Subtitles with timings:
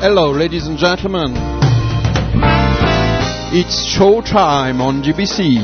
[0.00, 1.34] Hello, ladies and gentlemen.
[3.52, 5.58] It's showtime on GBC.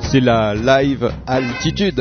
[0.00, 1.98] C'est la live altitude.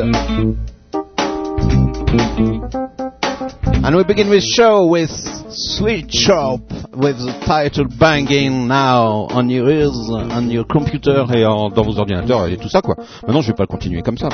[3.84, 5.10] And we begin this show with
[5.50, 11.70] Switch Up with the title banging now on your ears, on your computer et en-
[11.70, 12.96] dans vos ordinateurs et tout ça quoi.
[13.24, 14.30] Maintenant je vais pas continuer comme ça.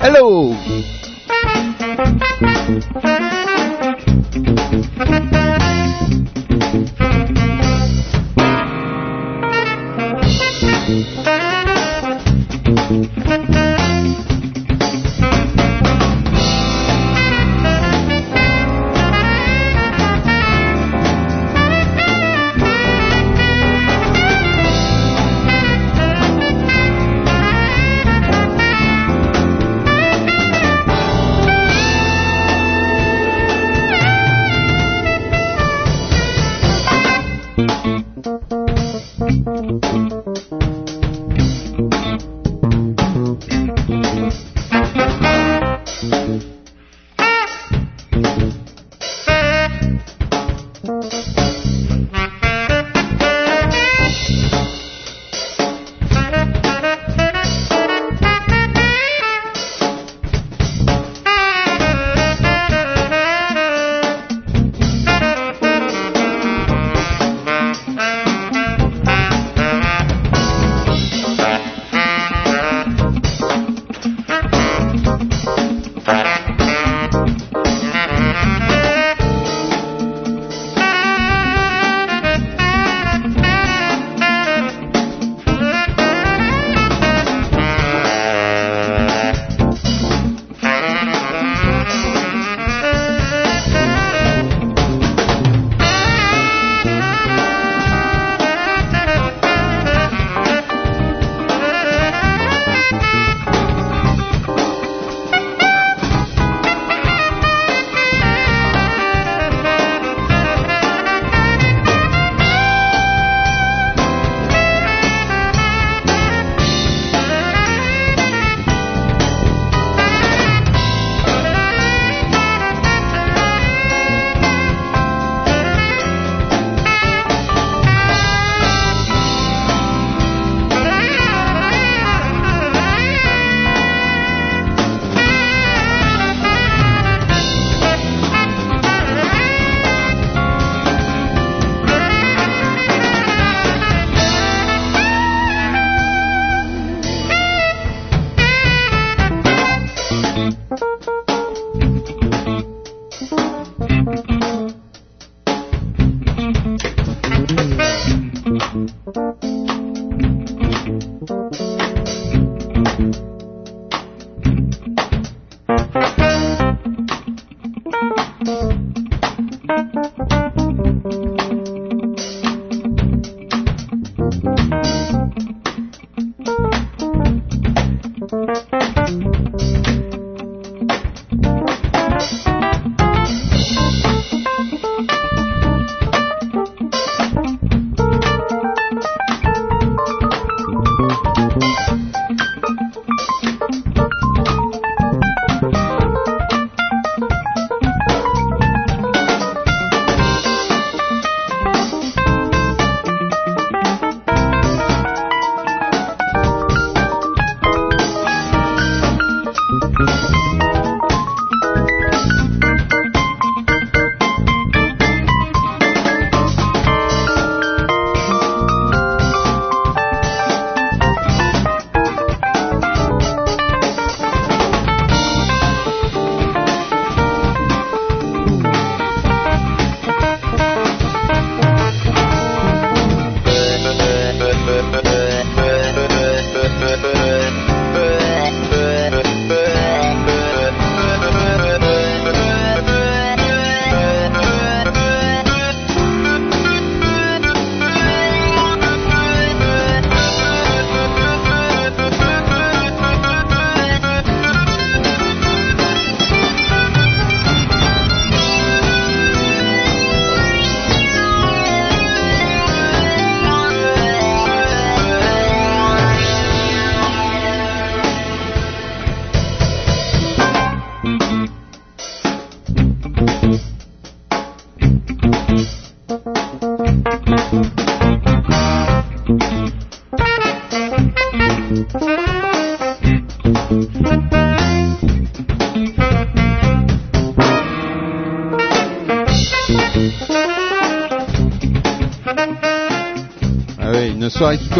[0.00, 0.52] Hello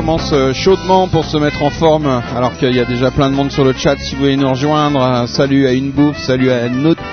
[0.04, 3.34] commence euh, chaudement pour se mettre en forme, alors qu'il y a déjà plein de
[3.34, 3.96] monde sur le chat.
[3.96, 6.58] Si vous voulez nous rejoindre, salut à une bouffe, salut à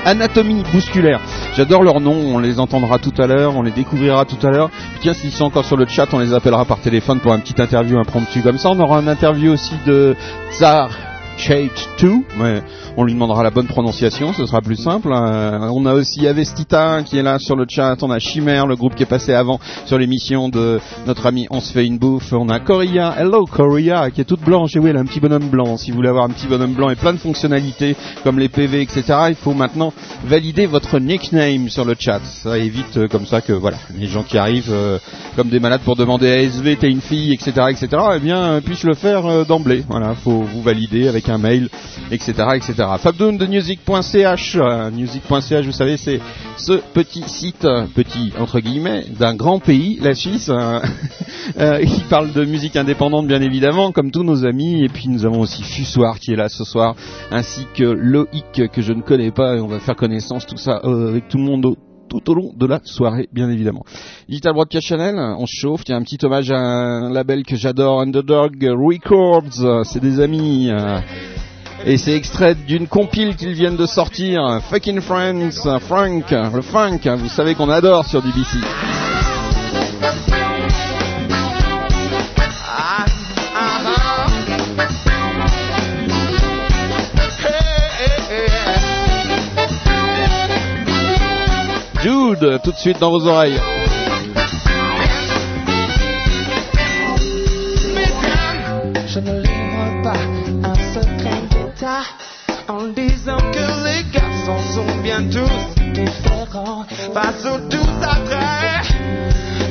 [0.03, 1.21] Anatomie Bousculaire.
[1.55, 4.69] J'adore leurs noms, on les entendra tout à l'heure, on les découvrira tout à l'heure.
[4.99, 7.61] Tiens, s'ils sont encore sur le chat, on les appellera par téléphone pour un petit
[7.61, 8.71] interview impromptu comme ça.
[8.71, 10.17] On aura un interview aussi de
[10.51, 10.89] Tsar
[11.41, 12.07] Chate 2.
[12.39, 12.61] Ouais,
[12.97, 15.09] on lui demandera la bonne prononciation, ce sera plus simple.
[15.11, 17.97] Euh, on a aussi Avestita qui est là sur le chat.
[18.03, 21.59] On a Chimère, le groupe qui est passé avant sur l'émission de notre ami On
[21.59, 22.31] se fait une bouffe.
[22.31, 24.75] On a Coria, hello Coria, qui est toute blanche.
[24.75, 25.77] Et oui, elle a un petit bonhomme blanc.
[25.77, 28.83] Si vous voulez avoir un petit bonhomme blanc et plein de fonctionnalités comme les PV,
[28.83, 32.21] etc., il faut maintenant valider votre nickname sur le chat.
[32.23, 34.99] Ça évite euh, comme ça que voilà, les gens qui arrivent euh,
[35.35, 38.83] comme des malades pour demander à SV, t'es une fille, etc., etc., eh bien puissent
[38.83, 39.83] le faire d'emblée.
[39.89, 41.69] Voilà, faut vous valider avec un mail,
[42.11, 42.73] etc., etc.
[42.99, 44.55] Fabdoun de music.ch.
[44.55, 46.19] Euh, music.ch, vous savez, c'est
[46.57, 50.79] ce petit site, petit entre guillemets, d'un grand pays, la Suisse, euh,
[51.59, 54.83] euh, qui parle de musique indépendante, bien évidemment, comme tous nos amis.
[54.83, 56.95] Et puis nous avons aussi Fussoir qui est là ce soir,
[57.31, 59.55] ainsi que Loïc que je ne connais pas.
[59.55, 61.75] Et on va faire connaissance tout ça avec tout le monde
[62.11, 63.85] tout au long de la soirée, bien évidemment.
[64.27, 65.81] Digital Broadcast Channel, on se chauffe.
[65.87, 69.85] Il y a un petit hommage à un label que j'adore, Underdog Records.
[69.85, 70.69] C'est des amis.
[71.85, 77.29] Et c'est extrait d'une compile qu'ils viennent de sortir, Fucking Friends, Frank, le funk, vous
[77.29, 78.59] savez qu'on adore sur DBC.
[92.39, 93.59] Tout de suite dans vos oreilles.
[102.69, 108.95] en disant que les garçons sont bien tous différents face aux doux attraits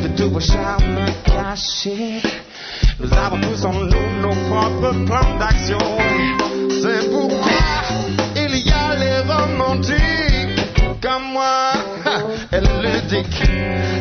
[0.02, 2.20] de tous vos charmes cachés.
[2.98, 5.78] Nous avons tous en nous nos propres plans d'action.
[6.82, 7.48] C'est pourquoi
[8.36, 11.79] il y a les romantiques comme moi
[12.52, 13.42] et les ludiques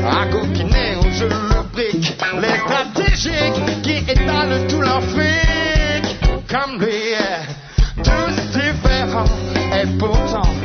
[0.06, 2.18] à coquiner au jeu le brique.
[2.42, 6.20] Les stratégiques qui étalent tout leur fric
[6.50, 7.16] comme lui
[8.04, 9.26] tous différents.
[9.74, 10.59] Et pourtant,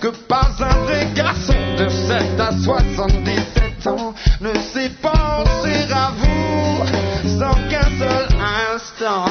[0.00, 7.38] que pas un vrai garçon de 7 à 77 ans ne sait penser à vous
[7.38, 8.28] sans qu'un seul
[8.74, 9.26] instant.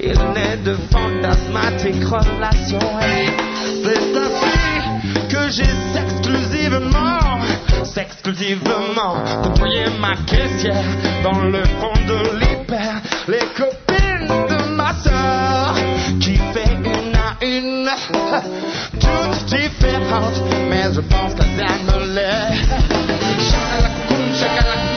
[0.00, 2.78] Il naît de fantasmatiques relations.
[3.84, 7.38] C'est ainsi que j'ai exclusivement,
[7.96, 10.84] exclusivement, déployé ma caissière
[11.22, 13.00] dans le fond de l'hyper.
[13.28, 15.74] Les copines de ma soeur
[17.44, 17.88] une
[19.00, 22.56] toutes différentes, mais je pense qu'elles aiment les.
[24.34, 24.93] Chacun la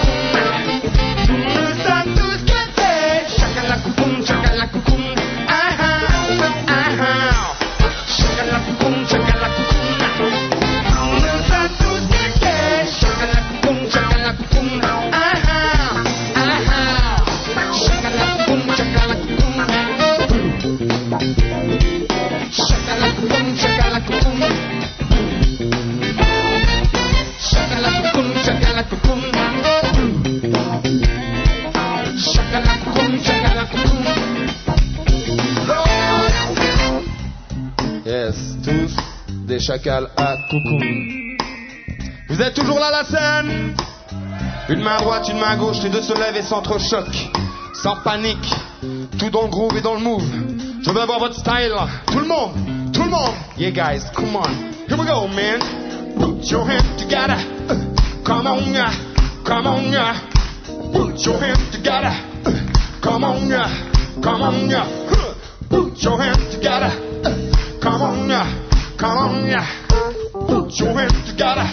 [39.67, 40.81] des chacals à coucoum.
[42.29, 43.75] Vous êtes toujours là la scène?
[44.69, 47.29] Une main droite, une main gauche, les deux se lèvent et s'entrechoquent.
[47.73, 48.53] Sans panique,
[49.17, 50.25] tout dans le groove et dans le move.
[50.81, 51.73] Je veux avoir votre style.
[52.11, 52.51] Tout le monde,
[52.93, 53.33] tout le monde.
[53.57, 54.49] Yeah guys, come on.
[54.87, 55.59] Here we go, man.
[56.19, 57.37] Put your hands together.
[58.23, 58.59] Come on.
[59.43, 59.93] Come on.
[60.93, 62.13] Put your hands together.
[63.01, 63.49] Come on.
[64.21, 64.71] Come on.
[65.69, 66.91] Put your hands together.
[67.81, 68.56] Come on.
[68.97, 69.65] Come on, yeah.
[70.31, 71.69] Put your hands together.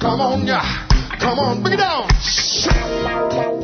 [0.00, 0.88] Come on, yeah.
[1.20, 3.59] Come on, bring it down.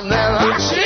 [0.00, 0.77] Julia Chanel,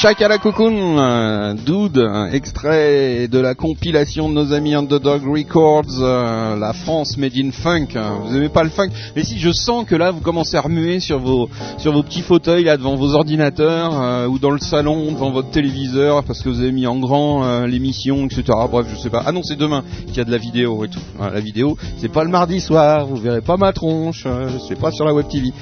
[0.00, 6.72] Chakala Cocoon, euh, Dude, extrait de la compilation de nos amis Underdog Records, euh, la
[6.72, 7.98] France Made in Funk.
[8.22, 8.90] Vous aimez pas le funk?
[9.16, 12.20] Mais si, je sens que là, vous commencez à remuer sur vos sur vos petits
[12.20, 16.48] fauteuils là devant vos ordinateurs euh, ou dans le salon devant votre téléviseur parce que
[16.48, 18.44] vous avez mis en grand l'émission, etc.
[18.70, 19.24] Bref, je sais pas.
[19.26, 21.02] Ah non, c'est demain qu'il y a de la vidéo et tout.
[21.18, 23.04] La vidéo, c'est pas le mardi soir.
[23.04, 24.28] Vous verrez pas ma tronche.
[24.68, 25.52] c'est pas sur la web TV.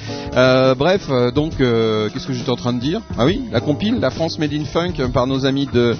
[0.77, 3.01] Bref, donc, qu'est-ce que j'étais en train de dire?
[3.17, 5.95] Ah oui, la compile, la France Made in Funk euh, par nos amis de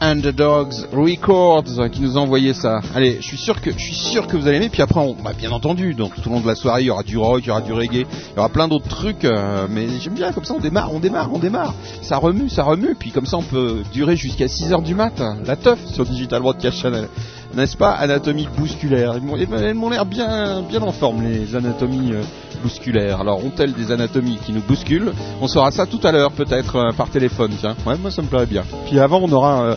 [0.00, 2.80] Underdogs Records euh, qui nous a envoyé ça.
[2.94, 4.68] Allez, je suis sûr que je suis sûr que vous allez aimer.
[4.68, 7.02] Puis après, on, bah, bien entendu, tout au long de la soirée, il y aura
[7.02, 9.24] du rock, il y aura du reggae, il y aura plein d'autres trucs.
[9.24, 11.74] euh, mais j'aime bien comme ça, on démarre, on démarre, on démarre.
[12.02, 12.94] Ça remue, ça remue.
[12.98, 15.20] Puis comme ça, on peut durer jusqu'à 6 heures du mat.
[15.44, 17.08] La teuf sur Digital Broadcast Channel,
[17.54, 17.90] n'est-ce pas?
[17.92, 19.14] Anatomie bousculaire.
[19.14, 22.12] Elles m'ont l'air bien, bien en forme les anatomies.
[22.60, 23.20] Bousculaires.
[23.20, 26.92] Alors, ont-elles des anatomies qui nous bousculent On saura ça tout à l'heure, peut-être euh,
[26.92, 27.52] par téléphone.
[27.58, 28.64] Tiens, ouais, moi ça me plairait bien.
[28.86, 29.76] Puis avant, on aura euh,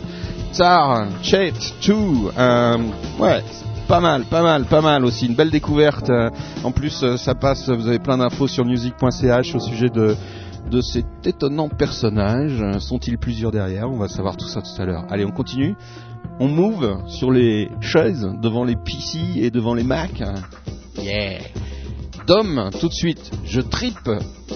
[0.53, 1.53] Tsar, Chet
[1.85, 1.93] 2.
[2.37, 2.77] Euh,
[3.19, 3.43] ouais,
[3.87, 5.25] pas mal, pas mal, pas mal aussi.
[5.27, 6.09] Une belle découverte.
[6.09, 6.29] euh,
[6.63, 7.69] en plus, ça passe.
[7.69, 10.15] Vous avez plein d'infos sur music.ch au sujet de
[10.69, 12.63] de cet étonnant personnage.
[12.79, 13.89] Sont-ils plusieurs derrière?
[13.89, 15.03] On va savoir tout ça tout à l'heure.
[15.09, 15.75] Allez, on continue.
[16.39, 20.21] On move sur les chaises devant les PC et devant les Mac.
[21.01, 21.39] Yeah.
[22.29, 24.07] Dom, tout de suite, je tripe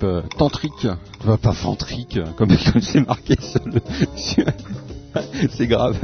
[0.06, 0.86] Euh, tantrique,
[1.22, 3.34] Enfin, pas fantrique, comme c'est marqué
[5.50, 5.96] c'est grave.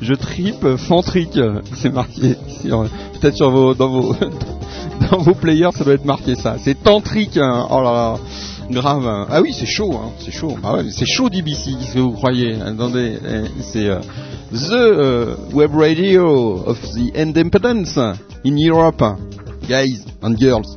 [0.00, 1.38] Je tripe fantrique,
[1.74, 2.36] c'est marqué
[3.20, 4.14] peut-être sur vos dans vos
[5.10, 6.56] dans vos players, ça doit être marqué ça.
[6.58, 7.36] C'est tantrique.
[7.36, 7.66] hein.
[7.70, 8.16] Oh là là.
[8.70, 9.06] Grave.
[9.06, 9.26] hein.
[9.28, 10.10] Ah oui, c'est chaud, hein.
[10.20, 10.56] c'est chaud.
[10.62, 12.54] Ah c'est chaud qu'est-ce que vous croyez?
[12.60, 13.98] Attendez, eh, c'est euh,
[14.52, 19.02] the euh, web radio of the independence in Europe,
[19.68, 20.76] guys and girls.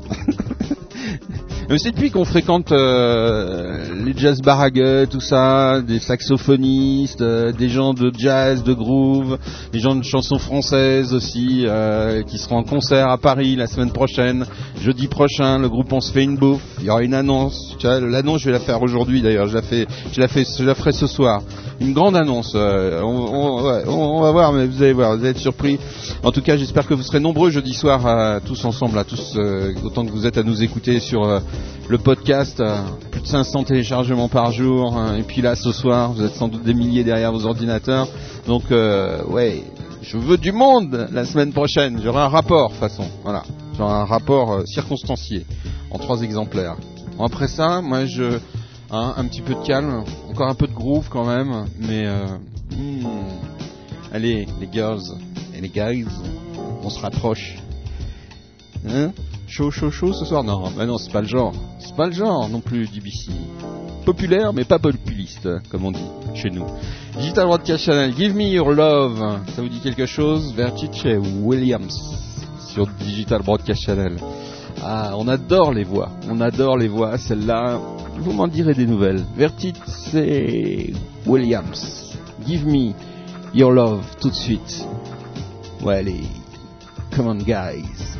[1.69, 7.93] C'est depuis qu'on fréquente euh, les jazz baragueux, tout ça, des saxophonistes, euh, des gens
[7.93, 9.37] de jazz, de groove,
[9.71, 13.91] des gens de chansons françaises aussi, euh, qui seront en concert à Paris la semaine
[13.91, 14.45] prochaine,
[14.81, 15.57] jeudi prochain.
[15.57, 16.61] Le groupe On se fait une bouffe.
[16.79, 17.75] Il y aura une annonce.
[17.83, 19.47] L'annonce, je vais la faire aujourd'hui d'ailleurs.
[19.47, 21.41] Je la fais, je la fais, je la ferai ce soir.
[21.83, 22.53] Une grande annonce.
[22.55, 25.77] euh, on, va voir, mais vous allez voir, vous allez être surpris.
[26.23, 29.33] En tout cas, j'espère que vous serez nombreux jeudi soir, euh, tous ensemble, là, tous
[29.35, 31.41] euh, autant que vous êtes à nous écouter sur euh,
[31.89, 32.63] le podcast.
[33.11, 34.95] plus de 500 téléchargements par jour.
[34.97, 38.07] hein, et puis là, ce soir, vous êtes sans doute des milliers derrière vos ordinateurs.
[38.47, 39.65] Donc, ouais,
[40.01, 41.99] je veux du monde la semaine prochaine.
[42.01, 43.03] J'aurai un rapport, de toute façon.
[43.23, 43.43] Voilà,
[43.77, 45.45] j'aurai un rapport circonstancié
[45.91, 46.77] en trois exemplaires.
[47.17, 48.39] Bon, après ça, moi, je
[48.93, 52.25] hein, un petit peu de calme, encore un peu de groove quand même, mais euh,
[52.71, 53.05] hmm,
[54.13, 55.01] allez, les girls
[55.55, 56.05] et les guys,
[56.83, 57.57] on se rapproche.
[58.87, 59.11] Hein?
[59.47, 60.43] Chaud, chaud, chaud ce soir?
[60.43, 61.53] Non, bah non, c'est pas le genre.
[61.79, 63.31] C'est pas le genre non plus d'IBC.
[64.05, 66.65] Populaire, mais pas populiste, comme on dit chez nous.
[67.17, 69.39] Digital Broadcast Channel, Give Me Your Love.
[69.55, 70.53] Ça vous dit quelque chose?
[70.55, 71.05] Vertice
[71.41, 71.97] Williams
[72.67, 74.17] sur Digital Broadcast Channel.
[74.85, 76.09] Ah, on adore les voix.
[76.29, 77.17] On adore les voix.
[77.17, 77.79] Celle-là,
[78.17, 79.23] vous m'en direz des nouvelles.
[79.35, 80.91] Vertit, c'est
[81.25, 82.17] Williams.
[82.45, 82.93] Give me
[83.53, 84.85] your love tout de suite.
[87.15, 88.17] Come on, guys.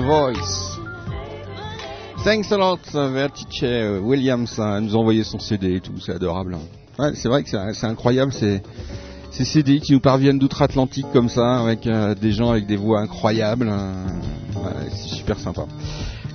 [0.00, 0.78] Voice.
[2.24, 6.56] Thanks a lot, Vertice uh, Williams, à nous envoyer son CD et tout, c'est adorable.
[6.98, 8.60] Ouais, c'est vrai que c'est incroyable, c'est
[9.30, 13.00] ces CD qui nous parviennent d'outre-Atlantique comme ça, avec euh, des gens avec des voix
[13.00, 13.68] incroyables.
[13.70, 14.06] euh,
[14.56, 15.62] ouais, c'est super sympa.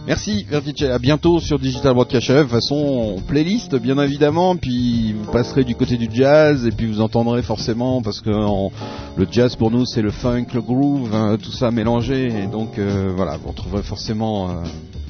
[0.07, 5.31] Merci Vertice, à bientôt sur Digital Broadcast de toute façon playlist bien évidemment, puis vous
[5.31, 8.69] passerez du côté du jazz et puis vous entendrez forcément parce que en-
[9.15, 12.77] le jazz pour nous c'est le funk, le groove, hein, tout ça mélangé et donc
[12.79, 14.53] euh, voilà, vous retrouverez forcément euh,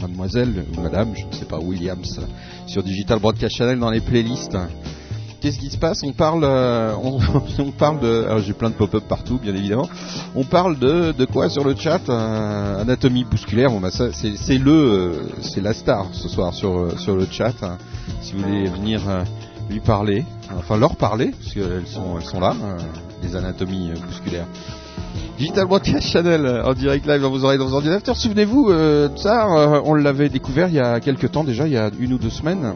[0.02, 2.20] mademoiselle ou madame, je ne sais pas, Williams
[2.68, 4.58] sur Digital Broadcast Channel dans les playlists.
[5.42, 6.00] Qu'est-ce qui se passe?
[6.06, 7.20] On parle, euh, on,
[7.60, 8.24] on parle de.
[8.24, 9.90] Alors j'ai plein de pop-up partout, bien évidemment.
[10.36, 12.00] On parle de, de quoi sur le chat?
[12.08, 13.70] Euh, Anatomie bousculaire.
[13.70, 17.26] Bon bah ça, c'est le, euh, c'est la star ce soir sur euh, sur le
[17.30, 17.52] chat.
[17.62, 17.78] hein.
[18.22, 19.02] Si vous voulez venir
[19.70, 20.24] lui parler,
[20.58, 22.78] enfin leur parler, parce qu'elles sont elles sont là, euh,
[23.24, 24.48] les anatomies euh, bousculaires.
[25.38, 28.16] Digital Broadcast Channel euh, en direct live dans vos oreilles, dans vos ordinateurs.
[28.16, 31.78] Souvenez-vous de ça, euh, on l'avait découvert il y a quelques temps déjà, il y
[31.78, 32.74] a une ou deux semaines.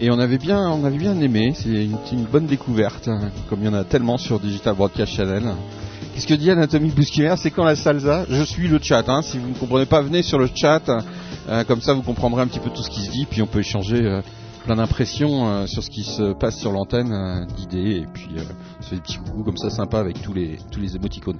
[0.00, 1.52] Et on avait bien, on avait bien aimé.
[1.56, 5.42] C'est une, bonne découverte, hein, comme il y en a tellement sur Digital Broadcast Channel.
[6.14, 9.08] Qu'est-ce que dit Anatomie Bousculaire C'est quand la salsa Je suis le chat.
[9.08, 9.22] Hein.
[9.22, 10.82] Si vous ne comprenez pas, venez sur le chat.
[11.48, 13.26] Euh, comme ça, vous comprendrez un petit peu tout ce qui se dit.
[13.28, 14.20] Puis on peut échanger
[14.58, 18.02] plein d'impressions euh, sur ce qui se passe sur l'antenne, euh, d'idées.
[18.02, 18.42] Et puis euh,
[18.78, 21.38] on se fait des petits coucous comme ça, sympa avec tous les tous les émoticônes.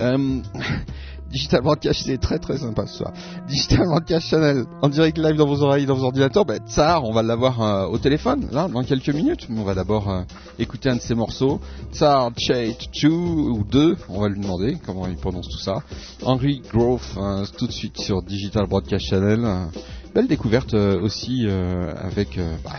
[0.00, 0.40] Euh,
[1.30, 3.12] Digital Broadcast, c'est très très sympa ce soir.
[3.48, 6.44] Digital Broadcast Channel, en direct live dans vos oreilles, dans vos ordinateurs.
[6.44, 9.48] Ben, Tsar, on va l'avoir euh, au téléphone, là, dans quelques minutes.
[9.48, 10.24] Mais on va d'abord
[10.58, 11.60] écouter un de ses morceaux.
[11.92, 15.82] Tsar Chait 2 ou 2, on va lui demander comment il prononce tout ça.
[16.22, 19.68] Henry Grove, euh, tout de suite sur Digital Broadcast Channel.
[20.16, 22.72] Belle découverte euh, aussi euh, avec euh, bah,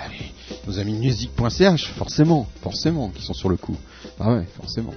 [0.65, 3.77] nos amis music.ch, forcément, forcément, qui sont sur le coup.
[4.19, 4.95] Ah forcément.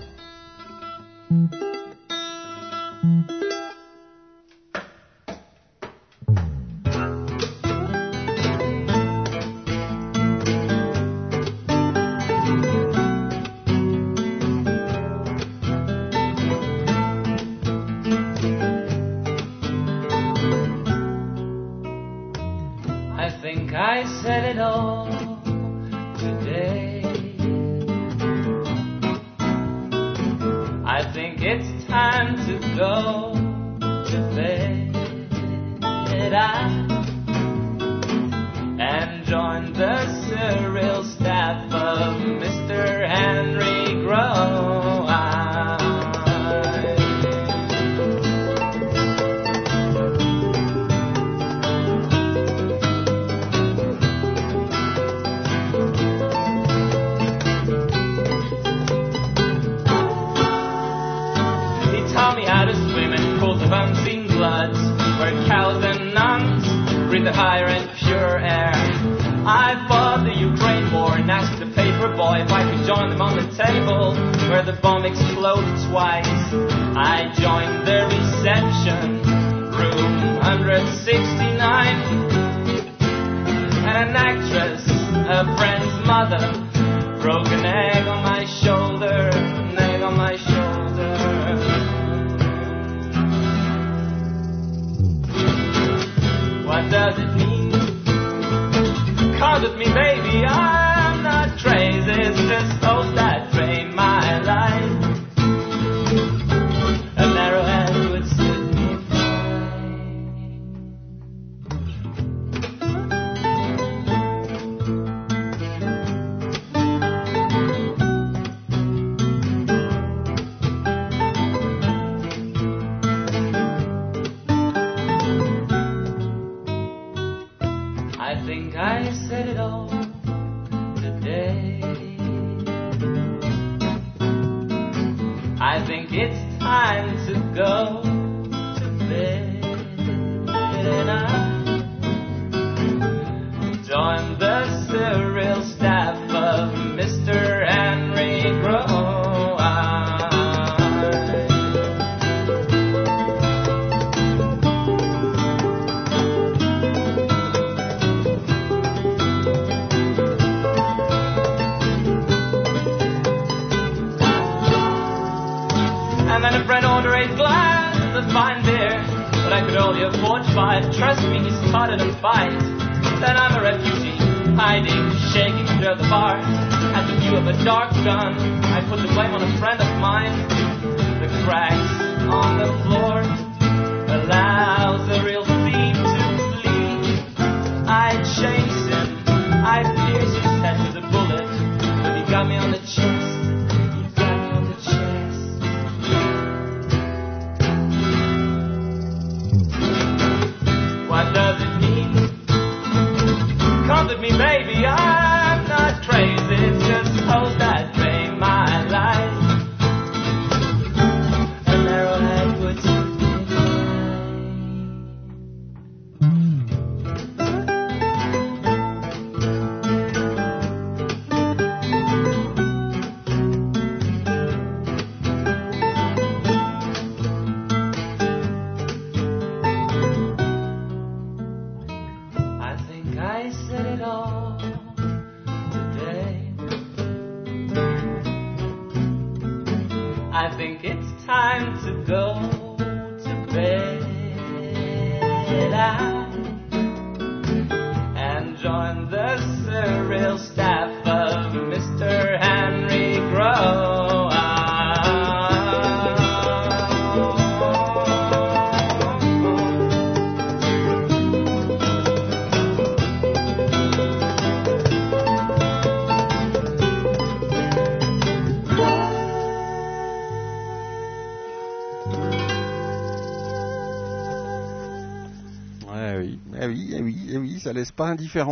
[278.29, 278.45] Ça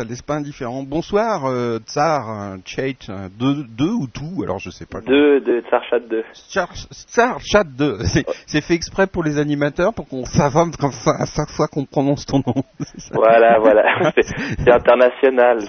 [0.00, 0.82] ça laisse pas indifférent.
[0.82, 5.00] Bonsoir, euh, Tsar, euh, deux, deux ou tout, alors je sais pas.
[5.02, 6.24] Deux de Tsarchat 2.
[6.32, 7.98] Tsar, Tsar Chat 2,
[8.46, 11.84] c'est fait exprès pour les animateurs, pour qu'on s'avance comme ça à chaque fois qu'on
[11.84, 12.54] prononce ton nom.
[13.12, 13.82] Voilà, voilà.
[14.14, 15.60] C'est international.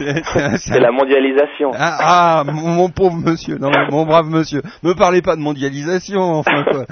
[0.57, 1.71] C'est- la mondialisation.
[1.73, 6.63] Ah, ah, mon, pauvre monsieur, non, mon brave monsieur, me parlez pas de mondialisation, enfin
[6.63, 6.85] quoi.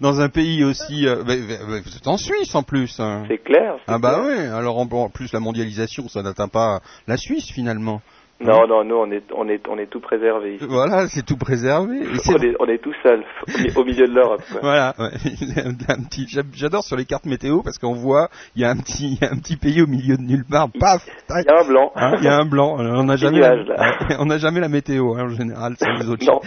[0.00, 2.98] Dans un pays aussi, euh, vous êtes en Suisse en plus.
[3.00, 3.24] hein.
[3.28, 3.74] C'est clair.
[3.86, 4.24] Ah bah clair.
[4.26, 8.00] oui, alors en, en plus la mondialisation, ça n'atteint pas la Suisse finalement.
[8.40, 10.58] Non, non, nous on est, on est, on est tout préservé.
[10.60, 11.98] Voilà, c'est tout préservé.
[12.02, 14.42] Et On est, on est tout seul au mi- au milieu de l'Europe.
[14.60, 15.10] Voilà, ouais.
[16.10, 19.18] petit, j'adore sur les cartes météo parce qu'on voit, il y a un petit, il
[19.22, 21.60] y a un petit pays au milieu de nulle part, paf, tac, Il y a
[21.60, 21.92] un blanc.
[21.94, 22.76] hein, il y a un blanc.
[22.80, 23.54] On n'a jamais, là.
[24.18, 26.24] on n'a jamais la météo hein, en général, c'est les autres.
[26.26, 26.40] Non.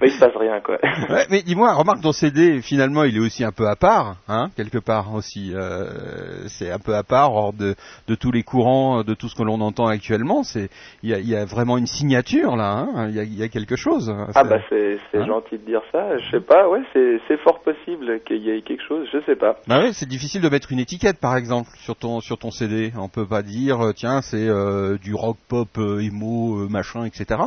[0.00, 0.78] Mais il se passe rien, quoi.
[1.08, 4.50] Ouais, mais dis-moi, remarque ton CD, finalement, il est aussi un peu à part, hein,
[4.56, 5.52] quelque part aussi.
[5.54, 7.74] Euh, c'est un peu à part, hors de,
[8.08, 10.42] de tous les courants, de tout ce que l'on entend actuellement.
[10.42, 10.68] C'est,
[11.06, 12.88] il y a, il y a vraiment une signature là.
[12.94, 14.12] hein, Il y, a, il y a quelque chose.
[14.34, 16.16] Ah bah c'est, Hein gentil de dire ça.
[16.18, 19.06] Je sais pas, ouais, c'est, fort possible qu'il y ait quelque chose.
[19.12, 19.56] Je sais pas.
[19.68, 22.92] Bah ouais, c'est difficile de mettre une étiquette, par exemple, sur ton sur ton CD.
[22.98, 27.04] On peut pas dire, euh, tiens, c'est euh, du rock pop, euh, emo, euh, machin,
[27.04, 27.40] etc.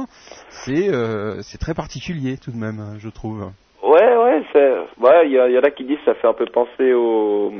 [0.49, 3.51] C'est euh, c'est très particulier tout de même, je trouve.
[3.83, 4.69] Ouais, ouais, c'est,
[5.03, 7.51] ouais, il y, y en a qui disent ça fait un peu penser au,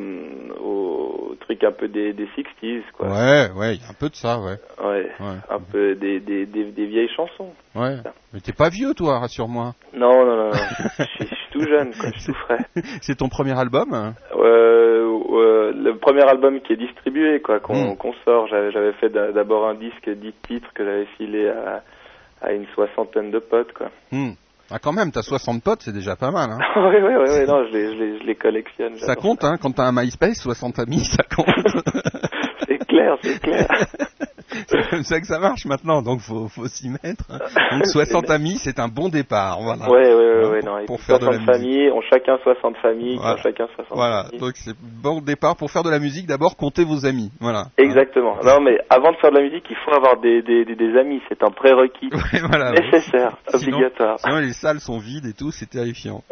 [0.62, 1.09] au
[1.50, 3.08] truc un peu des, des 60s, quoi.
[3.08, 4.58] Ouais, ouais, il y a un peu de ça, ouais.
[4.84, 5.10] Ouais.
[5.20, 5.38] Ouais.
[5.50, 7.52] Un peu des, des, des, des vieilles chansons.
[7.76, 7.96] Ouais.
[8.34, 9.74] Mais t'es pas vieux, toi, rassure-moi.
[9.96, 12.12] Non, non, non, je, suis- je suis tout jeune, quoi.
[12.14, 12.60] Je suis tout frais.
[13.02, 17.94] C'est ton premier album hein Euh, euh, le premier album qui est distribué, quoi, qu'on
[17.94, 17.98] Mm.
[18.26, 18.48] sort.
[18.48, 21.84] J'avais fait d'a- d'abord un disque 10 titres que j'avais filé à,
[22.42, 23.90] à une soixantaine de potes, quoi.
[24.12, 24.32] Hmm.
[24.72, 26.52] Ah, quand même, t'as 60 potes, c'est déjà pas mal.
[26.52, 26.60] Hein.
[26.76, 28.96] oui, oui, oui, oui, non, je les, je les, je les collectionne.
[28.98, 31.48] Ça compte, hein, quand t'as un MySpace, 60 amis, ça compte.
[32.70, 33.68] C'est clair, c'est clair.
[34.68, 37.26] c'est comme ça que ça marche maintenant, donc faut, faut s'y mettre.
[37.30, 37.40] hein.
[37.72, 39.90] Donc 60 amis, c'est un bon départ, voilà.
[39.90, 40.78] Ouais, ouais, ouais, Hein, ouais, non.
[40.80, 41.62] Et pour faire de la 60 musique.
[41.64, 43.34] familles, ont chacun 60 familles, Voilà.
[43.34, 44.40] ont chacun 60 Voilà, familles.
[44.40, 46.28] donc c'est bon départ pour faire de la musique.
[46.28, 47.66] D'abord, comptez vos amis, voilà.
[47.78, 48.38] Exactement.
[48.44, 50.98] Non, mais avant de faire de la musique, il faut avoir des, des, des, des
[50.98, 51.22] amis.
[51.28, 52.72] C'est un prérequis Ouais, voilà.
[52.72, 54.20] nécessaire, Sinon- obligatoire.
[54.20, 56.24] Sinon, les salles sont vides et tout, c'est terrifiant.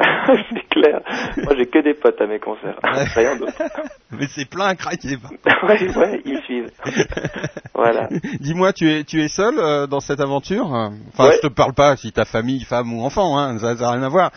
[0.80, 1.00] Clair.
[1.44, 2.78] Moi, j'ai que des potes à mes concerts.
[2.82, 3.52] Rien d'autre.
[4.12, 5.16] Mais c'est plein à craquer.
[5.68, 6.70] ouais, ouais, ils suivent.
[7.74, 8.08] Voilà.
[8.40, 10.66] Dis-moi, tu es, tu es seul euh, dans cette aventure?
[10.66, 11.36] Enfin, Ouais.
[11.42, 14.08] je te parle pas si t'as famille, femme ou enfant, hein, ça n'a rien à
[14.08, 14.30] voir.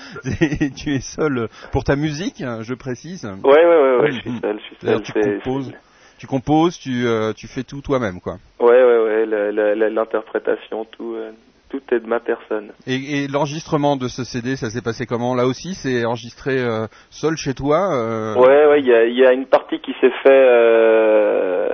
[0.78, 3.26] tu es seul pour ta musique, je précise.
[3.44, 5.24] Ouais, ouais, ouais, ouais, je suis seul, je suis C'est-à-dire, seul.
[5.24, 5.72] tu composes,
[6.18, 8.36] tu composes, tu, euh, tu fais tout toi-même, quoi.
[8.60, 11.32] Ouais, ouais, ouais, l'interprétation, tout, euh,
[11.72, 12.72] tout est de ma personne.
[12.86, 15.34] Et, et l'enregistrement de ce CD, ça s'est passé comment?
[15.36, 19.18] Là aussi, c'est enregistré euh, seul chez toi euh, Ouais, ouais, il y a, il
[19.18, 21.70] y a une partie qui s'est fait euh,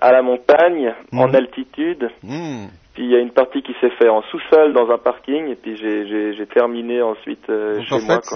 [0.00, 1.34] à la montagne, en Mhm.
[1.36, 2.08] altitude.
[2.24, 2.66] hmm.
[2.94, 5.54] Puis il y a une partie qui s'est fait en sous-sol dans un parking, et
[5.56, 8.28] puis j'ai terminé ensuite euh, chez en moi fait,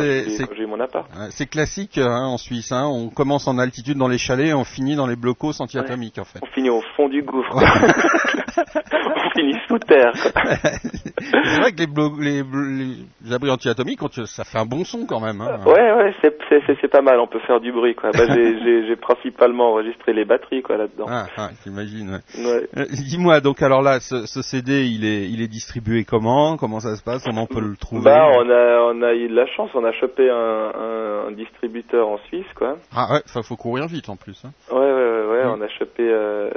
[0.47, 1.07] quand j'ai eu mon appart.
[1.31, 2.73] C'est classique hein, en Suisse.
[2.73, 2.87] Hein.
[2.87, 6.39] On commence en altitude dans les chalets, on finit dans les blocos anti-atomiques en fait.
[6.43, 7.55] On finit au fond du gouffre.
[7.57, 10.13] on finit sous terre.
[10.15, 15.07] c'est vrai que les, blo- les, blo- les abris anti-atomiques, ça fait un bon son
[15.07, 15.41] quand même.
[15.41, 15.61] Hein.
[15.67, 17.95] Ouais, ouais, c'est pas mal, on peut faire du bruit.
[17.95, 18.11] quoi.
[18.13, 21.05] Bah, j'ai- principalement enregistré les batteries quoi là-dedans.
[21.09, 22.21] Ah, ah, j'imagine.
[22.39, 22.67] Ouais.
[22.77, 26.57] Euh, Dis-moi, donc alors là, ce, ce CD, il est, il est distribué comment?
[26.57, 27.25] Comment ça se passe?
[27.25, 28.05] Comment on peut le trouver?
[28.05, 31.33] Bah, on a, on a eu de la chance, on a chopé un, un, un
[31.33, 32.77] distributeur en Suisse, quoi.
[32.95, 34.41] Ah ouais, ça faut courir vite en plus.
[34.45, 34.51] Hein.
[34.71, 36.51] Ouais, ouais, ouais, ouais, on a chopé euh,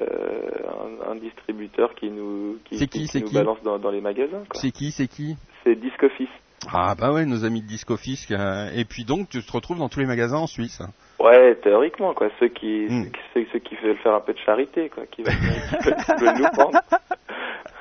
[1.07, 3.33] un, un distributeur qui nous, qui, C'est qui, c'est nous qui?
[3.35, 4.59] balance dans, dans les magasins, quoi.
[4.61, 5.35] C'est qui C'est qui?
[5.63, 6.29] C'est Disc Office.
[6.73, 8.31] Ah bah ouais, nos amis de Discofisc.
[8.31, 10.81] euh, et puis donc, tu te retrouves dans tous les magasins en Suisse.
[11.17, 12.27] Ouais, théoriquement, quoi.
[12.39, 13.05] Ceux qui, Mm.
[13.33, 15.05] ceux, ceux qui veulent faire un peu de charité, quoi.
[15.09, 16.79] Qui veulent, qui veulent- qui veulent nous prendre.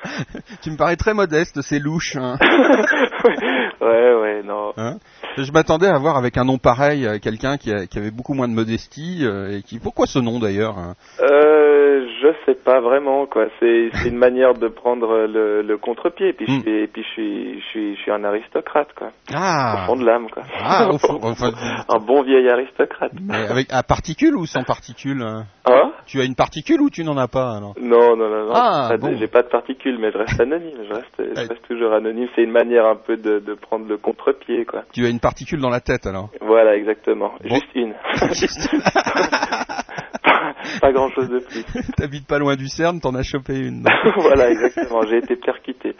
[0.61, 2.15] tu me parais très modeste, c'est louche.
[2.15, 2.37] Hein.
[3.81, 4.73] ouais, ouais, non.
[4.77, 4.97] Hein
[5.37, 8.53] je m'attendais à voir avec un nom pareil euh, quelqu'un qui, avait beaucoup moins de
[8.53, 9.79] modestie euh, et qui.
[9.79, 10.95] Pourquoi ce nom d'ailleurs hein?
[11.21, 13.45] Euh, je sais pas vraiment quoi.
[13.59, 16.29] C'est une manière de prendre le, le contre-pied.
[16.29, 16.61] Et puis je Hmm.
[16.61, 19.11] suis, et puis je suis, je suis, je suis un aristocrate quoi.
[19.33, 19.83] Ah.
[19.83, 20.43] Au fond de l'âme quoi.
[20.61, 21.51] Ah, au fond, enfin,
[21.87, 23.11] un bon vieil aristocrate.
[23.21, 25.45] mais avec à particule ou sans particule hein?
[26.05, 27.75] Tu as une particule ou tu n'en as pas alors?
[27.79, 28.51] Non, non, non, non.
[28.55, 29.15] Ah, Pas de- bon.
[29.19, 29.47] J'ai pas de
[29.97, 30.77] mais je reste anonyme.
[30.87, 32.27] Je reste, je reste toujours anonyme.
[32.35, 34.83] C'est une manière un peu de, de prendre le contre-pied quoi.
[34.93, 37.31] Tu as une particule dans la tête alors Voilà, exactement.
[37.43, 37.55] Bon.
[37.55, 37.93] Juste une.
[40.81, 41.63] pas grand chose de plus.
[41.97, 43.83] T'habites pas loin du CERN, t'en as chopé une.
[44.17, 45.01] voilà, exactement.
[45.03, 45.95] J'ai été percuté.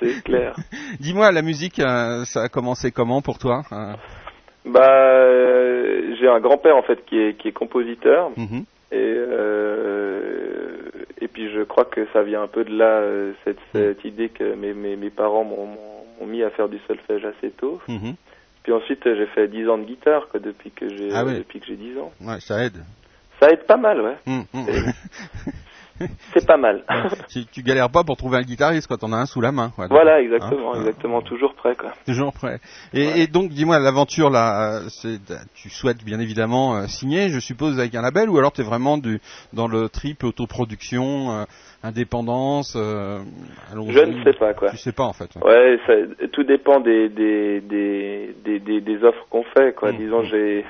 [0.00, 0.54] C'est clair.
[1.00, 3.96] Dis-moi, la musique, euh, ça a commencé comment pour toi hein
[4.64, 8.64] Bah, euh, j'ai un grand-père en fait qui est qui est compositeur Mhm.
[8.92, 9.63] et euh,
[11.54, 14.74] je crois que ça vient un peu de là euh, cette cette idée que mes
[14.74, 17.80] mes, mes parents m'ont mis à faire du solfège assez tôt.
[17.88, 18.14] Mhm.
[18.62, 21.38] Puis ensuite j'ai fait 10 ans de guitare quoi depuis que j'ai Ah ouais.
[21.38, 22.12] depuis que j'ai 10 ans.
[22.22, 22.82] Ouais, ça aide.
[23.40, 24.16] Ça aide pas mal, ouais.
[24.26, 24.64] Mhm, mhm.
[26.34, 26.82] C'est pas mal.
[27.30, 29.70] tu, tu galères pas pour trouver un guitariste quand on a un sous la main.
[29.76, 29.86] quoi.
[29.88, 31.92] voilà, Hein exactement, exactement, toujours prêt quoi.
[32.06, 32.58] Toujours prêt.
[32.92, 35.18] Et, et donc, dis-moi, l'aventure là, euh, c'est,
[35.54, 38.64] tu souhaites bien évidemment euh, signer, je suppose, avec un label, ou alors tu es
[38.64, 39.20] vraiment du,
[39.52, 41.44] dans le triple autoproduction, euh,
[41.82, 42.74] indépendance.
[42.76, 43.20] euh.
[43.72, 44.70] Je ne sais pas quoi.
[44.70, 45.30] Tu sais pas en fait.
[45.42, 45.92] Ouais, ça,
[46.32, 49.92] tout dépend des des des des, des, des offres qu'on fait quoi.
[49.92, 49.96] Mm.
[49.98, 50.64] Disons j'ai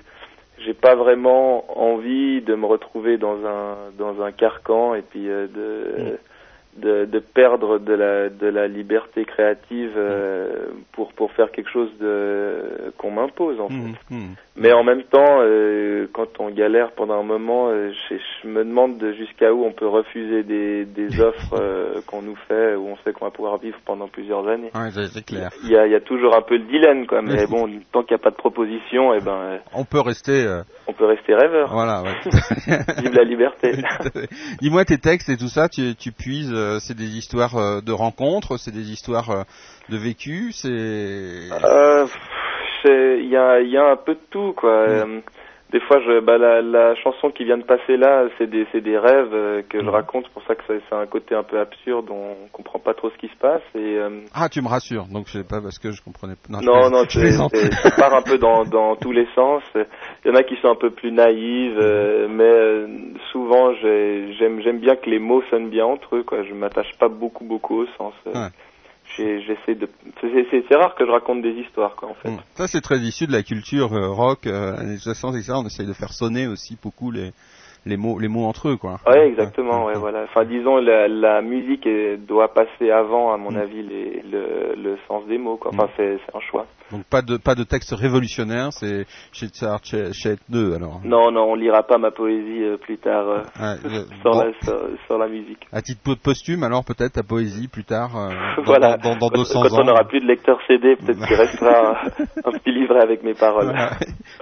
[0.59, 5.47] j'ai pas vraiment envie de me retrouver dans un dans un carcan et puis euh,
[5.49, 6.19] de
[6.77, 11.91] de, de perdre de la de la liberté créative euh, pour pour faire quelque chose
[11.99, 13.75] de qu'on m'impose en fait.
[13.75, 14.35] Mhm, mhm.
[14.57, 18.65] Mais en même temps, euh, quand on galère pendant un moment, euh, je, je me
[18.65, 22.87] demande de jusqu'à où on peut refuser des, des offres euh, qu'on nous fait, où
[22.87, 24.71] on sait qu'on va pouvoir vivre pendant plusieurs années.
[24.73, 25.51] Ouais, c'est, clair.
[25.65, 27.21] Il y a, il y a toujours un peu le dilemme, quoi.
[27.21, 30.47] Mais bon, tant qu'il n'y a pas de proposition, eh ben, euh, On peut rester.
[30.87, 31.73] on peut rester rêveur.
[31.73, 32.03] voilà.
[32.03, 32.15] Ouais.
[33.03, 33.73] Vive la liberté.
[34.61, 38.73] Dis-moi tes textes et tout ça, tu, tu puises, c'est des histoires de rencontres, c'est
[38.73, 39.47] des histoires
[39.89, 41.49] de vécu, c'est.
[42.85, 44.71] C'est- Il y a, il y a un peu de tout, quoi.
[44.71, 45.21] Euh,
[45.73, 48.81] des fois, je, bah, la, la chanson qui vient de passer là, c'est des, c'est
[48.81, 50.25] des rêves euh, que je raconte.
[50.27, 52.11] C'est pour ça que ça, c'est un côté un peu absurde.
[52.11, 53.63] On comprend pas trop ce qui se passe.
[53.75, 55.07] Et euh, Ah, tu me rassures.
[55.07, 57.19] Donc je sais pas parce que je comprenais non, plais- non, je
[57.83, 59.63] ça part un peu dans, dans tous les sens.
[59.75, 64.61] Il y en a qui sont un peu plus naïves, euh, mais souvent, j'ai- j'aime,
[64.63, 66.23] j'aime bien que les mots sonnent bien entre eux.
[66.23, 66.45] Quoi.
[66.45, 68.15] Je m'attache pas beaucoup, beaucoup au sens.
[68.27, 68.33] Ouais.
[69.17, 69.89] J'essaie de.
[70.21, 72.31] C'est rare que je raconte des histoires, quoi, en fait.
[72.31, 72.39] Mm.
[72.55, 75.53] Ça, c'est très issu de la culture euh, rock, euh, années 60, etc.
[75.57, 77.33] On essaye de faire sonner aussi beaucoup les,
[77.87, 78.99] les mots, les mots entre eux, quoi.
[79.07, 80.25] Ouais, exactement, ouais, voilà.
[80.25, 81.89] Enfin, disons, la, la musique
[82.27, 83.57] doit passer avant, à mon Mm.
[83.57, 85.71] avis, les, le, le sens des mots, quoi.
[85.75, 86.67] Enfin, c'est, c'est un choix.
[86.91, 89.47] Donc pas de pas de texte révolutionnaire, c'est chez
[89.83, 91.01] chez, chez 2 alors.
[91.03, 94.39] Non, non, on lira pas ma poésie euh, plus tard euh, Ouais, euh, sur, bon.
[94.41, 95.67] la, sur, sur la musique.
[95.73, 98.29] À titre po- posthume, alors peut-être ta poésie plus tard, euh,
[98.59, 98.97] dans, voilà.
[98.99, 101.93] dans, dans, dans quand, 200 quand on n'aura plus de lecteur CD, peut-être qu'il restera
[102.45, 103.65] un, un petit livret avec mes paroles.
[103.65, 103.91] Voilà.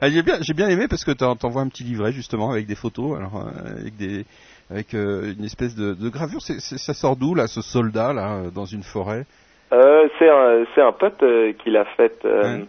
[0.00, 2.66] Ah, j'ai bien, j'ai bien aimé parce que t'en- t'envoies un petit livret justement avec
[2.66, 4.24] des photos, alors euh, avec des,
[4.70, 6.40] avec euh, une espèce de, de gravure.
[6.40, 9.24] Ça sort d'où là, ce soldat là, dans une forêt?
[9.72, 12.64] Euh, c'est un, c'est un pote euh, qui l'a fait, euh, Ouais.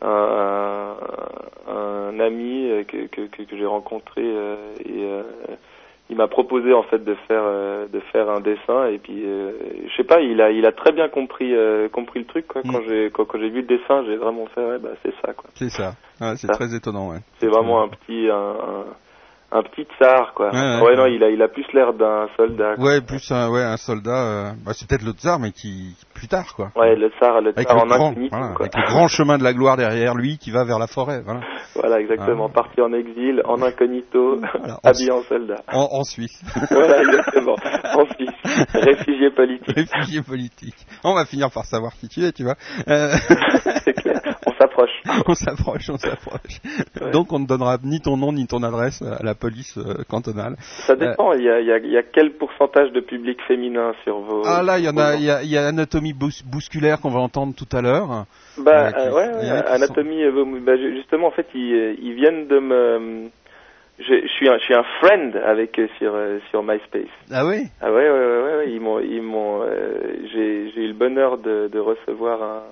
[0.00, 0.94] un,
[1.68, 5.08] un ami euh, que, que, que, j'ai rencontré et
[6.10, 7.44] il m'a proposé en fait de faire
[7.92, 11.08] de faire un dessin et puis je sais pas, il a il a très bien
[11.10, 11.52] compris
[11.92, 12.62] compris le truc quoi.
[12.62, 15.34] Quand j'ai quand, quand j'ai vu le dessin, j'ai vraiment fait ouais bah c'est ça
[15.34, 15.50] quoi.
[15.54, 15.92] C'est ça.
[16.36, 17.10] C'est très étonnant.
[17.10, 17.18] Ouais.
[17.40, 18.84] C'est vraiment un petit un, un,
[19.50, 20.50] un petit tsar quoi.
[20.52, 20.96] Ouais, ouais.
[20.96, 22.74] non, il a il a plus l'air d'un soldat.
[22.76, 22.84] quoi.
[22.84, 24.10] Ouais, plus un, ouais, un soldat.
[24.22, 26.70] euh, bah, c'est peut-être le tsar, mais qui plus tard quoi.
[26.76, 28.66] Ouais, le tsar le Avec tsar le, en grand, voilà, quoi.
[28.66, 31.22] avec le grand chemin de la gloire derrière lui qui va vers la forêt.
[31.24, 31.40] Voilà.
[31.74, 32.48] Voilà, exactement.
[32.50, 32.54] Ah.
[32.54, 35.62] Parti en exil, en incognito, Voilà, en habillé en soldat.
[35.72, 36.42] En, en Suisse.
[36.70, 37.54] voilà, exactement.
[37.94, 38.30] En Suisse.
[38.74, 39.74] Réfugié politique.
[39.76, 40.76] Réfugié politique.
[41.04, 42.56] On va finir par savoir qui tu es, tu vois.
[42.88, 43.12] Euh,
[43.84, 44.20] C'est clair.
[44.46, 44.90] On s'approche.
[45.26, 46.58] on s'approche, on s'approche.
[47.00, 47.10] Ouais.
[47.12, 50.56] Donc on ne donnera ni ton nom ni ton adresse à la police euh, cantonale.
[50.86, 51.32] Ça dépend.
[51.32, 54.18] Il y a, il y, a, il y a quel pourcentage de public féminin sur
[54.20, 54.42] vos.
[54.46, 57.00] Ah là, il y en a, il y a, il y a anatomie bous- bousculaire
[57.00, 58.26] qu'on va entendre tout à l'heure.
[58.58, 60.22] Bah, euh, qui- euh, ouais, anatomie.
[60.24, 63.28] euh, bah, ju- justement, en fait, ils, euh, ils viennent de me.
[64.00, 67.08] Je, je suis un, je suis un friend avec eux sur euh, sur MySpace.
[67.32, 67.64] Ah oui?
[67.80, 69.98] Ah ouais, ouais, ouais, ouais, ouais, ils m'ont, ils m'ont, euh,
[70.32, 72.62] j'ai, j'ai eu le bonheur de, de recevoir un,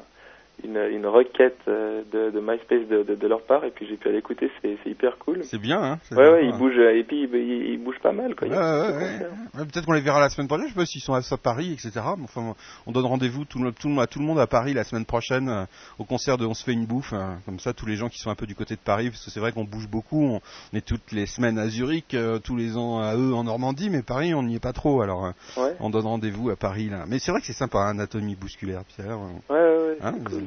[0.66, 3.96] une, une requête euh, de, de MySpace de, de, de leur part et puis j'ai
[3.96, 5.42] pu aller écouter, c'est hyper cool.
[5.44, 6.40] C'est bien, hein Ouais, ouais, sympa.
[6.42, 8.48] ils bougent, et puis ils, ils, ils bougent pas mal, quoi.
[8.48, 10.66] Ouais, Peut-être qu'on les verra la semaine prochaine.
[10.68, 11.92] Je sais pas s'ils sont à Paris, etc.
[12.22, 12.54] Enfin,
[12.86, 15.64] on donne rendez-vous tout tout, à tout le monde à Paris la semaine prochaine euh,
[15.98, 17.12] au concert de On se fait une bouffe.
[17.12, 19.24] euh, comme ça, tous les gens qui sont un peu du côté de Paris, parce
[19.24, 20.22] que c'est vrai qu'on bouge beaucoup.
[20.24, 20.40] On,
[20.72, 23.90] on est toutes les semaines à Zurich, euh, tous les ans à eux en Normandie,
[23.90, 25.00] mais Paris, on n'y est pas trop.
[25.02, 25.26] Alors,
[25.58, 27.04] euh, on donne rendez-vous à Paris là.
[27.08, 29.18] Mais c'est vrai que c'est sympa, hein, anatomie bousculaire, Pierre.
[29.18, 29.56] ouais, ouais.
[29.56, 30.42] ouais, hein, cool.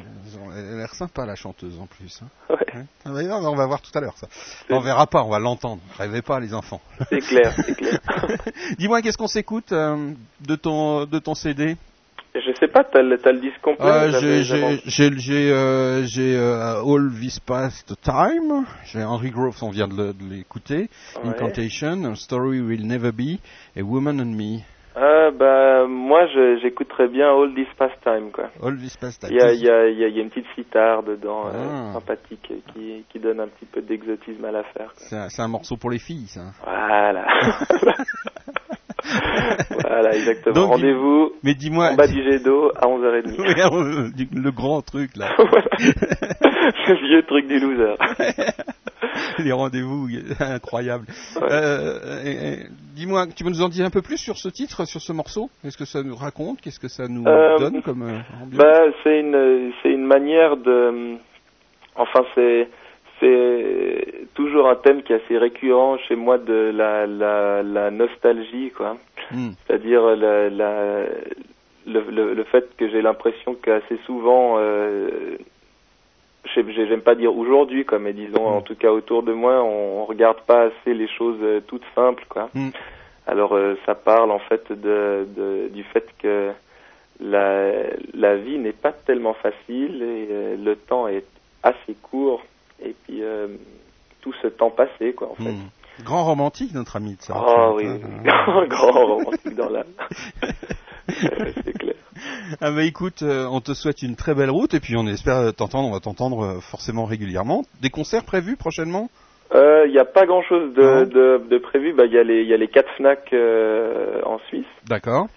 [0.55, 2.21] Elle a l'air sympa la chanteuse en plus.
[2.23, 2.27] hein.
[2.49, 2.85] Ouais, Ouais.
[3.05, 4.27] Ah bah, on va voir tout à l'heure ça.
[4.69, 5.81] On verra pas, on va l'entendre.
[5.97, 6.81] Rêvez pas les enfants.
[7.09, 7.99] c'est clair, c'est clair.
[8.77, 11.77] Dis-moi, qu'est-ce qu'on s'écoute euh, de ton de ton CD
[12.35, 16.83] Je sais pas, t'as le, le disque complet Euh, J'ai j'ai j'ai euh, j'ai, euh,
[16.83, 18.65] All This Past Time.
[18.85, 20.89] J'ai Henry Grove, on vient de l'écouter.
[21.23, 21.29] Ouais.
[21.29, 23.39] Incantation, A Story Will Never Be
[23.75, 24.59] et Woman and Me.
[24.95, 26.25] Ah, bah, moi,
[26.61, 28.49] j'écoute très bien All This Past Time, quoi.
[28.61, 29.29] All This Past Time.
[29.31, 31.03] Il y a, il y, a, il y a- il y a une petite sitar
[31.03, 31.93] dedans, euh, Ah.
[31.93, 34.91] sympathique, qui, qui donne un petit peu d'exotisme à l'affaire.
[34.95, 36.41] C'est un, c'est un morceau pour les filles, ça.
[36.63, 37.25] Voilà.
[39.81, 40.67] voilà, exactement.
[40.67, 43.47] Rendez-vous Mais dis-moi, en bas du jet d'eau à 11h30.
[43.47, 43.73] Regarde,
[44.33, 45.33] le grand truc là.
[45.37, 45.67] voilà.
[45.79, 47.95] Ce vieux truc du loser.
[49.39, 50.07] les rendez-vous
[50.39, 51.05] incroyables.
[51.41, 51.47] Ouais.
[51.51, 52.55] Euh,
[52.99, 55.49] Dis-moi, tu veux nous en dire un peu plus sur ce titre, sur ce morceau?
[55.61, 56.59] Qu'est-ce que ça nous raconte?
[56.59, 58.57] Qu'est-ce que ça nous Euh, donne comme euh, ambiance?
[58.57, 61.15] Bah, c'est une, c'est une manière de,
[61.95, 62.67] enfin, c'est,
[63.19, 68.71] c'est toujours un thème qui est assez récurrent chez moi de la, la, la nostalgie,
[68.75, 68.97] quoi.
[69.31, 69.49] Hmm.
[69.67, 71.03] C'est-à-dire la, la,
[71.85, 75.37] le, le, le fait que j'ai l'impression qu'assez souvent, euh,
[76.55, 78.55] j'aime pas dire aujourd'hui, quoi, mais disons Mm.
[78.57, 81.85] en tout cas autour de moi, on, on regarde pas assez les choses euh, toutes
[81.95, 82.49] simples, quoi.
[82.53, 82.69] Mm.
[83.27, 86.51] Alors euh, ça parle en fait de, de du fait que
[87.19, 87.71] la,
[88.13, 91.25] la vie n'est pas tellement facile et euh, le temps est
[91.61, 92.41] assez court
[92.83, 93.47] et puis euh,
[94.21, 95.51] tout ce temps passé, quoi, en fait.
[95.51, 95.69] Hmm.
[96.03, 97.33] Grand romantique, notre ami de ça.
[97.45, 97.85] Oh oui,
[98.27, 98.65] Ah.
[98.69, 99.83] grand romantique dans l'âme.
[101.09, 101.95] C'est clair.
[102.61, 105.53] Ah bah écoute, euh, on te souhaite une très belle route et puis on espère
[105.53, 107.63] t'entendre, on va t'entendre euh, forcément régulièrement.
[107.81, 109.09] Des concerts prévus prochainement?
[109.55, 111.01] Euh, Il n'y a pas grand-chose de, Non.
[111.03, 111.93] de, de prévu.
[111.93, 115.27] Bah, Il y, a les- il y a les quatre FNAC euh, en Suisse D'accord.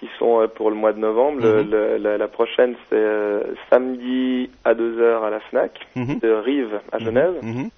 [0.00, 1.40] Qui sont euh, pour le mois de novembre.
[1.44, 1.70] Mhm.
[1.70, 6.18] le- la, la prochaine, c'est euh, samedi à 2h à la FNAC Mhm.
[6.20, 7.34] de Rive à Genève.
[7.42, 7.68] Mhm.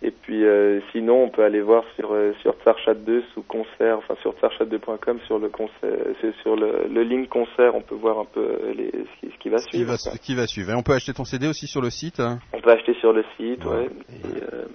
[0.00, 3.98] Et puis euh, sinon, on peut aller voir sur euh, sur Tsarchat 2 sous concert,
[3.98, 5.98] enfin sur tsarchat2.com sur le concert,
[6.42, 8.46] sur le, le link concert, on peut voir un peu
[8.76, 9.90] les, ce, qui, ce qui va Ce qui suivre.
[9.90, 10.70] va, qui va suivre.
[10.70, 12.20] Et on peut acheter ton CD aussi sur le site.
[12.20, 12.38] hein?
[12.52, 13.72] On peut acheter sur le site, Ouais.
[13.72, 13.88] ouais.
[14.10, 14.66] Et, euh,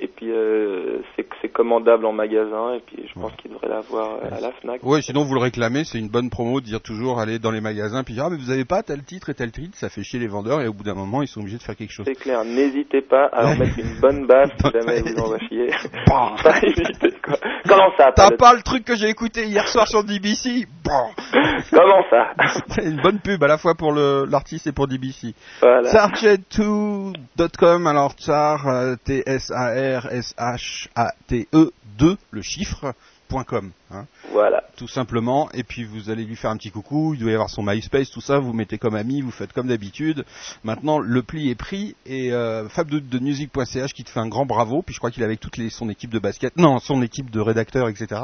[0.00, 0.98] et puis euh,
[1.42, 4.82] c'est commandable en magasin et puis je pense qu'il devrait l'avoir euh, à la Fnac.
[4.84, 7.60] Ouais, sinon vous le réclamez, c'est une bonne promo de dire toujours aller dans les
[7.60, 10.04] magasins puis dire ah mais vous avez pas tel titre et tel titre, ça fait
[10.04, 12.06] chier les vendeurs et au bout d'un moment ils sont obligés de faire quelque chose.
[12.06, 15.38] C'est clair, n'hésitez pas à leur mettre une bonne base si jamais vous en va
[15.40, 15.68] chier.
[16.06, 16.36] Bah.
[16.44, 17.36] pas hésiter quoi.
[17.66, 21.10] Comment ça T'as pas le truc que j'ai écouté hier soir sur DBC Bon.
[21.70, 22.28] Comment ça
[22.68, 25.34] C'est une bonne pub à la fois pour l'artiste et pour DBC.
[25.60, 25.90] Voilà.
[25.90, 28.96] Sarjet2.com, alors Tsar, euh,
[29.88, 32.94] T-S-A-R-S-H-A-T-E 2, le chiffre,
[33.30, 34.62] .com, hein, Voilà.
[34.76, 37.50] tout simplement, et puis vous allez lui faire un petit coucou, il doit y avoir
[37.50, 40.24] son MySpace, tout ça, vous mettez comme ami, vous faites comme d'habitude.
[40.64, 44.28] Maintenant, le pli est pris, et euh, Fab de, de Music.ch qui te fait un
[44.28, 46.78] grand bravo, puis je crois qu'il est avec toute les, son équipe de basket, non,
[46.78, 48.20] son équipe de rédacteurs, etc.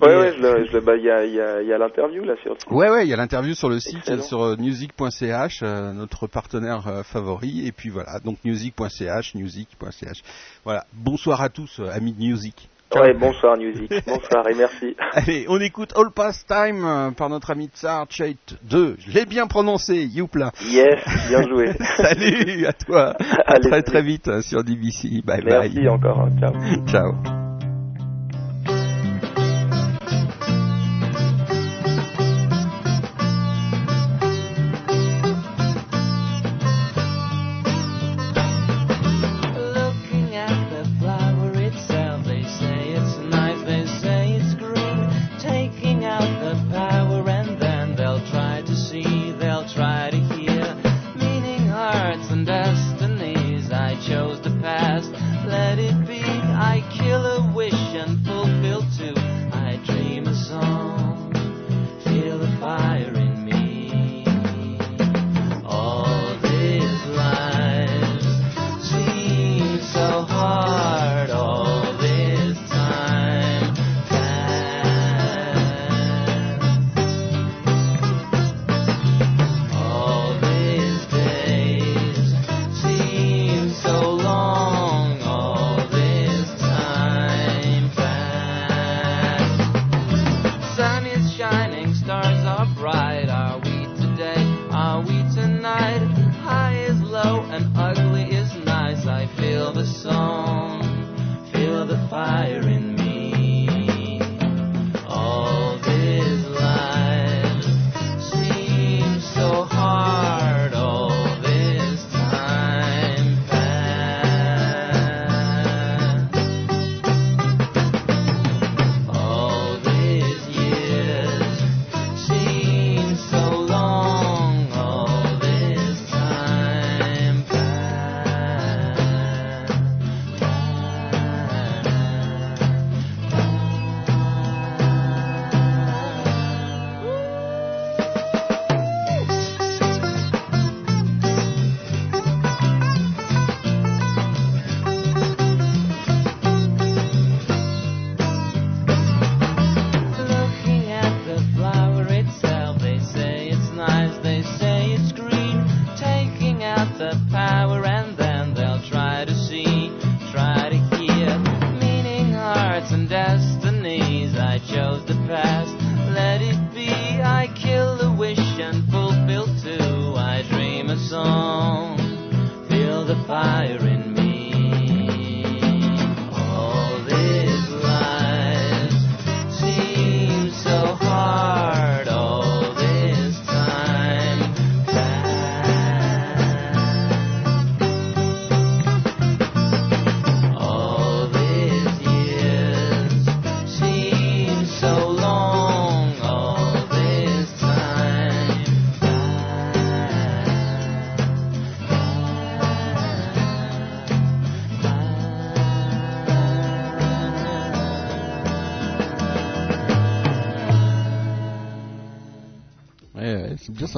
[0.00, 1.68] Ouais, Et, ouais, je le, je le, bah, il y a, il y a, il
[1.68, 2.56] y a l'interview là sur.
[2.70, 6.86] Ouais, ouais, il y a l'interview sur le site, sur euh, music.ch, euh, notre partenaire
[6.88, 7.66] euh, favori.
[7.66, 10.22] Et puis voilà, donc music.ch, music.ch.
[10.64, 12.68] Voilà, bonsoir à tous, euh, amis de music.
[12.94, 13.90] Ouais, bonsoir Music.
[14.06, 14.96] bonsoir et merci.
[15.12, 18.96] Allez, on écoute All Past Time euh, par notre ami Tsar Chait 2.
[18.98, 20.52] Je l'ai bien prononcé, youpla.
[20.70, 21.72] Yes, bien joué.
[21.96, 23.14] Salut à toi.
[23.46, 25.22] À Allez, très très vite euh, sur DBC.
[25.24, 25.88] Bye Merci bye.
[25.88, 26.20] encore.
[26.20, 26.30] hein.
[26.38, 26.52] Ciao.
[26.86, 27.41] Ciao.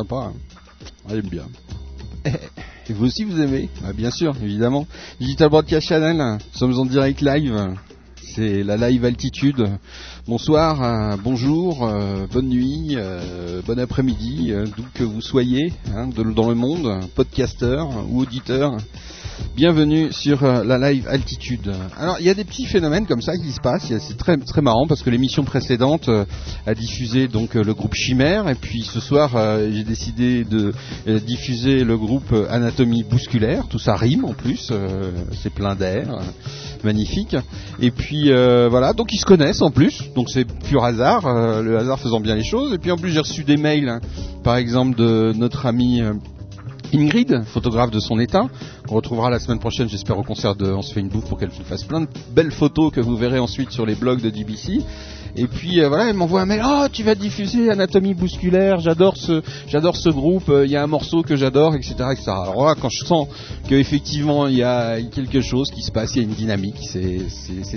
[0.05, 0.33] Sympa.
[1.09, 1.45] J'aime bien.
[2.89, 3.69] Et vous aussi vous aimez?
[3.85, 4.87] Ah, Bien sûr, évidemment.
[5.21, 7.75] Digital Broadcast Channel, nous sommes en direct live.
[8.23, 9.67] C'est la live altitude.
[10.27, 16.09] Bonsoir, euh, bonjour, euh, bonne nuit, euh, bon après-midi, euh, d'où que vous soyez hein,
[16.09, 18.77] de- dans le monde, podcasteur ou auditeur.
[19.57, 21.73] Bienvenue sur euh, la live altitude.
[21.97, 23.93] Alors il y a des petits phénomènes comme ça qui se passent.
[24.01, 26.25] C'est très très marrant parce que l'émission précédente euh,
[26.67, 29.31] a diffusé donc euh, le groupe Chimère et puis ce soir
[29.71, 30.73] j'ai décidé de
[31.19, 33.67] diffuser le groupe Anatomie bousculaire.
[33.69, 34.73] Tout ça rime en plus.
[35.43, 36.19] C'est plein d'air,
[36.83, 37.37] magnifique.
[37.81, 40.03] Et puis voilà, donc ils se connaissent en plus.
[40.15, 42.73] Donc c'est pur hasard, le hasard faisant bien les choses.
[42.75, 44.01] Et puis en plus j'ai reçu des mails, hein,
[44.43, 46.03] par exemple de notre ami.
[46.95, 48.49] Ingrid, photographe de son état,
[48.89, 51.39] qu'on retrouvera la semaine prochaine, j'espère, au concert de On se fait une bouffe pour
[51.39, 54.81] qu'elle fasse plein de belles photos que vous verrez ensuite sur les blogs de DBC.
[55.37, 56.63] Et puis euh, voilà, elle m'envoie un mail.
[56.65, 58.79] Oh, tu vas diffuser Anatomie bousculaire.
[58.79, 60.49] J'adore ce, j'adore ce groupe.
[60.49, 61.95] euh, Il y a un morceau que j'adore, etc..
[62.29, 63.27] Alors là, quand je sens
[63.69, 66.77] qu'effectivement il y a quelque chose qui se passe, il y a une dynamique.
[66.89, 67.19] C'est,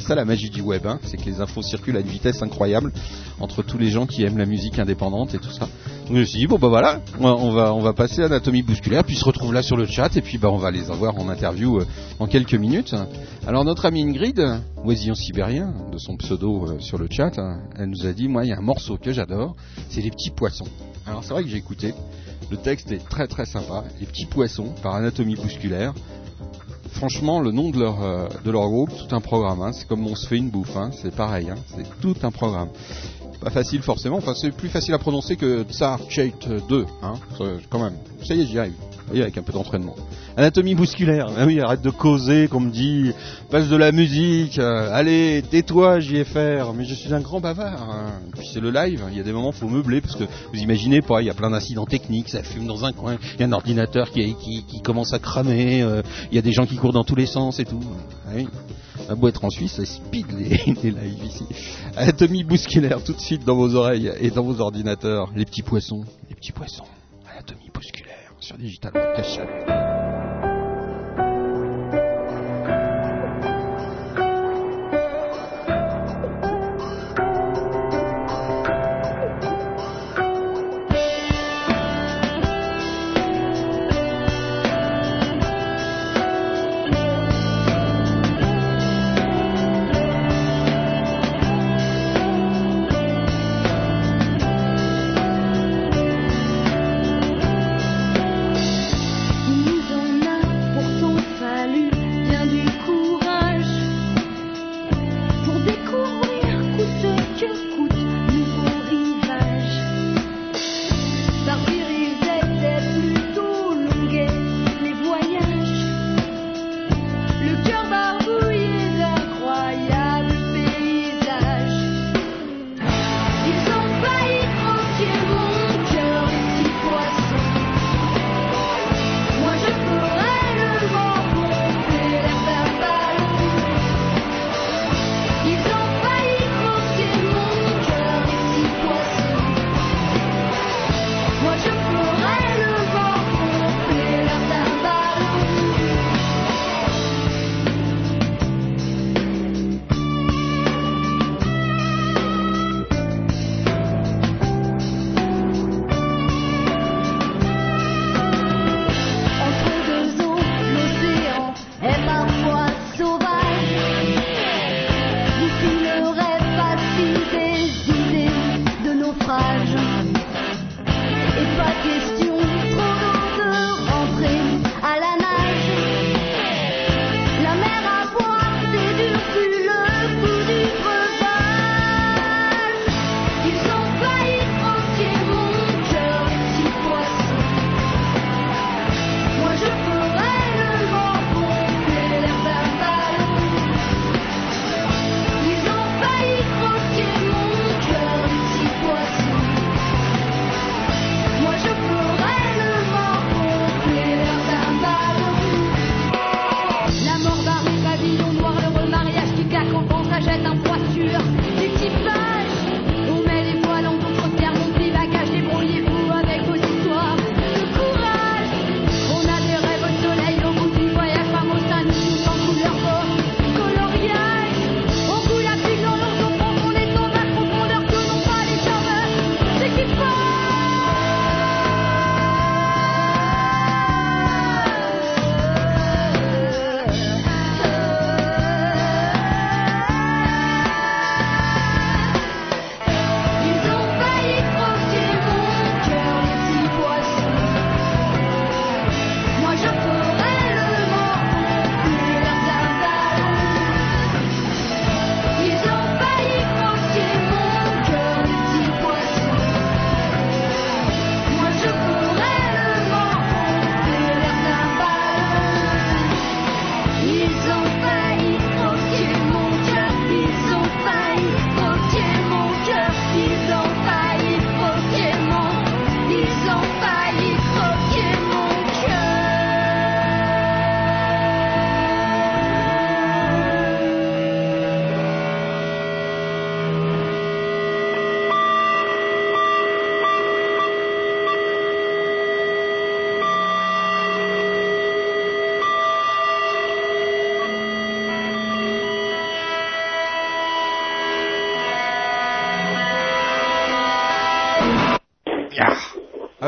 [0.02, 0.86] ça la magie du web.
[0.86, 1.00] Hein.
[1.04, 2.92] C'est que les infos circulent à une vitesse incroyable
[3.40, 5.62] entre tous les gens qui aiment la musique indépendante et tout ça.
[6.08, 9.04] Donc je me suis dit bon bah voilà, on va- on va passer Anatomie bousculaire,
[9.08, 11.30] puis se retrouve là sur le chat et puis bah on va les avoir en
[11.30, 11.86] interview euh,
[12.20, 12.94] en quelques minutes.
[13.48, 14.46] Alors notre amie Ingrid,
[14.84, 18.44] oisillon sibérien de son pseudo euh, sur le chat, hein, elle nous a dit moi
[18.44, 19.56] il y a un morceau que j'adore,
[19.90, 20.68] c'est les petits poissons.
[21.08, 21.94] Alors c'est vrai que j'ai écouté,
[22.52, 25.94] le texte est très très sympa, les petits poissons par Anatomie bousculaire.
[26.92, 29.62] Franchement, le nom de leur, euh, de leur groupe, tout un programme.
[29.62, 29.72] hein.
[29.72, 30.90] C'est comme on se fait une bouffe, hein.
[31.02, 32.70] c'est pareil, c'est tout un programme
[33.40, 36.34] pas facile forcément, enfin c'est plus facile à prononcer que Tsar Chait
[36.70, 37.14] 2, hein,
[37.70, 37.98] quand même.
[38.24, 38.74] Ça y est, j'y arrive.
[39.08, 39.96] Voyez, avec un peu d'entraînement.
[40.36, 41.28] Anatomie bousculaire.
[41.38, 43.14] Ah oui, arrête de causer, qu'on me dit,
[43.50, 46.74] passe de la musique, euh, allez, tais-toi, JFR.
[46.76, 47.90] Mais je suis un grand bavard.
[47.90, 48.20] hein.
[48.38, 51.02] Puis c'est le live, il y a des moments, faut meubler, parce que vous imaginez
[51.02, 53.48] pas, il y a plein d'incidents techniques, ça fume dans un coin, il y a
[53.48, 54.36] un ordinateur qui,
[54.84, 57.60] commence à cramer, euh, il y a des gens qui courent dans tous les sens
[57.60, 57.80] et tout.
[58.28, 58.48] Ah oui.
[59.10, 60.50] A beau être en Suisse, ça speed les,
[60.84, 61.46] les lives ici.
[61.96, 65.32] Anatomie bousculaire tout de suite dans vos oreilles et dans vos ordinateurs.
[65.36, 66.86] Les petits poissons, les petits poissons.
[67.32, 70.07] Anatomie bousculaire sur Digital Broadcast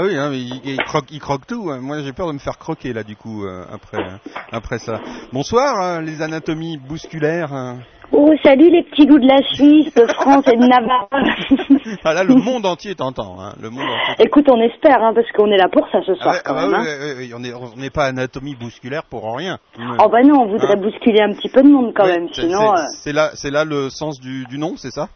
[0.10, 1.70] oui, hein, mais il, il croque, il croque tout.
[1.72, 1.80] hein.
[1.82, 4.04] Moi, j'ai peur de me faire croquer là, du coup, euh, après,
[4.52, 5.00] après ça.
[5.34, 7.54] Bonsoir, hein, les anatomies bousculaires.
[7.54, 7.80] hein.
[8.12, 11.08] Oh, salut les petits loups de la Suisse, de France et de Navarre.
[12.04, 13.40] Ah là, le monde entier t'entend.
[13.40, 14.26] Hein, le monde entier.
[14.26, 16.56] Écoute, on espère, hein, parce qu'on est là pour ça ce Ah soir ouais, quand
[16.58, 16.74] ah même.
[16.74, 16.86] hein.
[17.18, 19.58] oui, on est, on n'est pas anatomie bousculaire pour rien.
[19.78, 22.42] Oh bah non, on voudrait Hein bousculer un petit peu de monde quand même, c'est-
[22.42, 22.74] sinon...
[23.04, 25.08] c'est- euh, là, c'est là le sens du, du nom, c'est ça?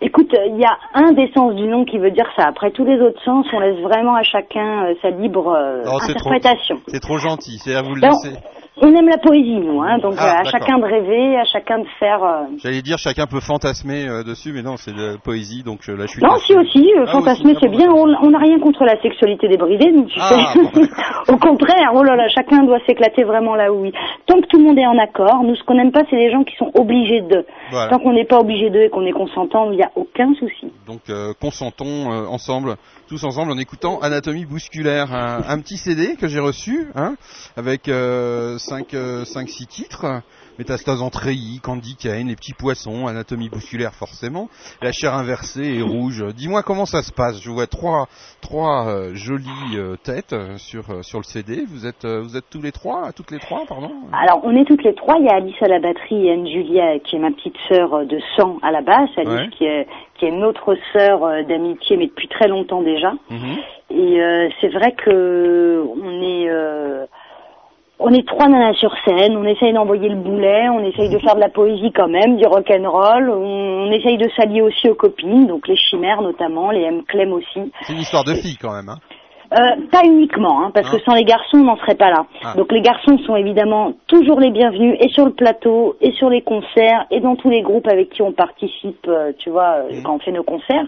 [0.00, 2.46] Écoute, il y a un des sens du nom qui veut dire ça.
[2.46, 5.98] Après tous les autres sens, on laisse vraiment à chacun euh, sa libre euh, Non,
[6.00, 6.80] interprétation.
[6.88, 7.58] C'est trop gentil.
[7.62, 8.38] C'est à vous le laisser.
[8.76, 11.78] On aime la poésie, nous, hein, donc Ah, euh, à chacun de rêver, à chacun
[11.78, 12.24] de faire...
[12.24, 15.88] euh, J'allais dire chacun peut fantasmer euh, dessus, mais non, c'est de la poésie, donc
[15.88, 16.22] euh, là je suis.
[16.22, 20.06] Non, si aussi, Ah, fantasmer c'est bien, on n'a rien contre la sexualité débridée, nous,
[20.06, 20.80] tu Ah, sais.
[21.32, 23.92] Au contraire, oh là là, chacun doit s'éclater vraiment là où il...
[24.26, 26.32] Tant que tout le monde est en accord, nous ce qu'on n'aime pas c'est les
[26.32, 27.46] gens qui sont obligés de.
[27.70, 27.90] Voilà.
[27.90, 30.72] Tant qu'on n'est pas obligé d'eux et qu'on est consentant, il n'y a aucun souci.
[30.88, 31.02] Donc
[31.40, 32.74] consentons ensemble,
[33.08, 37.14] tous ensemble, en écoutant Anatomie bousculaire, un, un petit CD que j'ai reçu, hein,
[37.56, 37.88] avec
[38.64, 40.22] 5 euh, cinq, six titres.
[40.56, 44.48] Métastase en treillis, Candy Cane, les petits poissons, anatomie bousculaire forcément,
[44.82, 46.24] la chair inversée et rouge.
[46.36, 47.42] Dis-moi comment ça se passe.
[47.42, 48.06] Je vois trois,
[48.40, 51.64] trois euh, jolies euh, têtes euh, sur sur le CD.
[51.66, 53.90] Vous êtes vous êtes tous les trois, toutes les trois, pardon?
[54.12, 55.16] Alors, on est toutes les trois.
[55.18, 58.20] Il y a Alice à la batterie et Anne-Julia, qui est ma petite sœur de
[58.36, 59.10] sang à la basse.
[59.16, 59.48] Alice, Ouais.
[59.58, 63.12] qui, est, qui est notre sœur d'amitié, mais depuis très longtemps déjà.
[63.28, 63.56] Mhm.
[63.90, 67.06] Et euh, c'est vrai que on est euh,
[67.98, 71.36] on est trois nanas sur scène, on essaye d'envoyer le boulet, on essaye de faire
[71.36, 74.88] de la poésie quand même, du rock and roll, on, on essaye de s'allier aussi
[74.88, 77.72] aux copines, donc les chimères notamment, les M Clem aussi.
[77.82, 78.88] C'est une histoire de filles quand même.
[78.88, 78.98] Hein.
[79.54, 80.96] Euh, pas uniquement, hein, parce Ah.
[80.96, 82.26] que sans les garçons, on n'en serait pas là.
[82.44, 82.54] Ah.
[82.56, 86.42] Donc les garçons sont évidemment toujours les bienvenus, et sur le plateau, et sur les
[86.42, 90.02] concerts, et dans tous les groupes avec qui on participe, euh, tu vois, euh, Mm.
[90.02, 90.84] quand on fait nos concerts.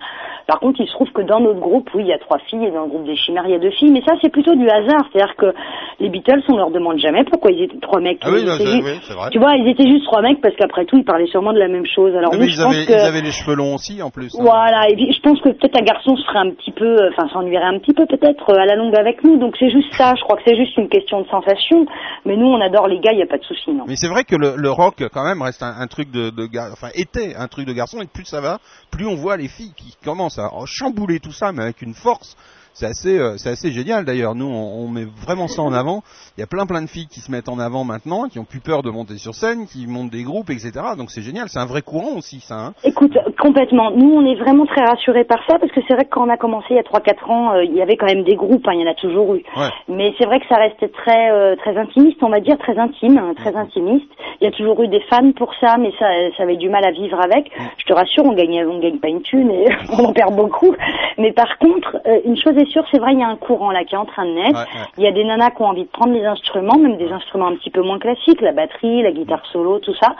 [0.48, 2.64] Par contre, il se trouve que dans notre groupe, oui, il y a trois filles,
[2.66, 4.54] et dans le groupe des chimères, il y a deux filles, mais ça, c'est plutôt
[4.54, 5.08] du hasard.
[5.12, 5.52] C'est-à-dire que
[6.00, 8.18] les Beatles, on leur demande jamais pourquoi ils étaient trois mecs.
[8.22, 9.30] Ah oui, non, étaient c'est ju- oui, vrai.
[9.30, 11.68] Tu vois, ils étaient juste trois mecs, parce qu'après tout, ils parlaient sûrement de la
[11.68, 12.14] même chose.
[12.16, 12.92] Alors Ah, nous, mais je ils pense avaient, que...
[12.92, 14.34] ils avaient les cheveux longs aussi en plus.
[14.38, 14.42] hein.
[14.42, 17.28] Voilà, et puis je pense que peut-être un garçon se ferait un petit peu, enfin
[17.32, 20.22] s'ennuierait un petit peu peut-être à la longue avec nous, donc c'est juste ça, je
[20.22, 21.86] crois que c'est juste une question de sensation,
[22.24, 23.70] mais nous on adore les gars, il n'y a pas de souci.
[23.86, 26.70] Mais c'est vrai que le, rock quand même reste un, un truc de, de gar-
[26.72, 28.58] enfin était un truc de garçon et plus ça va,
[28.90, 32.36] plus on voit les filles qui commencent à chambouler tout ça mais avec une force.
[32.78, 34.34] C'est assez, euh, c'est assez génial d'ailleurs.
[34.34, 36.02] Nous, on, on met vraiment ça en avant.
[36.36, 38.44] Il y a plein plein de filles qui se mettent en avant maintenant, qui ont
[38.44, 40.72] plus peur de monter sur scène, qui montent des groupes, etc.
[40.98, 41.48] Donc c'est génial.
[41.48, 42.56] C'est un vrai courant aussi, ça.
[42.56, 42.74] Hein.
[42.84, 46.10] Écoute, complètement, nous on est vraiment très rassurés par ça, parce que c'est vrai que
[46.10, 48.24] quand on a commencé il y a 3-4 ans, euh, il y avait quand même
[48.24, 49.42] des groupes, hein, il y en a toujours eu.
[49.56, 49.70] Ouais.
[49.88, 53.16] Mais c'est vrai que ça restait très euh, très intimiste, on va dire, très intime,
[53.16, 54.10] hein, très intimiste.
[54.42, 56.84] Il y a toujours eu des fans pour ça, mais ça, ça avait du mal
[56.84, 57.50] à vivre avec.
[57.78, 59.64] Je te rassure, on gagne, on gagne pas une thune et
[59.98, 60.74] on en perd beaucoup.
[61.16, 61.96] Mais par contre,
[62.26, 64.04] une chose est sûre, c'est vrai, il y a un courant là qui est en
[64.04, 64.58] train de naître.
[64.58, 64.86] Ouais, ouais.
[64.98, 67.46] Il y a des nanas qui ont envie de prendre les instruments, même des instruments
[67.48, 70.14] un petit peu moins classiques, la batterie, la guitare solo, tout ça.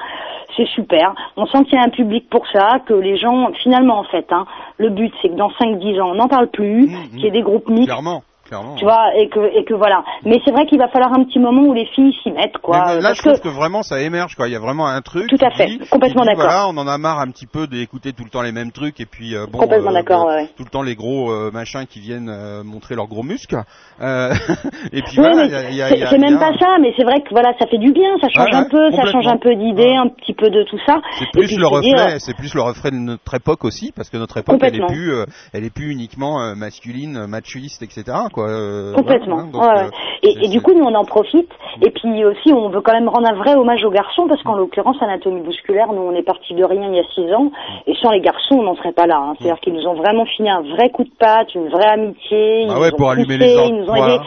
[0.57, 1.15] C'est super.
[1.37, 4.27] On sent qu'il y a un public pour ça, que les gens, finalement en fait,
[4.33, 4.47] hein,
[4.79, 7.09] le but c'est que dans 5-10 ans, on n'en parle plus, Mhm.
[7.11, 8.75] qu'il y ait des groupes mixtes, Clairement, clairement.
[8.77, 10.03] tu vois, et que, et que voilà.
[10.25, 12.83] Mais c'est vrai qu'il va falloir un petit moment où les filles s'y mettent, quoi.
[12.87, 14.49] Mais euh, là, parce je trouve que, que vraiment ça émerge, quoi.
[14.49, 15.29] Il y a vraiment un truc.
[15.29, 16.45] Tout à fait, dit- complètement d'accord.
[16.45, 19.01] Voilà, on en a marre un petit peu d'écouter tout le temps les mêmes trucs
[19.01, 20.49] et puis euh, bon, Complètement euh, d'accord, ouais, ouais.
[20.57, 23.57] tout le temps les gros euh, machins qui viennent euh, montrer leurs gros muscles.
[24.01, 24.33] Euh,
[24.93, 26.77] et puis Oui, voilà, mais il y a- il y a- c'est même pas ça,
[26.81, 29.05] mais c'est vrai que voilà, ça fait du bien, ça change Ouais, un peu, ça
[29.11, 31.01] change un peu d'idées, un petit peu de tout ça.
[31.19, 34.11] C'est plus puis le reflet, dire- c'est plus le reflet de notre époque aussi, parce
[34.11, 37.83] que notre époque, elle est plus, euh, elle est plus uniquement euh, masculine, euh, machiste,
[37.83, 38.05] etc.
[38.37, 38.49] Quoi.
[38.51, 39.39] euh, Complètement.
[39.39, 39.85] hein, donc, ouais, ouais.
[39.87, 41.49] euh, et, du coup, nous, on en profite.
[41.85, 44.55] Et puis aussi, on veut quand même rendre un vrai hommage aux garçons, parce qu'en
[44.57, 47.51] l'occurrence, Anatomie bousculaire, nous, on est parti de rien il y a six ans.
[47.87, 49.17] Et sans les garçons, on n'en serait pas là.
[49.19, 49.35] hein.
[49.39, 52.63] C'est-à-dire qu'ils nous ont vraiment filé un vrai coup de patte, une vraie amitié.
[52.63, 54.15] Ils nous ouais, ont pour allumer les Ils nous ont emplois.
[54.17, 54.25] aidés.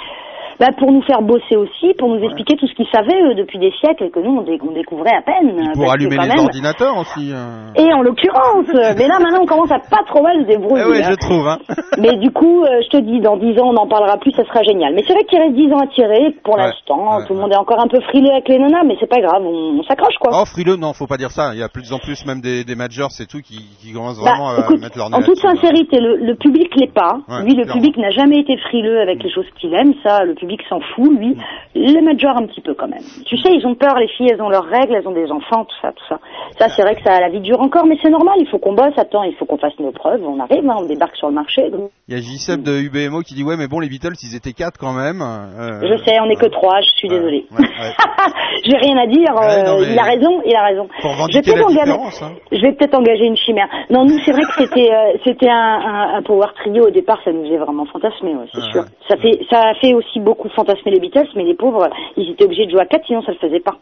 [0.59, 3.59] Bah, pour nous faire bosser aussi, pour nous expliquer tout ce qu'ils savaient eux, depuis
[3.59, 5.55] des siècles et que nous on, dé- on découvrait à peine.
[5.55, 7.31] Puis pour allumer les même- ordinateurs aussi.
[7.31, 7.71] euh.
[7.75, 10.83] Et en l'occurrence, euh, mais là maintenant on commence à pas trop mal se débrouiller.
[10.85, 11.09] Eh ouais, hein.
[11.11, 11.47] je trouve.
[11.47, 11.59] Hein.
[11.97, 14.45] Mais du coup, euh, je te dis, dans 10 ans, on n'en parlera plus, ça
[14.45, 14.93] sera génial.
[14.95, 16.33] Mais c'est vrai qu'il reste 10 ans à tirer.
[16.43, 18.83] Pour Ouais, l'instant, ouais, tout le monde est encore un peu frileux avec les nanas,
[18.85, 20.31] mais c'est pas grave, on, on s'accroche quoi.
[20.33, 21.51] Oh frileux, non, faut pas dire ça.
[21.53, 24.23] Il y a plus en plus même des, des majors, c'est tout, qui, qui commencent
[24.23, 27.19] Bah, vraiment à mettre leur nez en toute sincérité, le, le public l'est pas.
[27.43, 27.73] Lui, le clairement.
[27.73, 29.93] public n'a jamais été frileux avec les choses qu'il aime.
[30.03, 31.35] Ça, le public public s'en fout, lui.
[31.75, 33.03] Les majors un petit peu quand même.
[33.25, 35.65] Tu sais, ils ont peur, les filles, elles ont leurs règles, elles ont des enfants,
[35.65, 36.19] tout ça, tout ça.
[36.57, 38.73] Ça, c'est vrai que ça, la vie dure encore, mais c'est normal, il faut qu'on
[38.73, 41.35] bosse, attends, il faut qu'on fasse nos preuves, on arrive, hein, on débarque sur le
[41.35, 41.69] marché.
[41.69, 44.35] donc- Il y a JSEP de UBMO qui dit ouais mais bon les Beatles ils
[44.35, 45.21] étaient quatre quand même.
[45.21, 47.45] euh, Je sais, on est que trois, je suis désolée.
[47.51, 47.93] ouais, ouais.
[48.65, 49.41] J'ai rien à dire, non,
[49.79, 50.87] euh, il a raison, il a raison.
[51.29, 51.91] Je vais peut-être engager-.
[52.23, 52.31] Hein.
[52.51, 53.67] Je vais peut-être engager une chimère.
[53.89, 57.19] Non, nous, c'est vrai que c'était euh, c'était un, un, un power trio au départ,
[57.23, 58.83] ça nous faisait vraiment fantasmer, ouais, c'est sûr.
[59.07, 62.45] Ça fait ça a fait aussi beaucoup fantasmer les Beatles, mais les pauvres, ils étaient
[62.45, 63.73] obligés de jouer à quatre, sinon ça le faisait pas.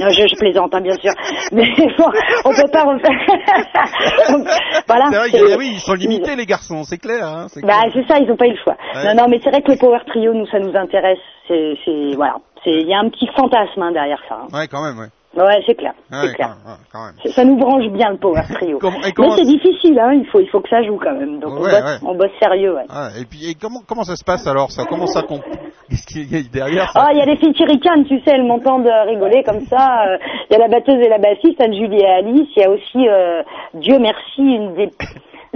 [0.00, 1.12] Non, je, je plaisante, hein, bien sûr.
[1.52, 1.68] Mais
[1.98, 2.06] bon,
[2.44, 3.10] on peut pas refaire.
[4.30, 4.46] Donc,
[4.86, 5.04] voilà.
[5.10, 7.26] vrai que, oui ils sont limités les garçons c'est clair.
[7.26, 8.76] Hein, c'est Bah c'est ça, ils ont pas eu le choix.
[8.94, 9.04] Ouais.
[9.14, 11.18] Non, non, mais c'est vrai que le power trio, nous, ça nous intéresse.
[11.48, 11.74] C'est,
[12.16, 14.36] voilà, c'est il y a un petit fantasme hein, derrière ça.
[14.42, 14.48] hein.
[14.58, 15.06] Ouais quand même ouais.
[15.36, 16.48] Ouais, c'est clair, Ouais, c'est quand clair.
[16.48, 17.32] même, ouais, quand même.
[17.32, 18.78] Ça- nous branche bien le power trio.
[18.78, 20.14] Comment- et comment- Mais c'est difficile, hein.
[20.14, 21.40] Il faut, il faut que ça joue quand même.
[21.40, 21.98] Donc on, bosse, ouais.
[22.06, 22.74] on bosse sérieux,
[23.20, 24.84] et puis et comment comment ça se passe alors ça?
[24.88, 25.22] Comment ça
[26.92, 27.64] ça il y a des filles qui
[28.04, 30.06] tu sais, elles m'entendent rigoler comme ça.
[30.06, 30.18] Euh,
[30.50, 32.48] Il y a la batteuse et la bassiste, Anne-Julie et Alice.
[32.56, 33.42] Il y a aussi, euh,
[33.74, 34.90] Dieu merci, une des,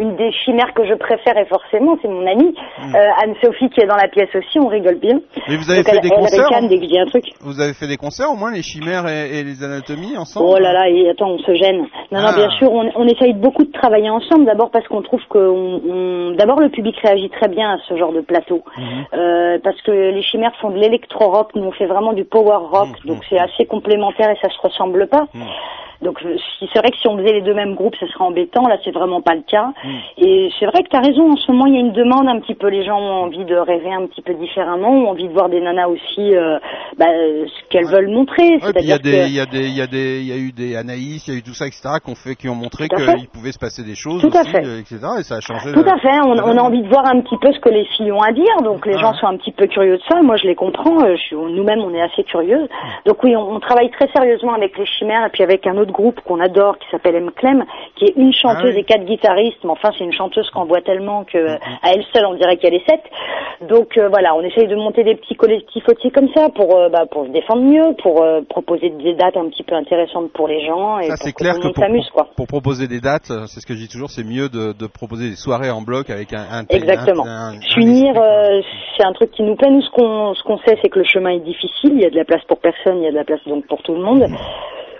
[0.00, 2.94] une des chimères que je préfère et forcément, c'est mon amie, Hmm.
[2.94, 5.20] euh, Anne-Sophie qui est dans la pièce aussi, on rigole bien.
[5.48, 7.24] Mais vous avez Donc fait elle, des elle concerts dès que je dis un truc.
[7.42, 10.58] Vous avez fait des concerts au moins les chimères et, et les anatomies ensemble Oh
[10.58, 11.80] là là, et attends, on se gêne.
[12.10, 12.34] Non, non, Ah.
[12.36, 14.46] bien sûr, on, on essaye beaucoup de travailler ensemble.
[14.46, 17.96] D'abord parce qu'on trouve que, on- on- d'abord le public réagit très bien à ce
[17.96, 19.04] genre de plateau, Mhm.
[19.14, 22.88] Euh, parce que les chimères font de l'électro-rock, nous on fait vraiment du power rock,
[23.04, 23.10] Mhm.
[23.14, 25.26] donc c'est assez complémentaire et ça se ressemble pas.
[26.02, 28.24] Donc je- si- c'est vrai que si on faisait les deux mêmes groupes, ce serait
[28.24, 28.66] embêtant.
[28.66, 29.66] Là, c'est vraiment pas le cas.
[29.84, 29.89] Mhm.
[30.18, 31.32] Et c'est vrai que tu as raison.
[31.32, 32.68] En ce moment, il y a une demande un petit peu.
[32.68, 35.60] Les gens ont envie de rêver un petit peu différemment, ont envie de voir des
[35.60, 36.58] nanas aussi, euh,
[36.98, 38.44] bah, ce qu'elles veulent montrer.
[38.62, 41.42] Ouais, il y a que- y y y eu des Anaïs, il y a eu
[41.42, 44.36] tout ça, etc., qu'on fait, qui ont montré qu'il pouvait se passer des choses Tout
[44.36, 44.64] à fait.
[44.64, 45.72] euh, etc., et ça a changé.
[45.72, 47.84] Tout la- à fait, on, a envie de voir un petit peu ce que les
[47.96, 49.00] filles ont à dire, donc les Ah.
[49.00, 51.92] gens sont un petit peu curieux de ça, moi je les comprends, euh, nous-mêmes on
[51.94, 52.68] est assez curieux.
[53.06, 55.92] Donc oui, on, on travaille très sérieusement avec les chimères et puis avec un autre
[55.92, 57.30] groupe qu'on adore qui s'appelle M.
[57.34, 57.64] Clem,
[57.96, 58.80] qui est une chanteuse Ah oui.
[58.80, 62.04] et quatre guitaristes, mais enfin c'est une chanteuse qu'on voit tellement que euh, à elle
[62.12, 63.02] seule on dirait qu'elle est sept.
[63.68, 66.88] Donc euh, voilà, on essaye de monter des petits collectifs aussi comme ça pour, euh,
[66.88, 70.48] bah, pour se défendre mieux, pour euh, proposer des dates un petit peu intéressantes pour
[70.48, 72.28] les gens et Ça, pour que clair que pour, s'amuse quoi.
[72.36, 75.28] pour proposer des dates, c'est ce que je dis toujours, c'est mieux de, de proposer
[75.30, 77.24] des soirées en bloc avec un, un Exactement.
[77.26, 78.14] un- un- un S'unir,
[78.96, 79.70] c'est un truc qui nous plaît.
[79.70, 81.92] Nous, ce qu'on ce qu'on sait, c'est que le chemin est difficile.
[81.94, 83.66] Il y a de la place pour personne, il y a de la place donc
[83.66, 84.24] pour tout le monde.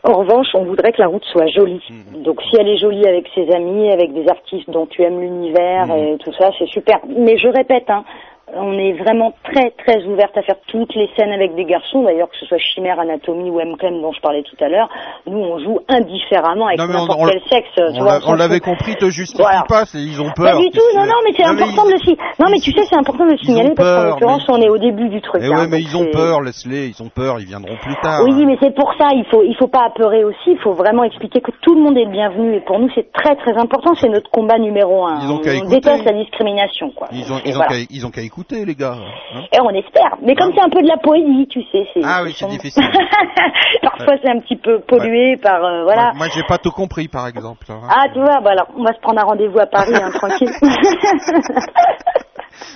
[0.03, 1.83] En revanche, on voudrait que la route soit jolie.
[1.91, 2.23] Mhm.
[2.23, 5.87] Donc, si elle est jolie avec ses amis, avec des artistes dont tu aimes l'univers
[5.89, 5.97] Mhm.
[5.97, 6.99] et tout ça, c'est super.
[7.09, 8.05] Mais je répète, hein,
[8.55, 12.03] on est vraiment très très ouverte à faire toutes les scènes avec des garçons.
[12.03, 14.89] D'ailleurs, que ce soit Chimère, Anatomie ou M-Clem dont je parlais tout à l'heure,
[15.27, 17.69] nous on joue indifféremment avec mais on- n'importe on- quel sexe.
[17.79, 19.65] On on on l'avait compris, te justifie Voilà.
[19.69, 20.53] pas, ils ont peur.
[20.53, 22.17] Pas du tout, non, non, mais c'est mais important ils- de le.
[22.41, 24.69] Non, mais tu sais, c'est important de le signaler parce qu'en l'occurrence, mais- on est
[24.71, 25.43] au début du truc.
[25.45, 28.21] Eh hein, ouais, mais ils ont peur, laisse-les, ils ont peur, ils viendront plus tard.
[28.25, 31.05] Oui, mais c'est pour ça, il faut, il faut pas apeurer aussi, il faut vraiment
[31.05, 32.57] expliquer que tout le monde est le bienvenu.
[32.57, 35.21] Et pour nous, c'est très très important, c'est notre combat numéro un.
[35.23, 35.77] Ils ont on qu'à écouter.
[35.77, 37.09] déteste la discrimination, quoi.
[37.13, 37.77] Ils ont, ils qu'à,
[38.11, 38.97] qu'à écouter, les gars.
[39.35, 39.43] hein.
[39.53, 40.17] Et on espère.
[40.23, 42.01] Mais comme Hein c'est un peu de la poésie, tu sais, c'est.
[42.05, 42.83] Ah oui, c'est sont- difficile.
[43.83, 46.05] Parfois, c'est un petit peu pollué par, euh, voilà.
[46.15, 47.67] Moi, moi, j'ai pas tout compris, par exemple.
[47.69, 47.81] hein.
[47.89, 50.51] Ah, tu vois, bah alors, on va se prendre un rendez-vous à Paris, hein, tranquille.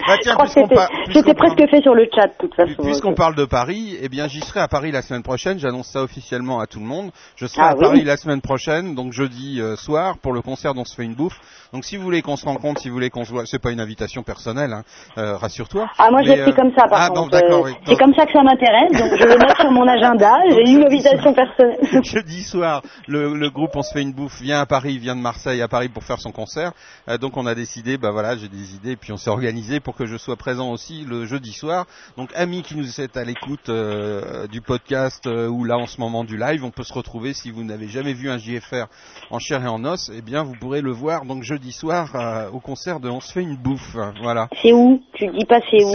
[0.06, 2.06] Bah, tiens, Je crois que puisqu'on c'était par- c'était puisqu'on presque parle- fait sur le
[2.14, 2.82] chat, de toute façon.
[2.82, 5.58] Puisqu'on parle de Paris, eh bien, j'y serai à Paris la semaine prochaine.
[5.58, 7.10] J'annonce ça officiellement à tout le monde.
[7.36, 7.80] Je serai Ah à oui.
[7.84, 11.14] Paris la semaine prochaine, donc jeudi euh, soir, pour le concert dont se fait une
[11.14, 11.38] bouffe.
[11.72, 13.72] Donc, si vous voulez qu'on se rencontre, si vous voulez qu'on se voit, c'est pas
[13.72, 14.82] une invitation personnelle, hein,
[15.18, 15.88] euh, rassure-toi.
[15.98, 17.30] Ah, moi, l'ai pris euh, comme ça, par ah, contre.
[17.30, 17.72] bon, Euh, oui.
[17.84, 20.32] C'est Donc, comme ça que ça m'intéresse, donc je vais mettre sur mon agenda.
[20.50, 21.78] J'ai une invitation personnelle.
[22.04, 25.20] Jeudi soir, le, le groupe On se fait une bouffe vient à Paris, vient de
[25.20, 26.72] Marseille à Paris pour faire son concert.
[27.08, 29.94] Euh, donc on a décidé, bah voilà, j'ai des idées, puis on s'est organisé pour
[29.96, 31.86] que je sois présent aussi le jeudi soir.
[32.16, 36.00] Donc amis qui nous êtes à l'écoute euh, du podcast euh, ou là en ce
[36.00, 38.86] moment du live, on peut se retrouver si vous n'avez jamais vu un JFR
[39.30, 42.50] en chair et en os, eh bien vous pourrez le voir donc jeudi soir euh,
[42.50, 43.96] au concert de On se fait une bouffe.
[44.22, 44.48] Voilà.
[44.62, 45.00] C'est où?
[45.14, 45.92] Tu dis pas c'est où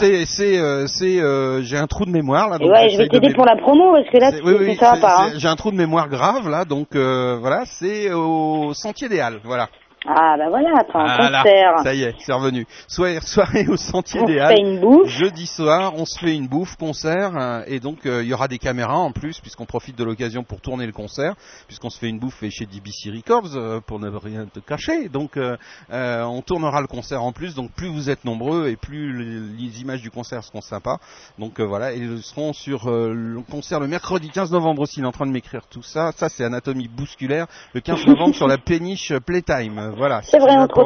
[0.00, 2.58] C'est, c'est, c'est, j'ai un trou de mémoire là.
[2.58, 4.92] Donc Ouais, je vais de t'aider pour la promo parce que là, oui, oui, ça
[4.94, 5.22] va pas.
[5.24, 5.32] hein.
[5.36, 9.68] j'ai un trou de mémoire grave là, donc voilà, c'est au Sentier des Halles, voilà.
[10.06, 11.72] Ah bah voilà, attends, Voilà, concert.
[11.82, 12.66] ça y est, c'est revenu.
[12.88, 14.54] Soirée, soirée au Sentier On des se Halles.
[14.56, 15.08] fait une bouffe.
[15.08, 18.48] Jeudi soir, on se fait une bouffe, concert, euh, et donc euh, il y aura
[18.48, 21.34] des caméras en plus, puisqu'on profite de l'occasion pour tourner le concert,
[21.66, 25.10] puisqu'on se fait une bouffe chez DBC Records, euh, pour ne rien te cacher.
[25.10, 25.38] Donc
[25.92, 29.82] on tournera le concert en plus, donc plus vous êtes nombreux et plus le- les
[29.82, 30.96] images du concert seront sympas.
[31.38, 35.06] Donc voilà, et ils seront sur le concert le mercredi 15 novembre aussi, il est
[35.08, 36.12] en train de m'écrire tout ça.
[36.16, 39.89] Ça c'est Anatomie bousculaire, le 15 novembre sur la péniche Playtime.
[39.90, 40.20] Euh, voilà.
[40.22, 40.84] C'est vrai, entre.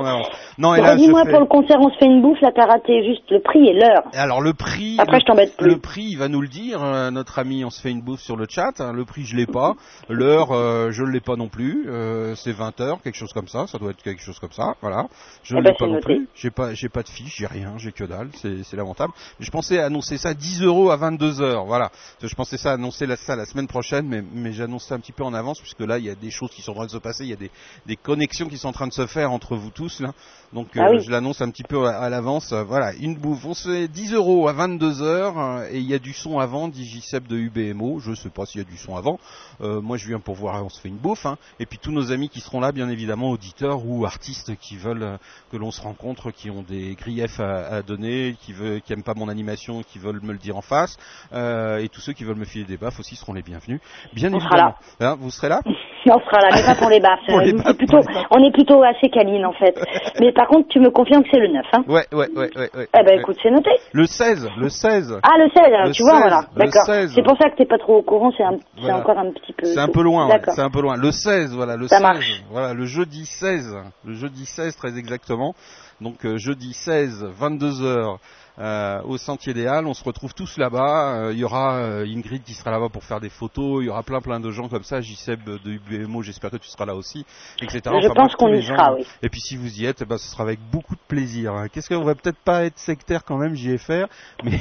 [0.58, 2.50] Non, et là, je Dis-moi, fais- pour le concert, on se fait une bouffe, là,
[2.54, 4.04] t'as raté juste le prix et l'heure.
[4.12, 5.66] Alors le prix, Après, le, je t'embête plus.
[5.68, 6.82] le prix, il va nous le dire.
[6.82, 8.80] euh, notre ami, on se fait une bouffe sur le chat.
[8.80, 9.74] hein, le prix, je l'ai pas.
[10.08, 11.86] L'heure, euh, je l'ai pas non plus.
[11.88, 13.66] euh, c'est 20 heures, quelque chose comme ça.
[13.66, 14.74] Ça doit être quelque chose comme ça.
[14.80, 15.06] Voilà.
[15.42, 16.04] Je Eh l'ai ben, pas non noté.
[16.04, 16.28] plus.
[16.34, 18.28] J'ai pas, j'ai pas de fiche, j'ai rien, j'ai que dalle.
[18.34, 19.12] C'est, c'est lamentable.
[19.40, 21.64] Je pensais annoncer ça 10 euros à 22 heures.
[21.64, 21.90] Voilà.
[22.22, 25.12] Je pensais ça annoncer la, ça la semaine prochaine, mais, mais j'annonce ça un petit
[25.12, 26.90] peu en avance puisque là, il y a des choses qui sont en train de
[26.90, 27.24] se passer.
[27.24, 27.50] Il y a des,
[27.86, 30.12] des connexions qui sont en train de se faire entre vous tous là.
[30.52, 31.00] Donc Ah euh, oui.
[31.02, 32.52] je l'annonce un petit peu à, à l'avance.
[32.52, 33.44] Euh, Voilà, une bouffe.
[33.44, 36.38] On se fait 10 euros à 22 heures euh, et il y a du son
[36.38, 37.98] avant, dit JCEP de UBMO.
[37.98, 39.18] Je sais pas s'il y a du son avant.
[39.60, 40.64] Moi, je viens pour voir.
[40.64, 41.26] On se fait une bouffe.
[41.26, 41.38] hein.
[41.58, 45.18] Et puis tous nos amis qui seront là, bien évidemment, auditeurs ou artistes qui veulent
[45.50, 49.02] que l'on se rencontre, qui ont des griefs à, à donner, qui veulent, qui aiment
[49.02, 50.96] pas mon animation, qui veulent me le dire en face.
[51.32, 53.80] Euh, et tous ceux qui veulent me filer des baffes aussi seront les bienvenus.
[54.12, 54.74] Bien On évidemment.
[55.00, 55.60] Hein, vous serez là?
[56.10, 57.20] On sera là, mais pas pour les baffes.
[57.26, 58.26] Pour les baffes, c'est plutôt, pour les baffes.
[58.30, 59.74] on est plutôt assez câline, en fait.
[60.20, 62.70] mais par contre, tu me confirmes que c'est le 9, hein Ouais, ouais, ouais, ouais.
[62.76, 62.88] ouais.
[62.94, 63.20] Eh ben, Ouais.
[63.20, 63.70] écoute, c'est noté.
[63.92, 65.18] Le 16, le 16.
[65.22, 66.40] Ah, le 16, alors, Le tu vois, 16, voilà.
[66.54, 66.86] le D'accord.
[66.86, 67.12] 16.
[67.14, 68.44] C'est pour ça que t'es pas trop au courant, c'est
[68.80, 68.98] Voilà.
[68.98, 69.66] encore un petit peu.
[69.66, 70.54] C'est un peu loin, ouais, D'accord.
[70.54, 70.96] c'est un peu loin.
[70.96, 72.02] Le 16, voilà, le Ça 16.
[72.02, 72.42] marche.
[72.50, 73.74] Voilà, le jeudi 16.
[74.04, 75.54] Le jeudi 16, très exactement.
[76.00, 78.18] Donc, euh, jeudi 16, 22h,
[78.58, 79.86] euh, au Sentier des Halles.
[79.86, 81.16] On se retrouve tous là-bas.
[81.26, 83.82] Euh, Il y aura euh, Ingrid qui sera là-bas pour faire des photos.
[83.82, 85.00] Il y aura plein plein de gens comme ça.
[85.00, 87.24] JCEB de UBMO, j'espère que tu seras là aussi,
[87.60, 87.80] etc.
[87.84, 88.76] Je Enfin, pense qu'on y gens.
[88.76, 89.04] sera, oui.
[89.22, 91.52] Et puis si vous y êtes, eh ben, ce sera avec beaucoup de plaisir.
[91.54, 91.66] hein.
[91.72, 94.06] Qu'est-ce qu'on va peut-être pas être sectaire quand même, JFR,
[94.44, 94.58] mais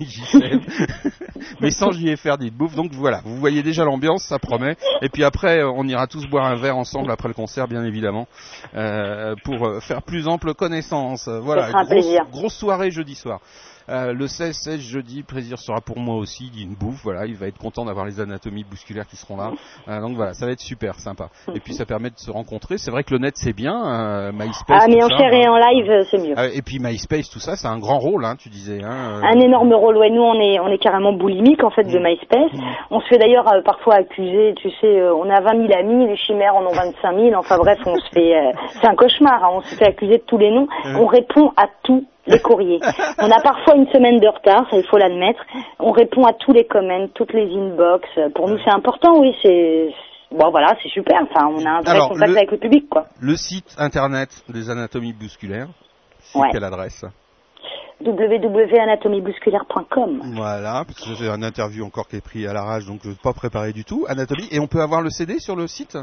[0.00, 0.62] JCEB.
[1.60, 2.74] mais sans JFR dit bouffe.
[2.74, 4.76] Donc voilà, vous voyez déjà l'ambiance, ça promet.
[5.02, 7.84] Et puis après, euh, on ira tous boire un verre ensemble après le concert, bien
[7.84, 8.26] évidemment,
[8.74, 11.28] euh, pour faire plus ample connaissance.
[11.28, 12.22] Voilà, grosse, plaisir.
[12.30, 13.25] grosse soirée jeudi soir.
[13.88, 17.02] Euh, le 16, 16 jeudi, plaisir sera pour moi aussi, une bouffe.
[17.04, 19.52] Voilà, il va être content d'avoir les anatomies bousculaires qui seront là.
[19.88, 21.28] Euh, donc voilà, ça va être super sympa.
[21.54, 22.78] Et puis ça permet de se rencontrer.
[22.78, 24.82] C'est vrai que le net c'est bien, euh, MySpace.
[24.82, 25.52] Ah, mais tout en chair et hein.
[25.52, 26.34] en live, c'est mieux.
[26.54, 28.82] Et puis MySpace, tout ça, c'est un grand rôle, hein, tu disais.
[28.82, 29.20] Hein.
[29.22, 30.10] Un énorme rôle, ouais.
[30.10, 32.50] Nous, on est, on est carrément boulimique, en fait, de MySpace.
[32.90, 36.56] On se fait d'ailleurs parfois accuser, tu sais, on a 20 000 amis, les chimères
[36.56, 37.34] en ont 25 000.
[37.36, 38.34] Enfin bref, on se fait,
[38.80, 40.66] c'est un cauchemar, hein, on se fait accuser de tous les noms.
[40.98, 42.80] On répond à tous les courriers.
[43.18, 45.40] On a parfois une semaine de retard, ça il faut l'admettre.
[45.78, 48.08] On répond à tous les comments, toutes les inbox.
[48.34, 49.90] Pour nous, c'est important, oui, c'est,
[50.32, 51.20] bon voilà, c'est super.
[51.22, 53.06] Enfin, on a un vrai Alors, contact le- avec le public, quoi.
[53.20, 55.68] Le site internet des anatomies bousculaires,
[56.20, 56.48] c'est Ouais.
[56.52, 57.04] quelle adresse?
[58.04, 60.20] Www.anatomiebousculaire.com.
[60.34, 63.14] Voilà, parce que j'ai un interview encore qui est pris à l'arrache, donc je ne
[63.14, 64.04] pas préparé du tout.
[64.08, 65.96] Anatomie, et on peut avoir le CD sur le site?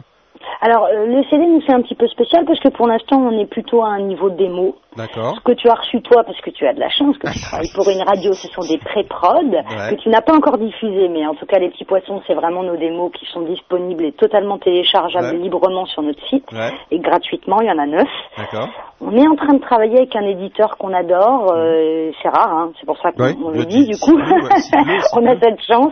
[0.62, 3.38] Alors, euh, le CD, nous, c'est un petit peu spécial parce que pour l'instant, on
[3.40, 4.76] est plutôt à un niveau démo.
[4.98, 5.36] D'accord.
[5.38, 7.40] Ce que tu as reçu toi, parce que tu as de la chance, que tu
[7.50, 9.52] travailles pour une radio, ce sont des pré-prod
[9.90, 12.64] que tu n'as pas encore diffusés, mais en tout cas les petits poissons, c'est vraiment
[12.64, 15.38] nos démos qui sont disponibles et totalement téléchargeables Ouais.
[15.38, 18.08] librement sur notre site Ouais, et gratuitement, il y en a neuf.
[18.38, 18.70] d'accord.
[19.06, 22.72] On est en train de travailler avec un éditeur qu'on adore, euh, c'est rare, hein,
[22.80, 24.16] c'est pour ça qu'on Ouais, on le dit du coup.
[24.16, 24.24] Ouais,
[25.14, 25.92] on a cette chance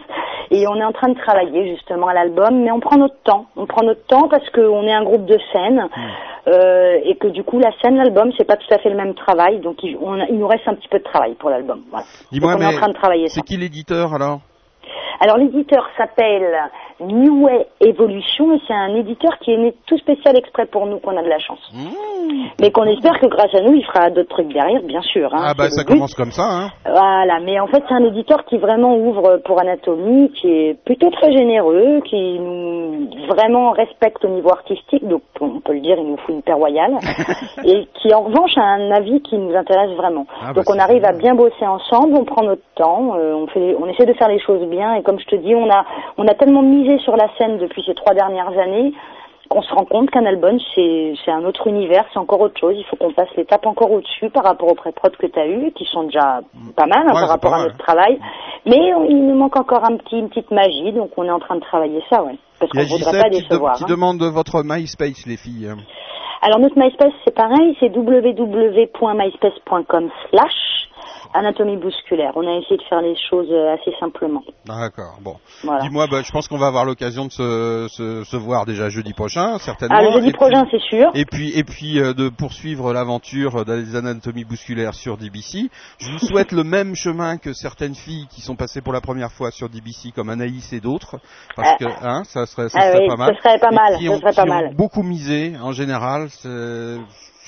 [0.49, 3.45] et on est en train de travailler justement à l'album, mais on prend notre temps.
[3.57, 5.87] On prend notre temps parce qu'on est un groupe de scène
[6.47, 9.13] euh, et que du coup la scène, l'album, c'est pas tout à fait le même
[9.15, 11.81] travail, donc il, on a- il nous reste un petit peu de travail pour l'album.
[11.89, 12.05] Voilà.
[12.31, 13.35] Dis-moi, Donc on est mais en train de travailler ça.
[13.35, 14.41] c'est qui l'éditeur alors?
[15.19, 16.51] Alors l'éditeur s'appelle
[16.99, 20.99] New Way Evolution et c'est un éditeur qui est né tout spécial exprès pour nous,
[20.99, 21.59] qu'on a de la chance.
[21.73, 21.87] Mmh.
[22.59, 25.33] Mais qu'on espère que grâce à nous, il fera d'autres trucs derrière, bien sûr.
[25.33, 25.93] hein, Ah bah ça but.
[25.93, 29.59] commence comme ça, hein Voilà, mais en fait c'est un éditeur qui vraiment ouvre pour
[29.59, 35.59] anatomie, qui est plutôt très généreux, qui nous vraiment respecte au niveau artistique, donc on
[35.59, 36.95] peut le dire, il nous fout une paire royale,
[37.63, 40.25] et qui en revanche a un avis qui nous intéresse vraiment.
[40.41, 43.33] Ah bah, donc on c'est arrive à bien bosser ensemble, on prend notre temps, euh,
[43.33, 45.69] on fait, on essaie de faire les choses bien, et comme je te dis, on
[45.69, 45.85] a,
[46.17, 48.93] on a tellement misé sur la scène depuis ces trois dernières années
[49.49, 52.73] qu'on se rend compte qu'un album, c'est un autre univers, c'est encore autre chose.
[52.77, 55.71] Il faut qu'on passe l'étape encore au-dessus par rapport aux pré-prod que tu as eu,
[55.73, 56.39] qui sont déjà
[56.77, 58.17] pas mal hein, Ouais, par rapport à notre travail.
[58.65, 61.39] Mais on- il nous manque encore un petit, une petite magie, donc on est en
[61.39, 62.37] train de travailler ça, ouais.
[62.61, 63.73] Parce qu'on a voudrait pas qui, décevoir.
[63.75, 63.87] qui hein.
[63.89, 65.67] demande votre MySpace, les filles.
[66.41, 70.80] Alors notre MySpace, c'est pareil, c'est www.myspace.com slash
[71.33, 72.31] anatomie bousculaire.
[72.35, 74.43] On a essayé de faire les choses euh, assez simplement.
[74.65, 75.35] D'accord, bon.
[75.63, 75.81] Voilà.
[75.81, 79.13] Dis-moi, bah, je pense qu'on va avoir l'occasion de se, se, se voir déjà jeudi
[79.13, 79.95] prochain, certainement.
[79.97, 81.11] Ah, le jeudi Et prochain, c'est sûr.
[81.13, 85.69] Et puis, et puis euh, de poursuivre l'aventure des anatomies bousculaires sur DBC.
[85.99, 89.31] Je vous souhaite le même chemin que certaines filles qui sont passées pour la première
[89.31, 91.17] fois sur DBC, comme Anaïs et d'autres,
[91.55, 91.77] parce Ah.
[91.79, 93.35] que hein, ça serait, ça Ah serait oui, pas mal.
[93.35, 94.75] ce serait pas mal, qui ont, serait pas qui ont mal.
[94.75, 96.29] beaucoup misé en général.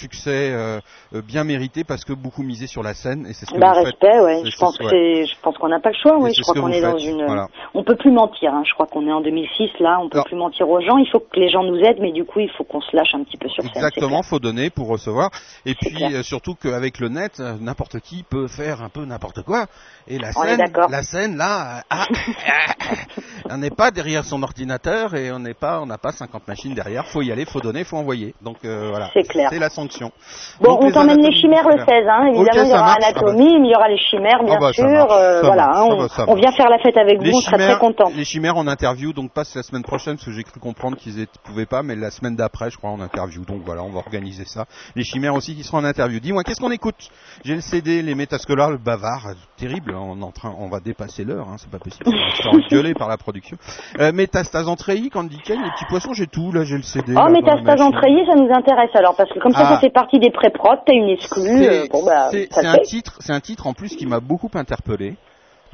[0.03, 0.79] Succès euh,
[1.15, 3.71] euh, bien mérité parce que beaucoup misé sur la scène et c'est ce que Bah
[3.73, 4.21] vous respect, faites.
[4.23, 4.41] ouais.
[4.49, 5.23] Je pense c'est- que ouais.
[5.25, 6.17] c'est, je pense qu'on n'a pas le choix.
[6.27, 7.25] C'est je crois qu'on est dans une.
[7.25, 7.47] voilà.
[7.73, 8.53] On peut plus mentir.
[8.53, 8.63] Hein.
[8.67, 9.99] Je crois qu'on est en 2006 là.
[10.01, 10.97] On peut plus mentir aux gens.
[10.97, 13.13] Il faut que les gens nous aident, mais du coup, il faut qu'on se lâche
[13.15, 13.71] un petit peu sur scène.
[13.73, 15.29] c'est Exactement, faut donner pour recevoir.
[15.65, 19.67] Et puis euh, surtout qu'avec le net, n'importe qui peut faire un peu n'importe quoi.
[20.07, 22.07] Et la scène, la scène là, euh, ah,
[23.49, 26.73] on n'est pas derrière son ordinateur et on n'est pas, on n'a pas 50 machines
[26.73, 27.05] derrière.
[27.07, 28.33] Faut y aller, faut donner, faut envoyer.
[28.41, 29.49] Donc euh, voilà, C'est clair.
[29.51, 29.92] c'est la sanction.
[30.01, 32.01] Bon, Donc, on t'emmène les chimères le musculaires.
[32.03, 32.25] 16, hein.
[32.27, 32.97] Évidemment, il y aura marche.
[33.05, 33.19] Ah bah.
[33.19, 35.11] anatomie, il y aura les chimères, bien Ah bah, ça sûr.
[35.11, 37.77] euh, voilà, hein, on, va, on vient faire la fête avec vous, on sera très
[37.77, 38.11] contents.
[38.15, 41.17] les chimères en interview, donc pas la semaine prochaine parce que j'ai cru comprendre qu'ils
[41.19, 43.45] ne pouvaient pas, mais la semaine d'après, je crois, en interview.
[43.45, 44.65] Donc voilà, on va organiser ça.
[44.95, 46.19] Les chimères aussi qui seront en interview.
[46.19, 47.09] Dis-moi, qu'est-ce qu'on écoute?
[47.43, 49.95] J'ai le CD, les métascolaires, le bavard, terrible.
[49.95, 52.03] On est en train, on va dépasser l'heure, hein, c'est pas possible.
[52.07, 53.57] On va se par la production.
[53.99, 56.51] Euh, métastase entrée, Candy les petits poissons, j'ai tout.
[56.51, 57.13] Là, j'ai le CD.
[57.17, 59.75] Oh, métastase ça nous intéresse alors, parce que comme ça, Ah.
[59.75, 63.33] ça fait partie des pré-prod, t'as une exclue, euh, C'est bon bah, un titre, c'est
[63.33, 65.15] un titre en plus qui m'a beaucoup interpellé.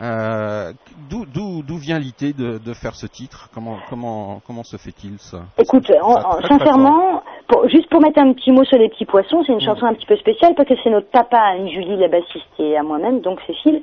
[0.02, 0.72] Euh,
[1.10, 3.50] D'où d'où d'où vient l'idée de, de faire ce titre?
[3.54, 5.40] Comment comment comment se fait-il ça?
[5.58, 9.52] Écoute, Ça, sincèrement, pour, juste pour mettre un petit mot sur les petits poissons, c'est
[9.52, 9.70] une Mm.
[9.70, 12.84] chanson un petit peu spéciale parce que c'est notre papa, Anne-Julie, la bassiste, et à
[12.84, 13.82] moi-même, donc Cécile,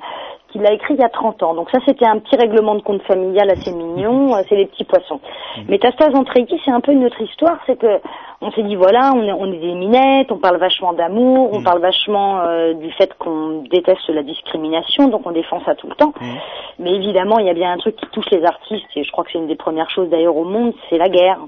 [0.57, 1.53] qui l'a écrit il y a 30 ans.
[1.53, 5.19] Donc ça, c'était un petit règlement de compte familial assez mignon, c'est les petits poissons.
[5.67, 7.99] Métastase Entreiki, c'est un peu une autre histoire, c'est que
[8.39, 11.61] on s'est dit, voilà, on est, on est des minettes, on parle vachement d'amour, on
[11.61, 11.63] Mm.
[11.63, 15.95] parle vachement euh, du fait qu'on déteste la discrimination, donc on défend ça tout le
[15.95, 16.13] temps.
[16.21, 16.35] Mm.
[16.79, 19.23] Mais évidemment, il y a bien un truc qui touche les artistes, et je crois
[19.23, 21.39] que c'est une des premières choses d'ailleurs au monde, c'est la guerre.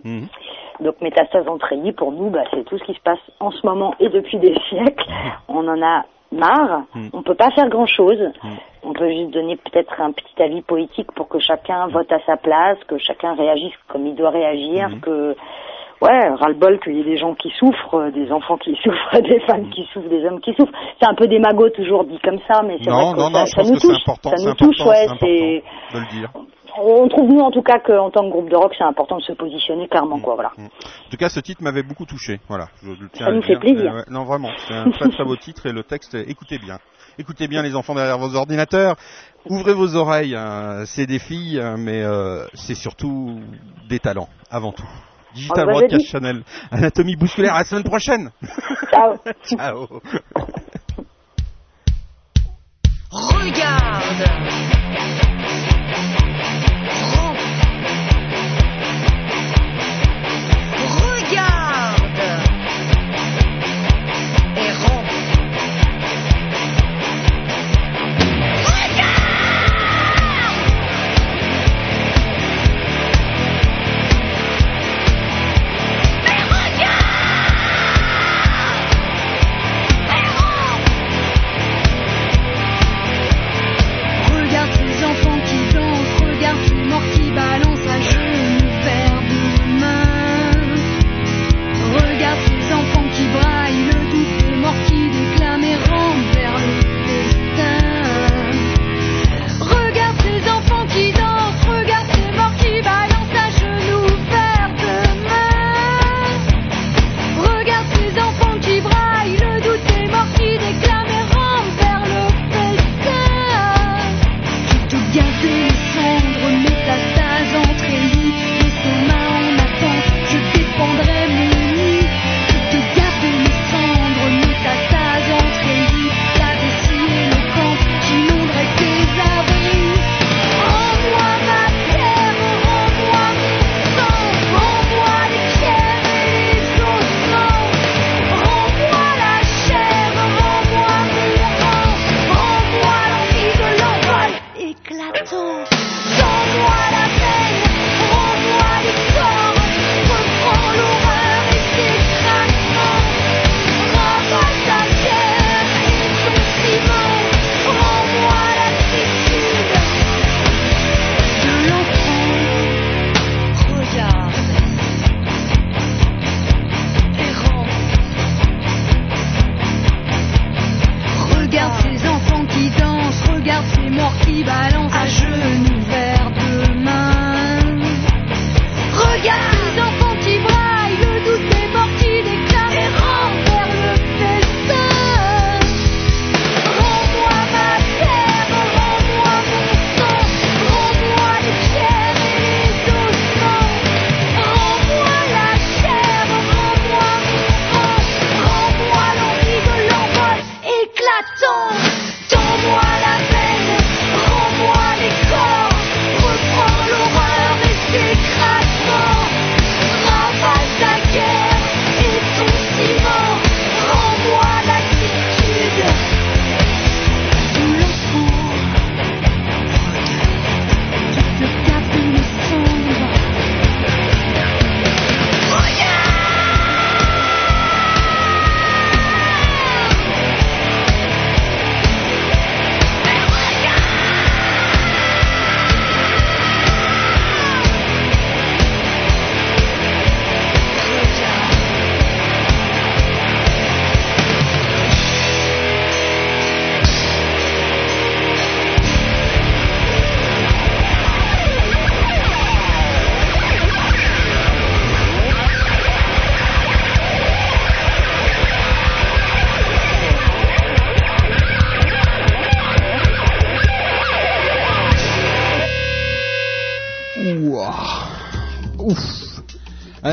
[0.80, 3.66] Donc métastase en treillis, pour nous, bah, c'est tout ce qui se passe en ce
[3.66, 5.06] moment et depuis des siècles.
[5.48, 6.84] On en a marre.
[6.96, 7.10] Mm.
[7.14, 8.20] On peut pas faire grand-chose.
[8.44, 8.48] Mm.
[8.84, 12.38] On peut juste donner peut-être un petit avis poétique pour que chacun vote à sa
[12.38, 15.00] place, que chacun réagisse comme il doit réagir, Mhm.
[15.02, 15.36] que
[16.02, 19.40] ouais, ras-le-bol qu'il y ait des gens qui souffrent, euh, des enfants qui souffrent, des
[19.42, 19.70] femmes Mm.
[19.72, 20.72] qui souffrent, des hommes qui souffrent.
[21.02, 23.46] C'est un peu démago toujours dit comme ça, mais c'est vrai que non ça, non,
[23.46, 23.98] je ça pense nous que touche.
[24.08, 26.30] important, ça nous touche, ouais, c'est c'est important de le dire.
[26.82, 29.24] On trouve nous en tout cas qu'en tant que groupe de rock, c'est important de
[29.24, 30.52] se positionner clairement quoi, voilà.
[30.58, 30.66] Mm.
[30.66, 32.40] En tout cas, ce titre m'avait beaucoup touché.
[32.48, 33.60] Voilà, je le tiens Ça nous fait dire.
[33.60, 33.92] plaisir.
[33.94, 36.16] Euh, ouais, non, vraiment, c'est un très très beau titre et le texte.
[36.16, 36.78] Écoutez bien,
[37.18, 38.96] écoutez bien les enfants derrière vos ordinateurs.
[39.50, 40.36] Ouvrez vos oreilles.
[40.36, 40.84] hein.
[40.86, 43.40] C'est des filles, hein, mais euh, c'est surtout
[43.88, 44.88] des talents avant tout.
[45.36, 46.06] Digital Oh, bah, Broadcast vas-y.
[46.12, 47.54] Channel, Anatomie bousculaire.
[47.56, 48.32] À la semaine prochaine.
[48.92, 49.16] Ciao.
[49.44, 49.88] Ciao.
[53.12, 54.26] Regarde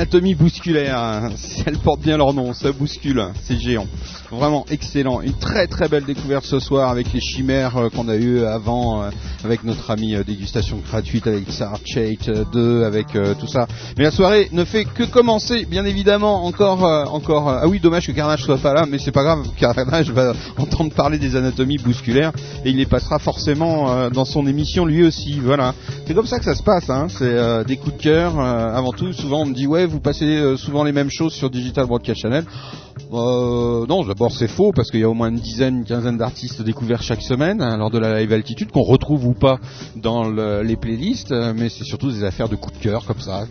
[0.06, 1.30] Anatomie bousculaire, hein.
[1.66, 3.88] elles portent bien leur nom, ça bouscule, c'est géant.
[4.30, 5.20] Vraiment excellent.
[5.20, 9.02] Une très très belle découverte ce soir avec les chimères euh, qu'on a eu avant,
[9.02, 9.10] euh,
[9.44, 12.18] avec notre ami euh, dégustation gratuite, avec Sarah Chait
[12.52, 13.06] 2, avec
[13.38, 13.66] tout ça.
[13.96, 16.44] Mais la soirée ne fait que commencer, bien évidemment.
[16.44, 17.48] Encore, encore.
[17.48, 19.46] ah oui, dommage que Carnage soit pas là, mais c'est pas grave.
[19.56, 22.32] Carnage va entendre parler des anatomies bousculaires
[22.64, 25.40] et il les passera forcément dans son émission lui aussi.
[25.40, 25.74] Voilà.
[26.06, 26.90] C'est comme ça que ça se passe.
[26.90, 27.06] Hein.
[27.08, 29.12] C'est des coups de cœur avant tout.
[29.12, 32.20] Souvent on me dit ouais, vous passez euh, souvent les mêmes choses sur Digital Broadcast
[32.20, 32.44] Channel.
[33.12, 36.16] Euh, non, d'abord c'est faux parce qu'il y a au moins une dizaine, une quinzaine
[36.16, 39.58] d'artistes découverts chaque semaine hein, lors de la live altitude qu'on retrouve ou pas
[39.94, 43.20] dans le- les playlists, euh, mais c'est surtout des affaires de coup de cœur comme
[43.20, 43.44] ça,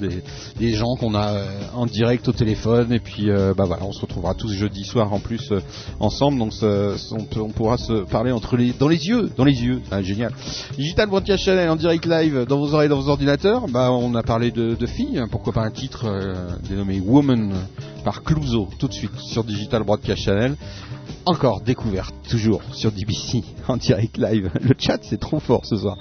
[0.59, 1.31] des, gens qu'on a
[1.73, 5.19] en direct au téléphone et puis bah voilà, on se retrouvera tous jeudi soir en
[5.19, 5.53] plus
[5.99, 8.31] ensemble, donc on, pourra se parler
[8.77, 10.33] dans les yeux, dans les yeux, Ah, génial.
[10.77, 13.67] Digital Broadcast Channel en direct live dans vos oreilles, dans vos ordinateurs.
[13.69, 16.05] Bah on a parlé de, filles, hein, pourquoi pas un titre
[16.67, 17.53] dénommé Woman
[18.03, 20.55] par Clouseau tout de suite sur Digital Broadcast Channel.
[21.25, 24.51] Encore découverte, toujours sur DBC en direct live.
[24.61, 25.97] Le chat c'est trop fort ce soir.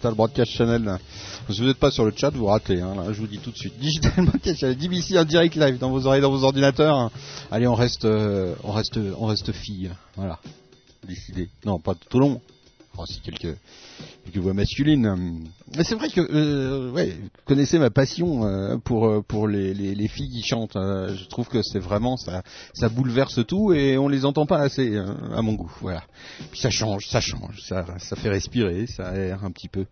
[0.00, 0.98] Digital Broadcast Channel.
[1.50, 2.80] Si vous n'êtes pas sur le chat, vous ratez.
[2.80, 3.76] Hein, je vous dis tout de suite.
[3.78, 7.10] Digital Broadcast Channel, DBC en direct live dans vos oreilles, dans vos ordinateurs.
[7.50, 9.90] Allez, on reste, euh, on reste, on reste fille.
[10.16, 10.38] Voilà.
[11.06, 11.50] Décidé.
[11.66, 12.40] Non, pas tout long.
[12.94, 13.58] Enfin, si quelques,
[14.24, 15.44] quelques voix masculines.
[15.76, 19.74] Mais c'est vrai que, euh, ouais, vous connaissez ma passion euh, pour euh, pour les,
[19.74, 20.76] les, les filles qui chantent.
[20.76, 22.42] je trouve que c'est vraiment ça,
[22.74, 25.72] ça bouleverse tout et on les entend pas assez euh, à mon goût.
[25.80, 26.02] Voilà.
[26.50, 29.86] Puis ça change, ça change, ça ça fait respirer, ça aère un petit peu.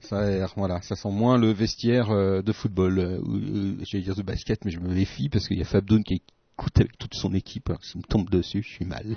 [0.00, 2.08] Ça aère, voilà, ça sent moins le vestiaire
[2.42, 3.20] de football,
[3.84, 6.22] j'allais dire de basket, mais je me méfie parce qu'il y a Fabdoun qui
[6.58, 7.70] écoute avec toute son équipe.
[7.82, 9.16] S'il me tombe dessus, je suis mal.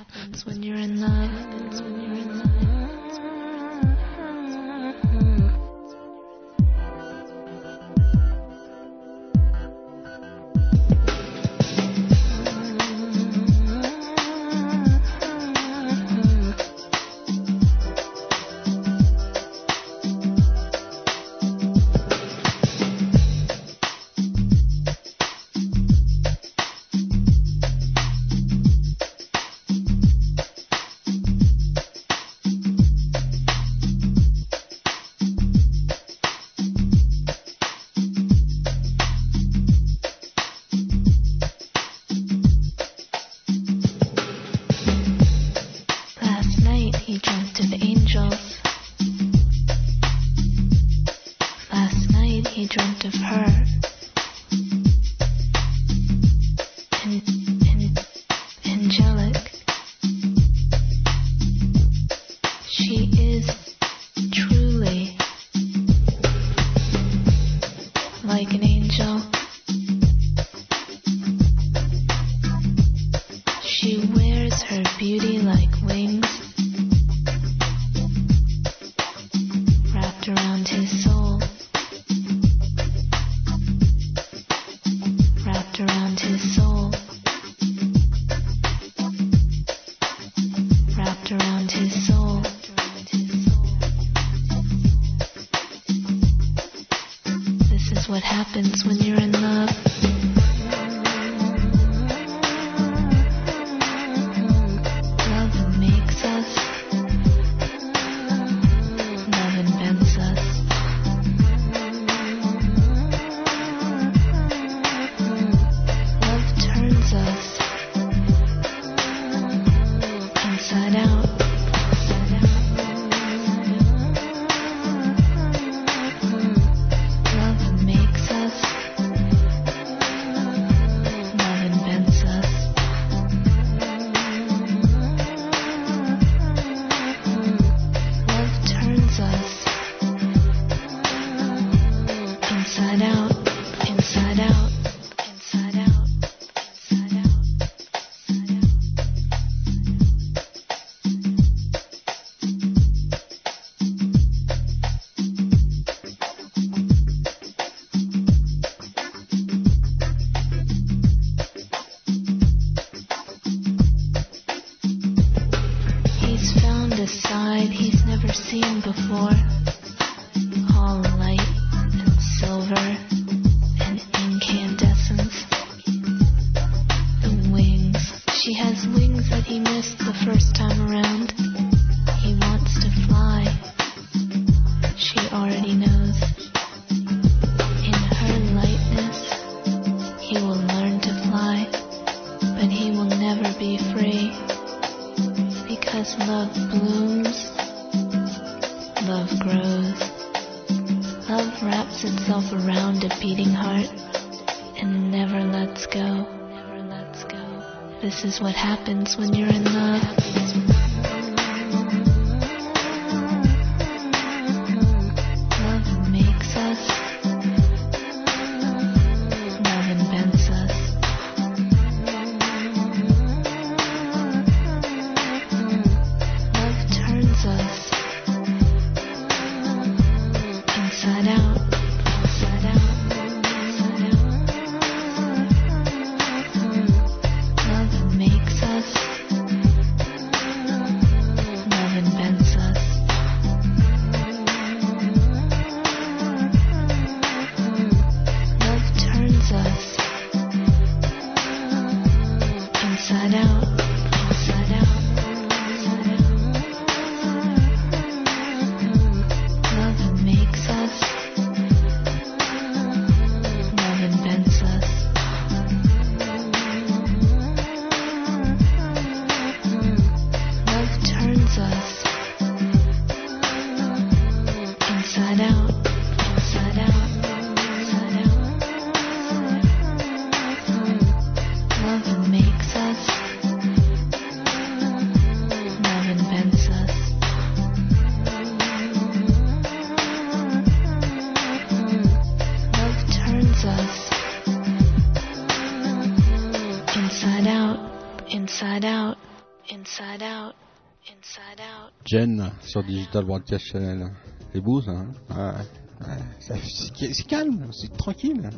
[302.06, 304.12] Jen sur Digital Broadcast Channel.
[304.54, 308.50] C'est beau ça, hein ouais, ouais, ça- c'est c'est calme, c'est tranquille.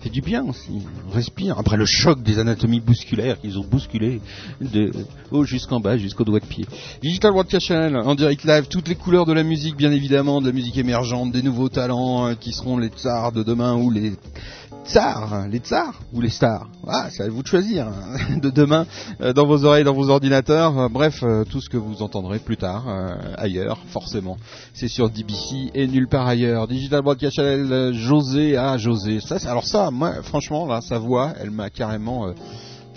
[0.00, 0.82] Fait du bien aussi.
[1.08, 1.58] On respire.
[1.58, 4.20] Après le choc des anatomies bousculaires qu'ils ont bousculé
[4.60, 4.92] de
[5.30, 6.66] haut jusqu'en bas, jusqu'au doigt de pied.
[7.02, 10.46] Digital Broadcast Channel, en direct live, toutes les couleurs de la musique, bien évidemment, de
[10.48, 14.12] la musique émergente, des nouveaux talents euh, qui seront les tsars de demain ou les
[14.86, 16.68] tsars, les tsars ou les stars.
[16.86, 18.86] Ah, c'est à vous de choisir hein, de demain
[19.20, 20.78] euh, dans vos oreilles, dans vos ordinateurs.
[20.78, 22.86] Euh, bref, euh, tout ce que vous entendrez plus tard
[23.36, 24.36] ailleurs, forcément.
[24.74, 26.68] C'est sur DBC et nulle part ailleurs.
[26.68, 29.18] Digital Broadcast Channel, José à José.
[29.46, 32.32] Alors ça, moi, franchement, là, sa voix, elle m'a carrément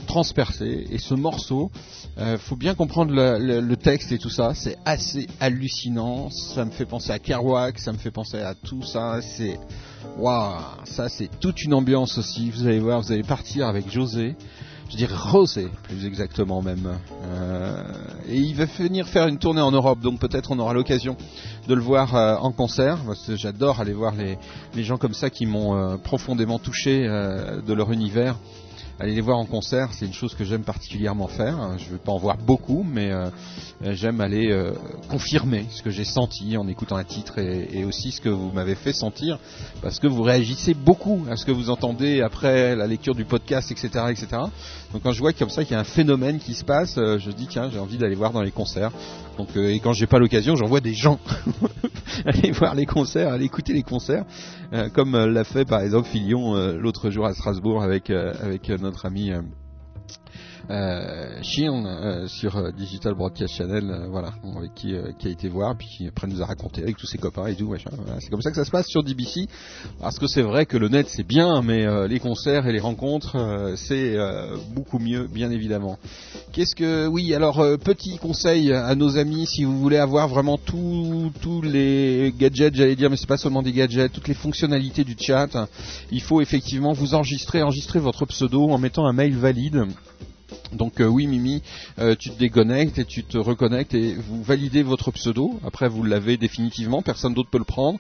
[0.10, 0.88] transpercé.
[0.90, 1.69] Et ce morceau,
[2.18, 4.56] euh, faut bien comprendre le, texte et tout ça.
[4.56, 6.31] C'est assez hallucinant.
[6.31, 9.22] Ça me fait penser à Kerouac, ça me fait penser à tout ça.
[9.22, 9.60] C'est
[10.18, 12.49] waouh, ça c'est toute une ambiance aussi.
[12.49, 14.36] Vous allez voir, vous allez partir avec José.
[14.90, 16.98] Je dirais Rosé, plus exactement même.
[17.26, 17.84] Euh,
[18.27, 21.15] et il va venir faire une tournée en Europe, donc peut-être on aura l'occasion
[21.68, 22.98] de le voir euh, en concert.
[23.06, 27.91] Parce j'adore aller voir les, gens comme ça qui m'ont euh, profondément touché de leur
[27.91, 28.36] univers.
[29.02, 31.78] Aller les voir en concert, c'est une chose que j'aime particulièrement faire.
[31.78, 33.30] Je ne vais pas en voir beaucoup, mais euh,
[33.82, 34.74] j'aime aller euh,
[35.10, 38.76] confirmer ce que j'ai senti en écoutant un titre et, aussi ce que vous m'avez
[38.76, 39.40] fait sentir,
[39.82, 43.72] parce que vous réagissez beaucoup à ce que vous entendez après la lecture du podcast,
[43.72, 44.28] etc., etc.
[44.92, 47.20] Donc quand je vois comme ça qu'il y a un phénomène qui se passe, euh,
[47.20, 48.92] je dis tiens, j'ai envie d'aller voir dans les concerts.
[49.38, 51.20] Donc et quand j'ai pas l'occasion, j'envoie des gens
[52.26, 54.26] aller voir les concerts, aller écouter les concerts,
[54.94, 58.70] comme euh, l'a fait par exemple Filion euh, l'autre jour à Strasbourg avec euh, avec
[58.70, 59.32] euh, notre ami
[60.70, 65.50] euh, euh, sur euh, Digital Broadcast Channel, euh, voilà, avec qui, euh, qui a été
[65.50, 67.90] voir, puis après nous a raconté avec tous ses copains et tout, machin.
[67.94, 69.48] Voilà, c'est comme ça que ça se passe sur DBC,
[70.00, 73.38] parce que c'est vrai que le net c'est bien, mais les concerts et les rencontres
[73.78, 74.18] c'est
[74.74, 75.98] beaucoup mieux, bien évidemment.
[76.52, 81.32] Qu'est-ce que, oui, alors petit conseil à nos amis, si vous voulez avoir vraiment tous
[81.41, 85.16] tous les gadgets, j'allais dire, mais c'est pas seulement des gadgets, toutes les fonctionnalités du
[85.20, 85.68] chat,
[86.12, 89.86] il faut effectivement vous enregistrer, enregistrer votre pseudo en mettant un mail valide.
[90.72, 91.62] Donc euh, oui Mimi,
[92.00, 95.60] euh, tu te déconnectes et tu te reconnectes et vous validez votre pseudo.
[95.66, 98.00] Après vous l'avez définitivement, personne d'autre peut le prendre.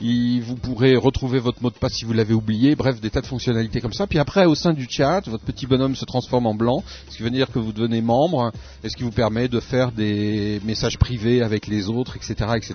[0.00, 2.74] Vous pourrez retrouver votre mot de passe si vous l'avez oublié.
[2.74, 4.06] Bref, des tas de fonctionnalités comme ça.
[4.06, 7.22] Puis après au sein du chat, votre petit bonhomme se transforme en blanc, ce qui
[7.22, 8.50] veut dire que vous devenez membre
[8.82, 12.74] et ce qui vous permet de faire des messages privés avec les autres, etc., etc.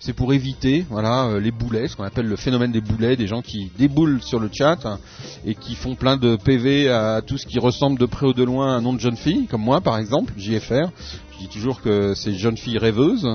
[0.00, 3.28] C'est pour éviter voilà euh, les boulets, ce qu'on appelle le phénomène des boulets, des
[3.28, 4.98] gens qui déboulent sur le chat hein,
[5.44, 8.42] et qui font plein de PV à tout ce qui ressemble de près ou de
[8.42, 10.90] loin à un nom de jeune fille, comme moi par exemple, JFR.
[11.36, 13.26] Je dis toujours que c'est jeune fille rêveuse.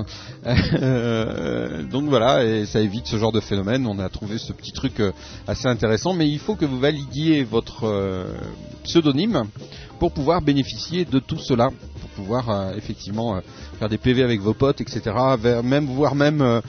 [0.74, 3.86] Euh, donc voilà, et ça évite ce genre de phénomène.
[3.86, 5.12] On a trouvé ce petit truc euh,
[5.46, 8.26] assez intéressant, mais il faut que vous validiez votre euh,
[8.82, 9.44] pseudonyme
[10.00, 11.68] pour pouvoir bénéficier de tout cela,
[12.00, 13.40] pour pouvoir effectivement
[13.78, 15.14] faire des PV avec vos potes, etc.
[15.62, 16.60] Même voire même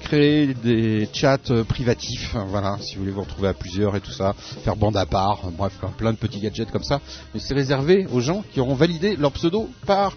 [0.00, 2.34] créer des chats privatifs.
[2.48, 5.52] Voilà, si vous voulez vous retrouver à plusieurs et tout ça, faire bande à part,
[5.56, 7.00] bref, plein de petits gadgets comme ça.
[7.32, 10.16] Mais c'est réservé aux gens qui auront validé leur pseudo par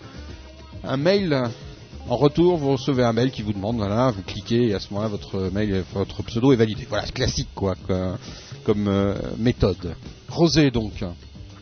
[0.83, 1.43] un mail.
[2.09, 4.91] En retour, vous recevez un mail qui vous demande, voilà, vous cliquez et à ce
[4.91, 6.85] moment-là, votre mail, votre pseudo est validé.
[6.89, 7.75] Voilà, classique, quoi,
[8.63, 9.95] comme euh, méthode.
[10.27, 11.03] Rosé, donc,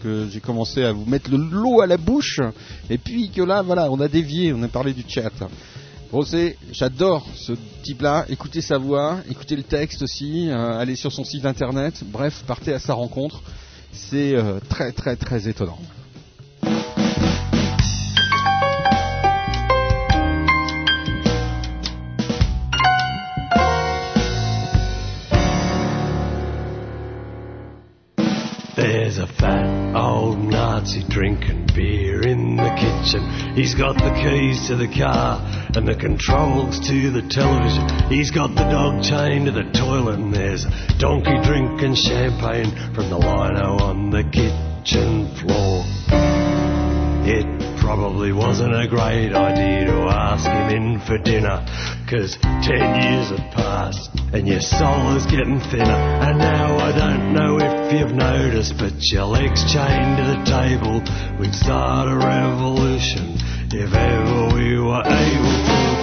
[0.01, 2.39] que j'ai commencé à vous mettre le lot à la bouche,
[2.89, 5.31] et puis que là, voilà, on a dévié, on a parlé du chat.
[6.11, 8.25] Rosé, j'adore ce type-là.
[8.29, 12.01] Écoutez sa voix, écoutez le texte aussi, euh, allez sur son site internet.
[12.05, 13.43] Bref, partez à sa rencontre.
[13.91, 15.77] C'est euh, très très très étonnant.
[30.80, 33.53] Nazi drinking beer in the kitchen.
[33.53, 35.43] He's got the keys to the car
[35.76, 38.07] and the controls to the television.
[38.07, 43.10] He's got the dog chained to the toilet and there's a donkey drinking champagne from
[43.10, 45.84] the lino on the kitchen floor.
[47.27, 51.60] It probably wasn't a great idea to ask him in for dinner,
[52.10, 56.02] cause ten years have passed and your soul is getting thinner.
[56.26, 61.02] And now I don't know if you've noticed, but your legs chained to the table.
[61.40, 63.38] We'd start a revolution
[63.72, 65.98] if ever we were able to.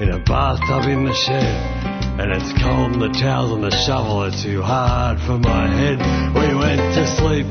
[0.00, 1.94] In a bathtub in the shed.
[2.18, 5.98] And it's cold and the towels and the shovel are too hard for my head.
[6.34, 7.46] We went to sleep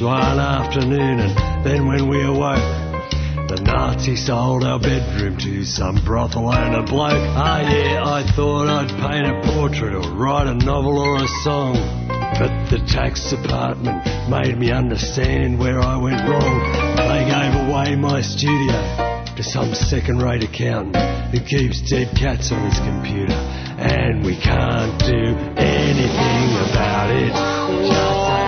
[0.00, 2.64] one afternoon and then when we awoke,
[3.48, 7.24] the Nazi sold our bedroom to some brothel and a bloke.
[7.36, 11.74] Ah yeah, I thought I'd paint a portrait or write a novel or a song.
[12.08, 16.96] But the tax department made me understand where I went wrong.
[16.96, 20.96] They gave away my studio to some second-rate accountant
[21.30, 23.32] who keeps dead cats on his computer.
[23.32, 27.32] And we can't do anything about it.
[27.32, 28.39] Yeah,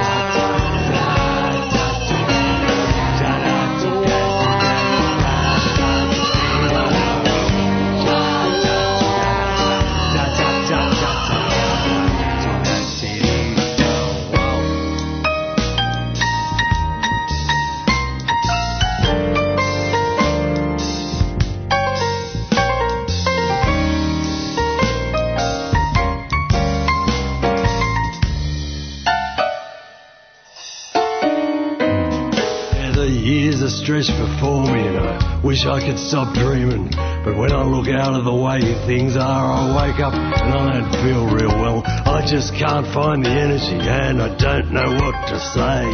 [35.53, 36.89] wish I could stop dreaming.
[37.25, 40.81] But when I look out of the way things are, I wake up and I
[40.81, 41.83] don't feel real well.
[41.85, 45.85] I just can't find the energy and I don't know what to say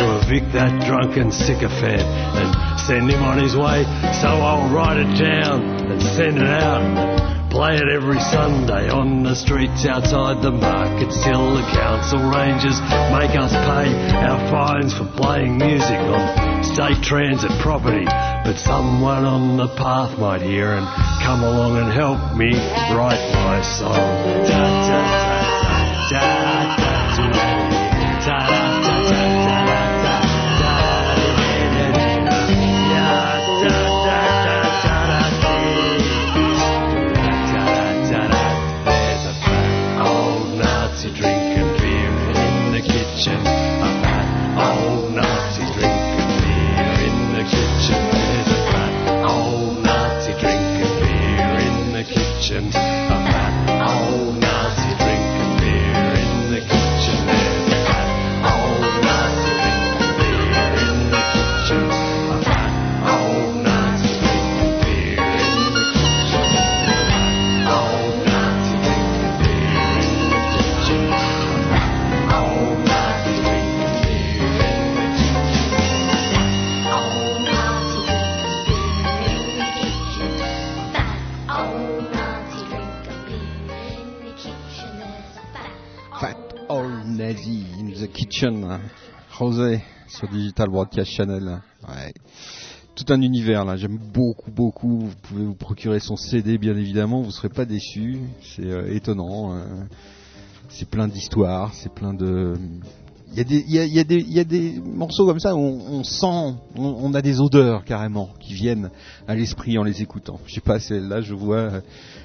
[0.00, 3.84] to evict that drunken sycophant and send him on his way.
[4.22, 7.13] So I'll write it down and send it out.
[7.54, 12.82] Play it every Sunday on the streets outside the market till the council rangers
[13.14, 13.94] make us pay
[14.26, 18.06] our fines for playing music on state transit property.
[18.06, 20.84] But someone on the path might hear and
[21.22, 22.50] come along and help me
[22.90, 24.02] write my song.
[24.50, 24.58] Da,
[24.90, 26.43] da, da,
[90.14, 91.60] sur Digital Broadcast Channel.
[91.88, 92.14] Ouais.
[92.94, 95.00] Tout un univers là, j'aime beaucoup beaucoup.
[95.00, 98.20] Vous pouvez vous procurer son CD bien évidemment, vous serez pas déçus.
[98.42, 99.56] C'est euh, étonnant.
[99.56, 99.64] euh,
[100.68, 102.54] c'est plein d'histoires, c'est plein de.
[103.32, 106.54] Il y, a des, y a, y a des, morceaux comme ça où on, sent,
[106.76, 108.90] on, a des odeurs carrément qui viennent
[109.26, 110.38] à l'esprit en les écoutant.
[110.46, 111.82] Je sais pas, là je vois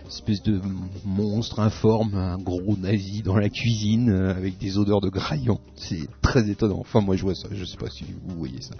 [0.09, 0.59] espèce de
[1.05, 5.59] monstre informe, un gros nazi dans la cuisine euh, avec des odeurs de graillon.
[5.75, 6.79] C'est très étonnant.
[6.79, 8.75] Enfin moi je vois ça, je sais pas si vous voyez ça.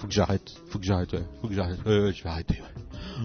[0.00, 1.78] Faut que j'arrête, faut que j'arrête, faut que j'arrête.
[1.84, 2.54] Ouais, je vais arrêter.
[2.60, 2.82] Ouais.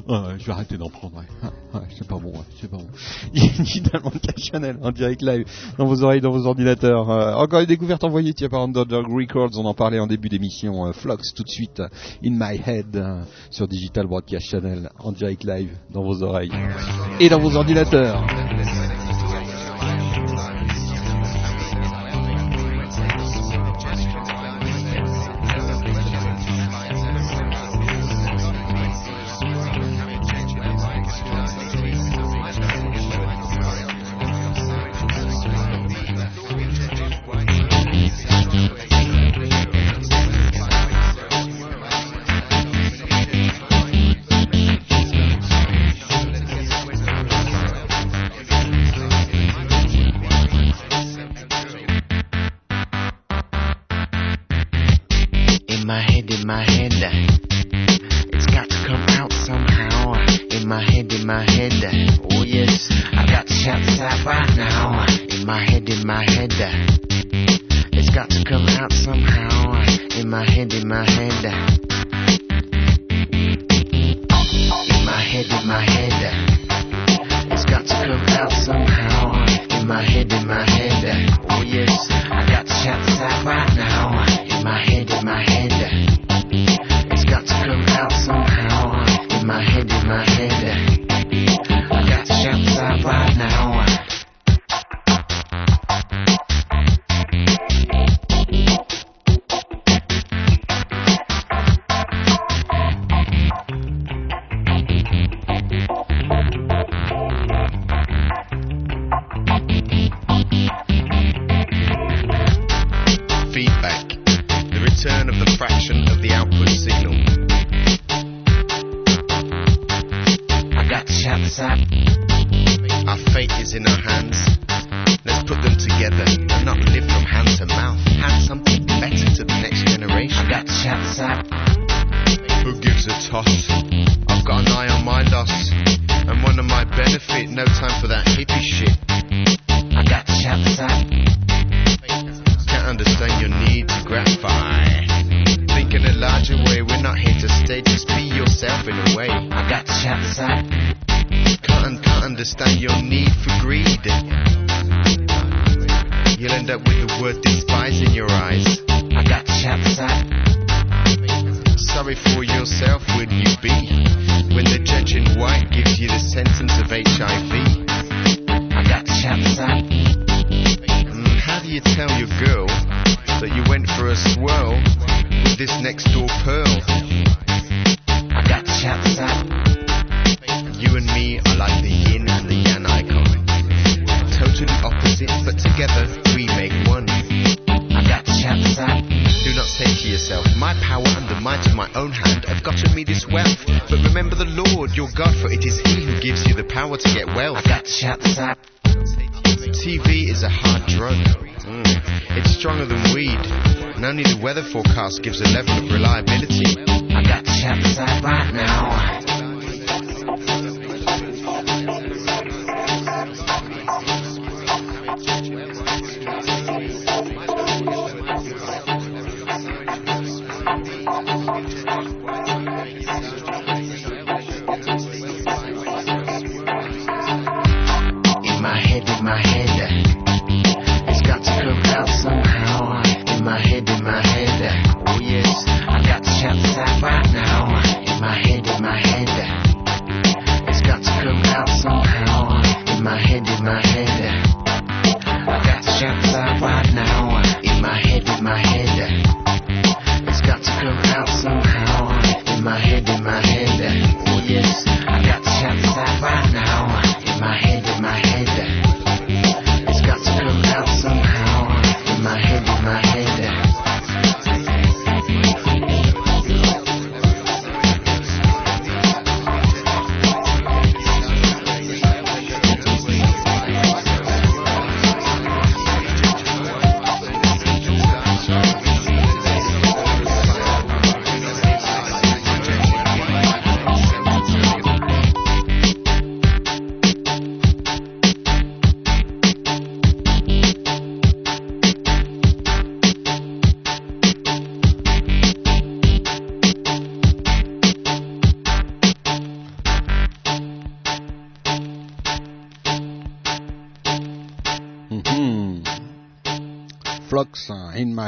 [0.07, 1.17] Ouais, je vais arrêter d'en prendre.
[1.17, 2.87] Ouais, Ouais, ouais, c'est pas bon, ouais, c'est pas bon.
[3.33, 5.45] Digital Broadcast Channel en direct live
[5.77, 7.11] dans vos oreilles, dans vos ordinateurs.
[7.11, 9.51] Euh, encore une découverte envoyée tiens, par Underdog Records.
[9.57, 10.87] On en parlait en début d'émission.
[10.87, 11.79] Euh, Flux tout de suite.
[11.79, 11.87] euh,
[12.25, 16.51] In My Head euh, sur Digital Broadcast Channel en direct live dans vos oreilles
[17.19, 18.23] et dans vos ordinateurs.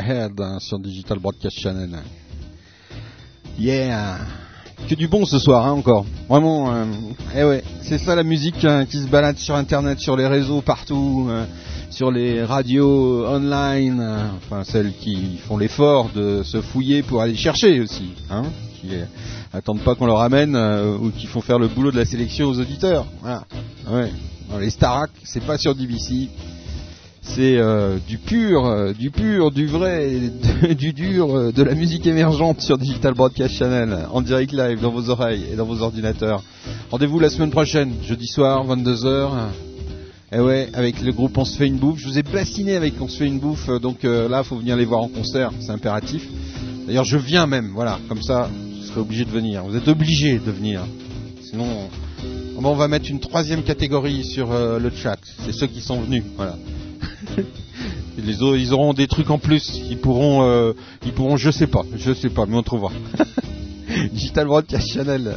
[0.07, 1.89] Hein, sur Digital Broadcast Channel.
[3.57, 4.17] Yeah
[4.87, 6.05] Que du bon ce soir, hein, encore.
[6.29, 6.85] Vraiment, euh,
[7.35, 11.25] eh c'est ça la musique hein, qui se balade sur Internet, sur les réseaux, partout,
[11.27, 11.45] euh,
[11.89, 17.35] sur les radios online, euh, enfin celles qui font l'effort de se fouiller pour aller
[17.35, 18.11] chercher aussi,
[18.79, 19.05] qui euh,
[19.53, 22.59] attendent pas qu'on leur amène ou qui font faire le boulot de la sélection aux
[22.59, 23.07] auditeurs.
[23.21, 23.45] Voilà.
[23.89, 24.11] Ouais.
[24.59, 26.29] Les Starac, c'est pas sur DBC.
[27.27, 30.19] C'est euh, du pur, euh, du pur, du vrai,
[30.77, 34.91] du dur, euh, de la musique émergente sur Digital Broadcast Channel, en direct live dans
[34.91, 36.43] vos oreilles et dans vos ordinateurs.
[36.91, 39.31] Rendez-vous la semaine prochaine, jeudi soir, 22h.
[40.31, 41.99] Et ouais, avec le groupe On se fait une bouffe.
[41.99, 44.77] Je vous ai bassiné avec On se fait une bouffe, donc euh, là, faut venir
[44.77, 46.25] les voir en concert, c'est impératif.
[46.85, 48.49] D'ailleurs, je viens même, voilà, comme ça,
[48.79, 49.63] je serai obligé de venir.
[49.65, 50.83] Vous êtes obligé de venir.
[51.41, 51.65] Sinon,
[52.55, 55.17] on, va mettre une troisième catégorie sur le chat.
[55.43, 56.55] C'est ceux qui sont venus, voilà.
[58.17, 59.81] Les autres, ils auront des trucs en plus.
[59.89, 60.73] Ils pourront, euh,
[61.05, 62.91] ils pourront, je sais pas, je sais pas, mais on trouvera.
[64.13, 65.35] Digital Broadcast Channel.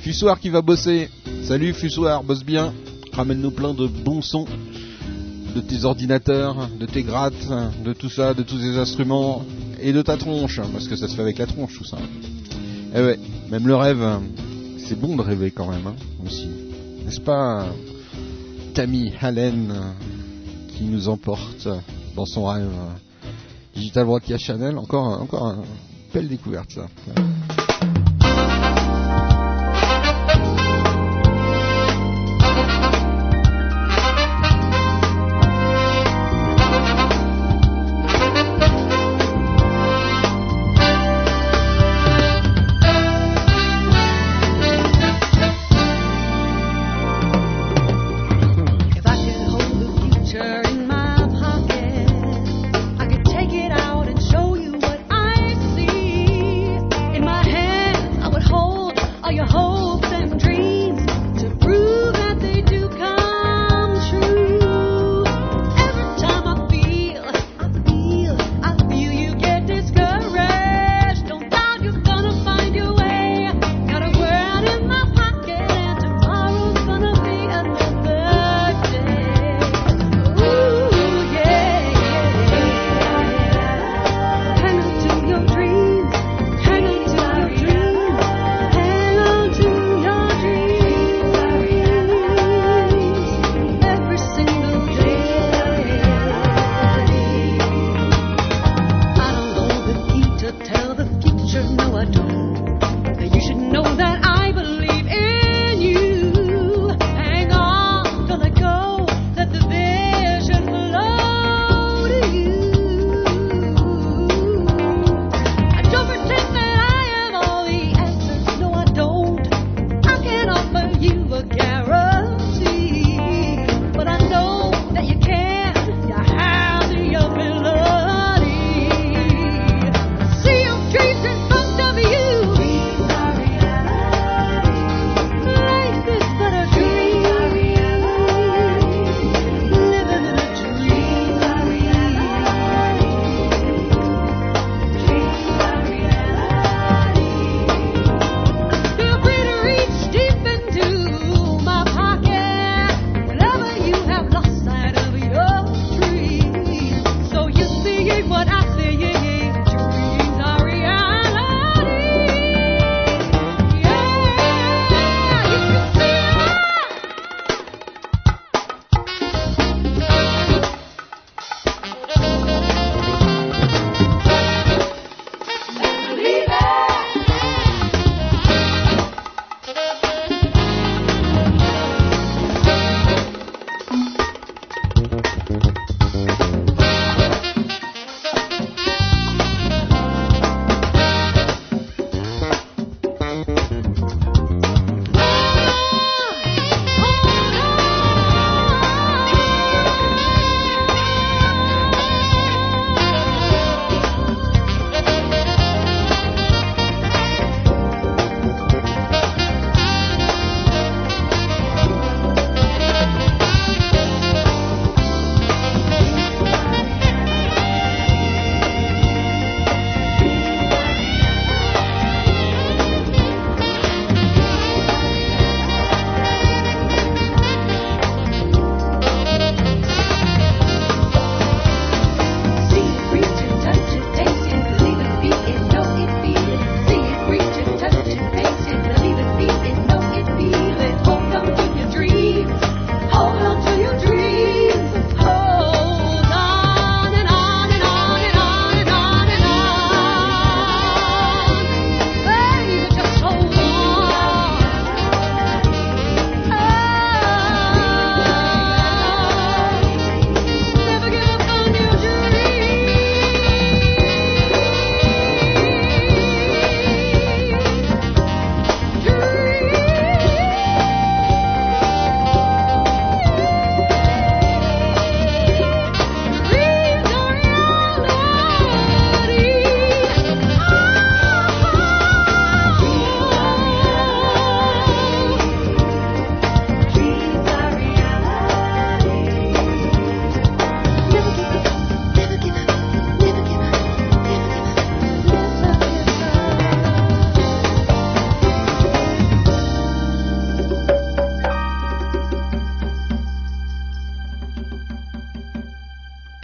[0.00, 1.08] Fussoir qui va bosser.
[1.42, 2.72] Salut Fussoir, bosse bien.
[3.12, 4.46] Ramène-nous plein de bons sons
[5.54, 7.48] de tes ordinateurs, de tes grattes,
[7.84, 9.44] de tout ça, de tous ces instruments
[9.80, 11.98] et de ta tronche, parce que ça se fait avec la tronche tout ça.
[12.94, 13.18] Eh ouais,
[13.50, 14.20] même le rêve,
[14.78, 15.94] c'est bon de rêver quand même, hein,
[16.24, 16.48] aussi.
[17.04, 17.66] N'est-ce pas,
[18.74, 19.74] Tammy Allen,
[20.90, 21.68] nous emporte
[22.14, 22.70] dans son rêve
[23.74, 25.64] Digital Broadcast Channel, encore, encore une
[26.12, 26.78] belle découverte.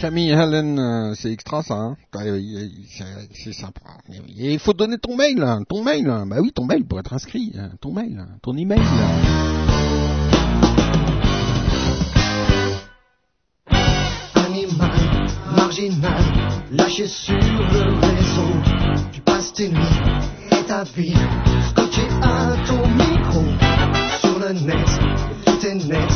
[0.09, 3.81] Camille Helen, euh, c'est extra ça, hein oui, c'est- sympa.
[4.39, 6.09] Et il faut donner ton mail, hein, ton mail.
[6.09, 6.25] hein.
[6.25, 8.81] Bah oui, ton mail pour être inscrit, hein, ton mail, ton email.
[14.35, 14.91] Animal,
[15.55, 16.23] marginal,
[16.71, 19.05] lâché sur le réseau.
[19.11, 20.01] Tu passes tes nuits
[20.51, 21.13] et ta vie,
[21.69, 23.43] scotché à ton micro.
[24.21, 24.89] Sur le net,
[25.45, 26.11] tout est net,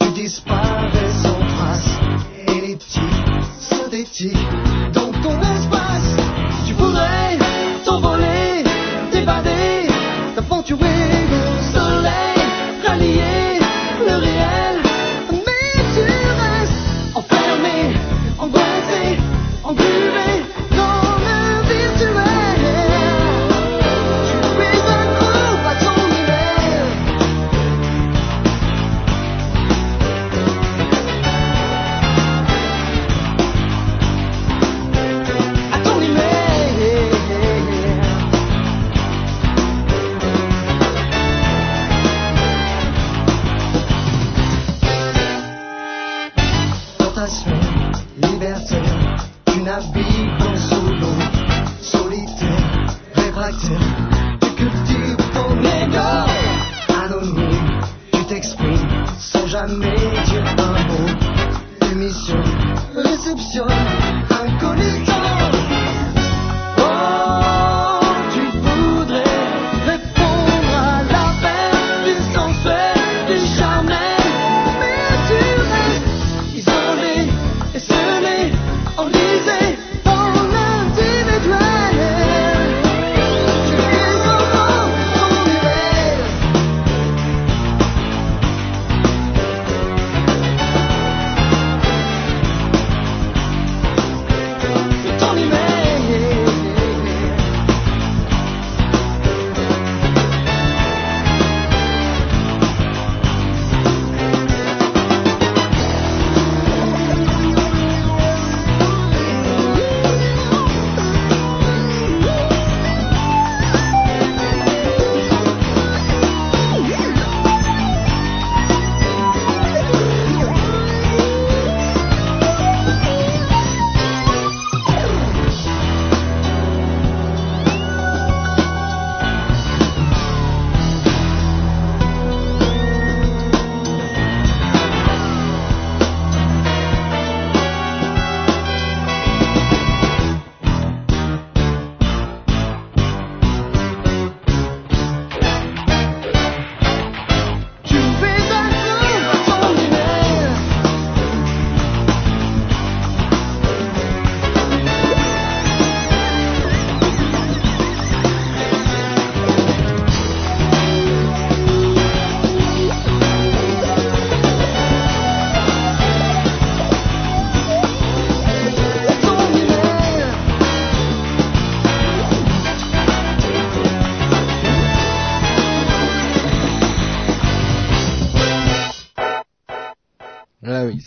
[0.00, 1.10] tu disparais
[4.92, 6.16] dans ton espace.
[6.66, 7.38] Tu voudrais
[7.84, 8.64] t'envoler,
[9.12, 9.86] t'évader,
[10.34, 10.99] t'aventurer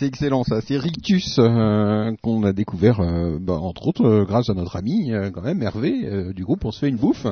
[0.03, 0.59] c'est excellent ça.
[0.59, 5.11] C'est Rictus euh, qu'on a découvert, euh, bah, entre autres, euh, grâce à notre ami
[5.33, 6.65] quand même Hervé du groupe.
[6.65, 7.25] On se fait une bouffe.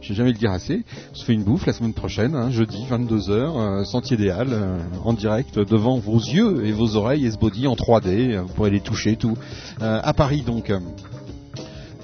[0.00, 0.84] Je vais jamais le dire assez.
[1.12, 4.58] On se fait une bouffe la semaine prochaine, hein, jeudi 22h, euh, Sentier des Halles,
[5.04, 8.06] en direct devant vos yeux et vos oreilles et ce body en 3D.
[8.32, 9.36] euh, Vous pourrez les toucher tout.
[9.80, 10.72] À Paris donc.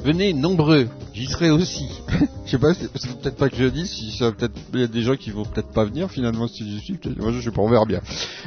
[0.02, 1.86] Venez nombreux, j'y serai aussi.
[2.46, 2.90] je sais pas, c'est
[3.20, 3.86] peut-être pas que je dis,
[4.18, 6.80] ça peut-être il y a des gens qui vont peut-être pas venir finalement si j'y
[6.80, 6.98] suis.
[7.18, 8.00] Moi je sais pas, on verra bien.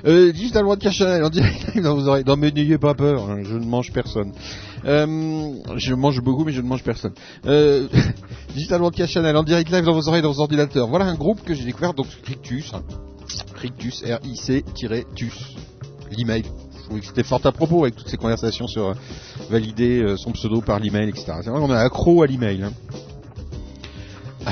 [0.06, 2.24] Euh, Digital Cash Channel en direct dans vos oreilles.
[2.26, 4.32] Non mais n'ayez pas peur, hein, je ne mange personne.
[4.86, 7.14] Euh, je mange beaucoup mais je ne mange personne.
[7.46, 7.88] Euh,
[8.56, 10.88] Digital Cash Channel en direct live dans vos oreilles, dans vos ordinateurs.
[10.88, 12.82] Voilà un groupe que j'ai découvert donc Rictus, hein.
[13.56, 15.56] Rictus, R-I-C-TUS,
[16.18, 16.44] l'email.
[16.92, 18.94] Je que c'était fort à propos avec toutes ces conversations sur euh,
[19.50, 21.34] valider euh, son pseudo par l'email, etc.
[21.42, 22.64] C'est vrai qu'on est accro à l'email.
[22.64, 22.74] Hein.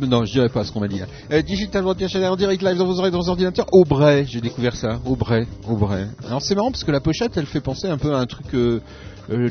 [0.00, 1.06] Non, je dirais pas ce qu'on m'a dit là.
[1.32, 3.66] Euh, Digital Channel en direct live dans vos oreilles, dans vos ordinateurs.
[3.72, 5.00] Aubray, j'ai découvert ça.
[5.04, 6.06] Aubray, Aubray.
[6.24, 8.54] Alors c'est marrant parce que la pochette, elle fait penser un peu à un truc
[8.54, 8.80] euh,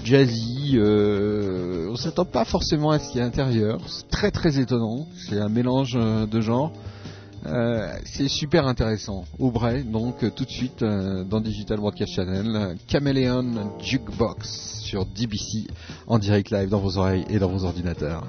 [0.06, 0.80] jazzy.
[0.80, 3.82] On s'attend pas forcément à ce qu'il y a à l'intérieur.
[3.88, 5.08] C'est très très étonnant.
[5.28, 6.72] C'est un mélange de genres.
[7.48, 9.26] Euh, c'est super intéressant.
[9.40, 15.68] Aubray, donc euh, tout de suite euh, dans Digital Broadcast Channel, Chameleon Jukebox sur DBC
[16.08, 18.26] en direct live dans vos oreilles et dans vos ordinateurs.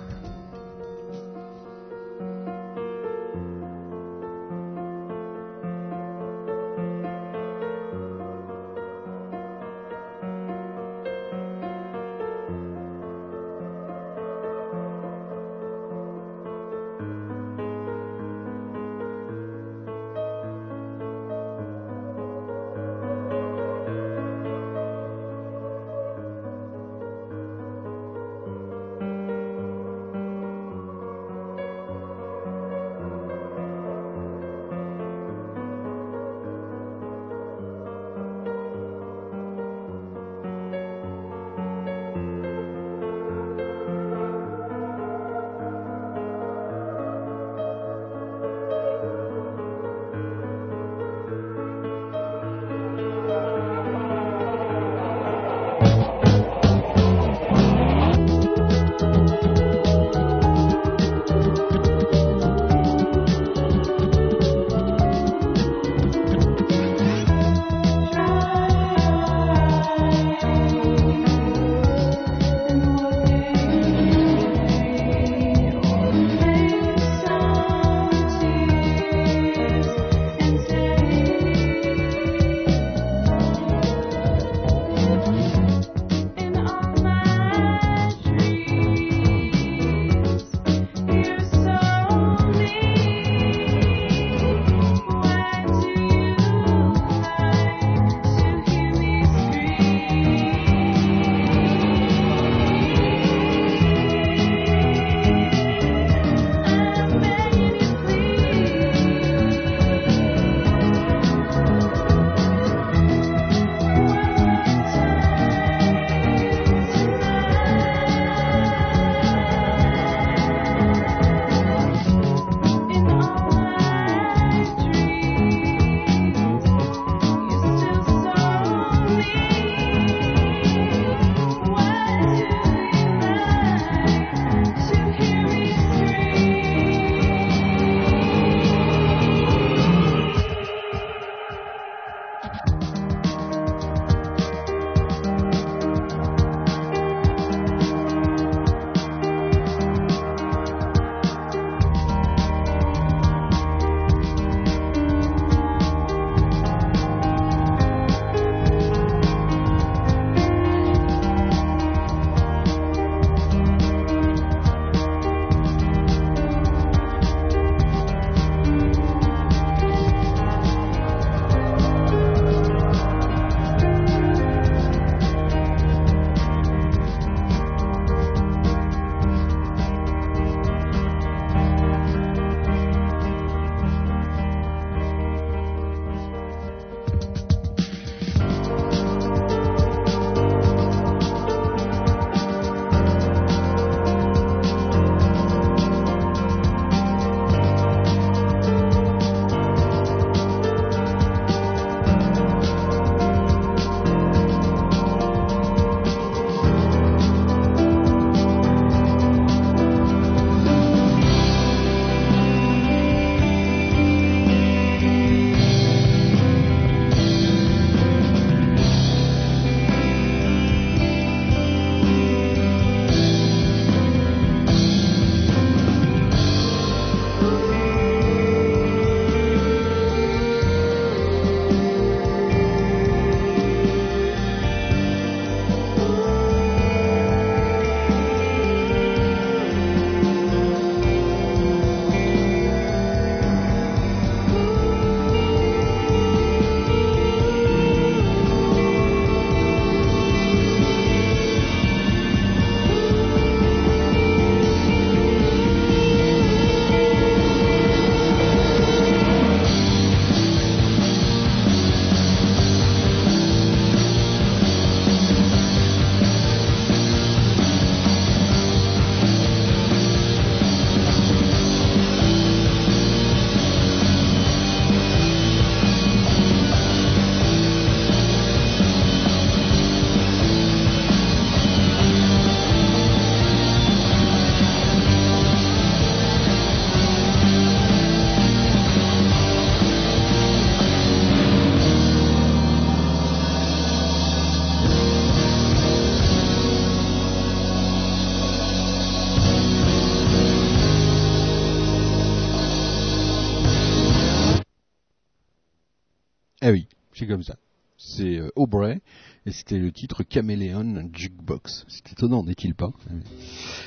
[307.28, 307.56] Comme ça.
[307.96, 309.00] C'est euh, Aubrey
[309.44, 311.84] et c'était le titre Caméléon Jukebox.
[311.88, 312.90] C'est étonnant, n'est-il pas?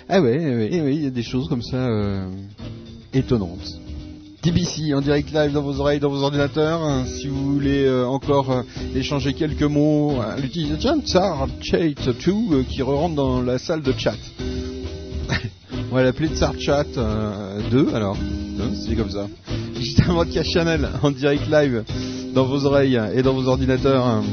[0.10, 2.30] Ah ouais, eh ouais, eh il y a des choses comme ça euh,
[3.14, 3.80] étonnantes.
[4.42, 6.82] TBC en direct live dans vos oreilles, dans vos ordinateurs.
[6.82, 8.64] hein, si vous voulez euh, encore
[8.96, 13.94] échanger quelques mots, euh, l'utilisateur Tsar Chat 2 euh, qui rentre dans la salle de
[13.94, 14.18] chat.
[15.92, 18.18] On va l'appeler Tsar Chat euh, 2 alors.
[18.74, 19.28] C'est comme ça.
[19.76, 21.84] Digital Broadcast Channel en direct live
[22.34, 24.24] dans vos oreilles et dans vos ordinateurs.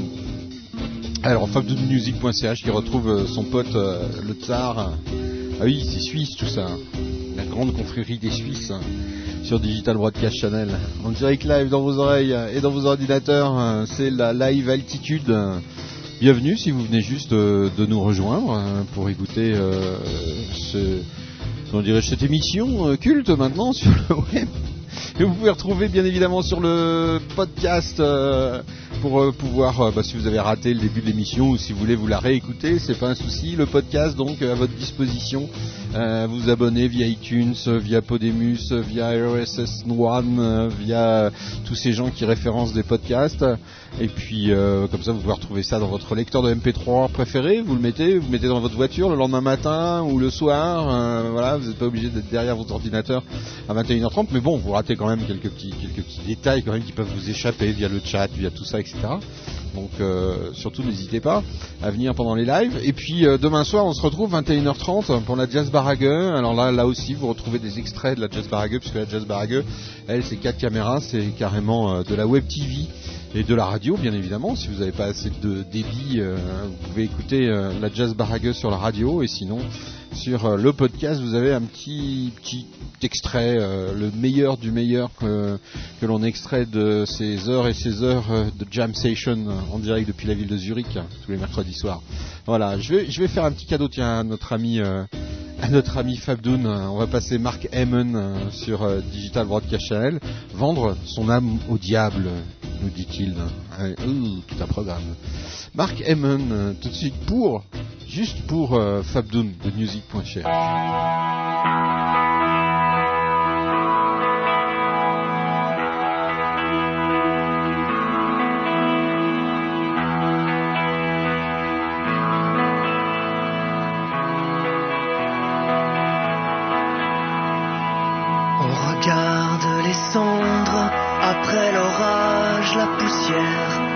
[1.22, 4.92] Alors, fabdoodmusic.ch qui retrouve euh, son pote euh, le Tsar.
[5.60, 6.66] Ah oui, c'est suisse tout ça.
[7.36, 8.72] La grande confrérie des Suisses
[9.42, 10.68] sur Digital Broadcast Channel.
[11.04, 15.34] En direct live dans vos oreilles et dans vos ordinateurs, hein, c'est la live altitude.
[16.20, 18.60] Bienvenue si vous venez juste euh, de nous rejoindre
[18.92, 19.96] pour écouter euh,
[20.52, 20.98] ce,
[21.70, 24.48] comment dirais-je, cette émission euh, culte maintenant sur le web.
[25.16, 28.62] Que vous pouvez retrouver bien évidemment sur le podcast euh,
[29.02, 31.80] pour euh, pouvoir, bah, si vous avez raté le début de l'émission ou si vous
[31.80, 33.54] voulez vous la réécouter, c'est pas un souci.
[33.54, 35.48] Le podcast donc à votre disposition.
[36.28, 41.30] Vous abonner via iTunes, via Podemus, via RSS One, via
[41.64, 43.44] tous ces gens qui référencent des podcasts.
[44.00, 47.62] Et puis euh, comme ça vous pouvez retrouver ça dans votre lecteur de MP3 préféré.
[47.62, 50.88] Vous le mettez, vous le mettez dans votre voiture le lendemain matin ou le soir.
[50.88, 53.22] euh, voilà, vous n'êtes pas obligé d'être derrière votre ordinateur
[53.68, 54.28] à 21h30.
[54.32, 57.10] Mais bon, vous ratez quand même quelques petits, quelques petits détails quand même qui peuvent
[57.12, 58.96] vous échapper via le chat, via tout ça, etc.
[59.78, 61.44] Donc euh, surtout n'hésitez pas
[61.82, 62.80] à venir pendant les lives.
[62.82, 66.04] Et puis euh, demain soir on se retrouve 21h30 pour la Jazz Barague.
[66.04, 69.24] Alors là, là aussi vous retrouvez des extraits de la Jazz Barague puisque la Jazz
[69.24, 69.62] Barague,
[70.08, 72.86] elle c'est quatre caméras, c'est carrément euh, de la web TV
[73.36, 74.56] et de la radio bien évidemment.
[74.56, 78.78] Si vous n'avez pas assez de débit, vous pouvez écouter la Jazz Barague sur la
[78.78, 79.58] radio et sinon
[80.12, 82.66] sur euh, le podcast vous avez un petit petit
[83.02, 85.58] extrait, euh, le meilleur du meilleur que,
[86.00, 90.08] que l'on extrait de ces heures et ces heures euh, de jam session en direct
[90.08, 92.02] depuis la ville de Zurich tous les mercredis soirs.
[92.46, 94.80] Voilà, je vais je vais faire un petit cadeau tiens à notre ami
[95.62, 99.86] à notre ami Fabdoun, euh, on va passer Mark Heyman euh, sur euh, Digital Broadcast
[99.86, 100.20] Channel,
[100.54, 102.30] vendre son âme au diable,
[102.82, 103.34] nous dit-il.
[104.46, 105.02] Tout un programme.
[105.74, 107.64] Mark euh, tout de suite pour,
[108.08, 110.44] juste pour Fabdoun de music.ch.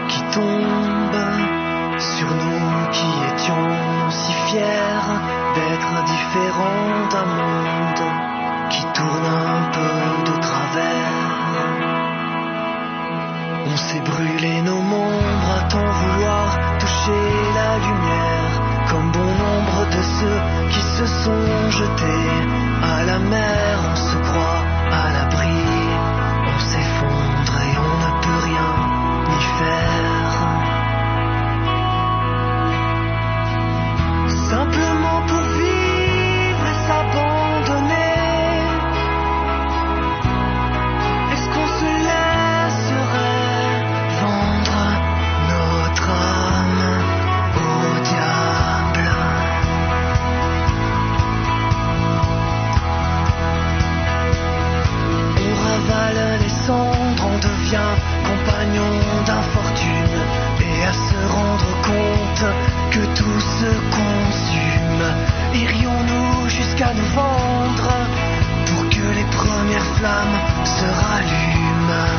[0.09, 1.17] qui tombe
[1.99, 5.09] sur nous qui étions si fiers
[5.55, 8.07] d'être différents d'un monde
[8.69, 11.23] qui tourne un peu de travers.
[13.73, 18.55] On s'est brûlé nos membres à tant vouloir toucher la lumière,
[18.91, 20.41] comme bon nombre de ceux
[20.73, 22.31] qui se sont jetés
[22.83, 23.79] à la mer.
[23.93, 25.72] On se croit à l'abri,
[34.53, 38.21] Simplement pour vivre et s'abandonner.
[41.33, 43.77] Est-ce qu'on se laisserait
[44.21, 44.83] vendre
[45.53, 46.85] notre âme
[47.57, 49.09] au diable?
[55.45, 57.02] On ravale les cendres,
[57.33, 57.93] on devient
[58.25, 58.93] compagnon
[59.27, 60.19] d'infortune
[60.61, 62.45] et à se rendre compte
[62.91, 65.05] que tout se consume.
[65.55, 67.91] Irions-nous jusqu'à nous vendre
[68.67, 72.13] pour que les premières flammes se rallument,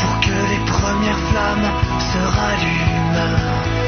[0.00, 1.70] pour que les premières flammes
[2.10, 3.87] se rallument?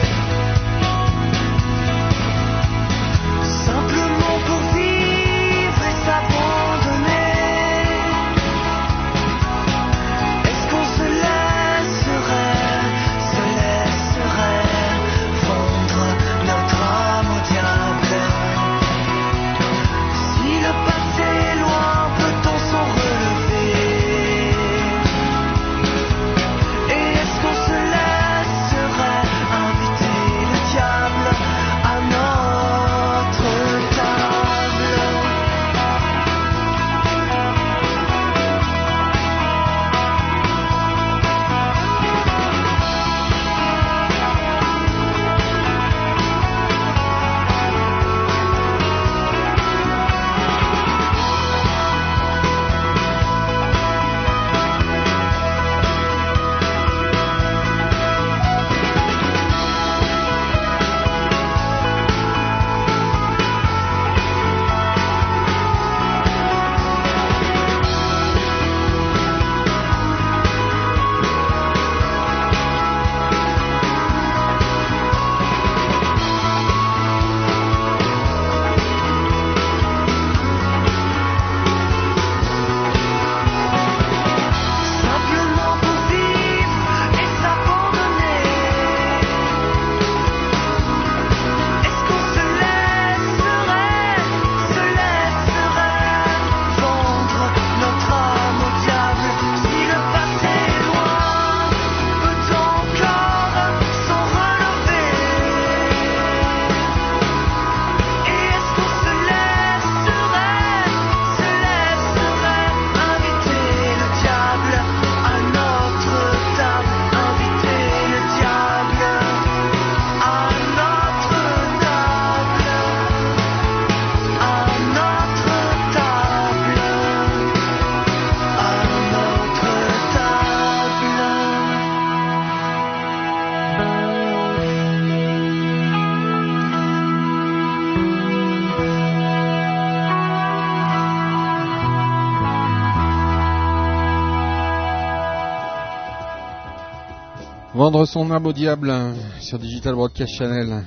[147.90, 148.94] Vendre son âme au diable
[149.40, 150.84] sur Digital Broadcast Channel.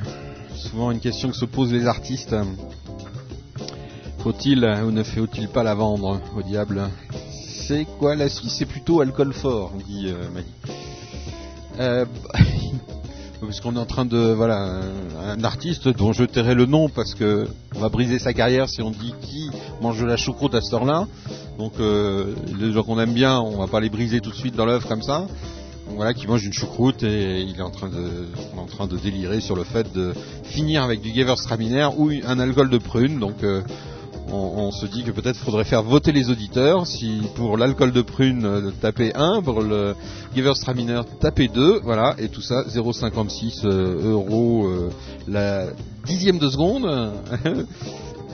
[0.56, 2.34] Souvent une question que se posent les artistes.
[4.20, 6.82] Faut-il ou ne faut-il pas la vendre au diable?
[7.68, 10.48] C'est quoi la suite C'est plutôt alcool fort, dit euh, Mali.
[11.80, 12.06] Euh,
[13.42, 14.80] parce qu'on est en train de voilà
[15.28, 18.82] un artiste dont je tairai le nom parce que on va briser sa carrière si
[18.82, 19.50] on dit qui
[19.82, 21.06] mange de la choucroute à cette heure-là.
[21.58, 24.56] Donc euh, les gens qu'on aime bien, on va pas les briser tout de suite
[24.56, 25.28] dans l'œuf comme ça.
[25.96, 29.42] Voilà, qui mange une choucroute et il est en train de en train de délirer
[29.42, 30.14] sur le fait de
[30.44, 33.20] finir avec du Gewürztraminer ou un alcool de prune.
[33.20, 33.62] Donc euh,
[34.32, 36.88] on, se dit que peut-être faudrait faire voter les auditeurs.
[36.88, 39.96] Si pour l'alcool de prune euh, tapez 1, pour le
[40.36, 44.68] Gewürztraminer tapez 2, voilà, et tout ça 0,56 euh, euros
[45.28, 45.68] la
[46.06, 47.14] dixième de seconde.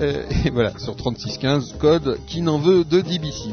[0.01, 3.49] Et voilà, sur 3615, code qui n'en veut de DBC.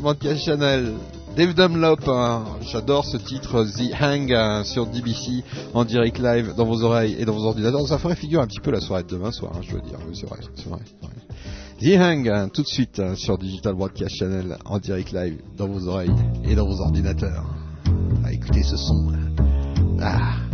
[0.00, 0.92] Broadcast Channel.
[1.36, 5.42] Dave Dunlop, hein, j'adore ce titre The Hang euh, sur DBC
[5.72, 7.88] en direct live dans vos oreilles et dans vos ordinateurs.
[7.88, 9.98] Ça ferait figure un petit peu la soirée de demain soir, hein, je veux dire.
[10.12, 10.80] C'est vrai, c'est vrai.
[11.80, 15.68] The Hang, hein, tout de suite hein, sur Digital Broadcast Channel en direct live dans
[15.68, 16.12] vos oreilles
[16.44, 17.46] et dans vos ordinateurs.
[18.24, 19.12] Ah, écoutez ce son.
[20.02, 20.51] Ah.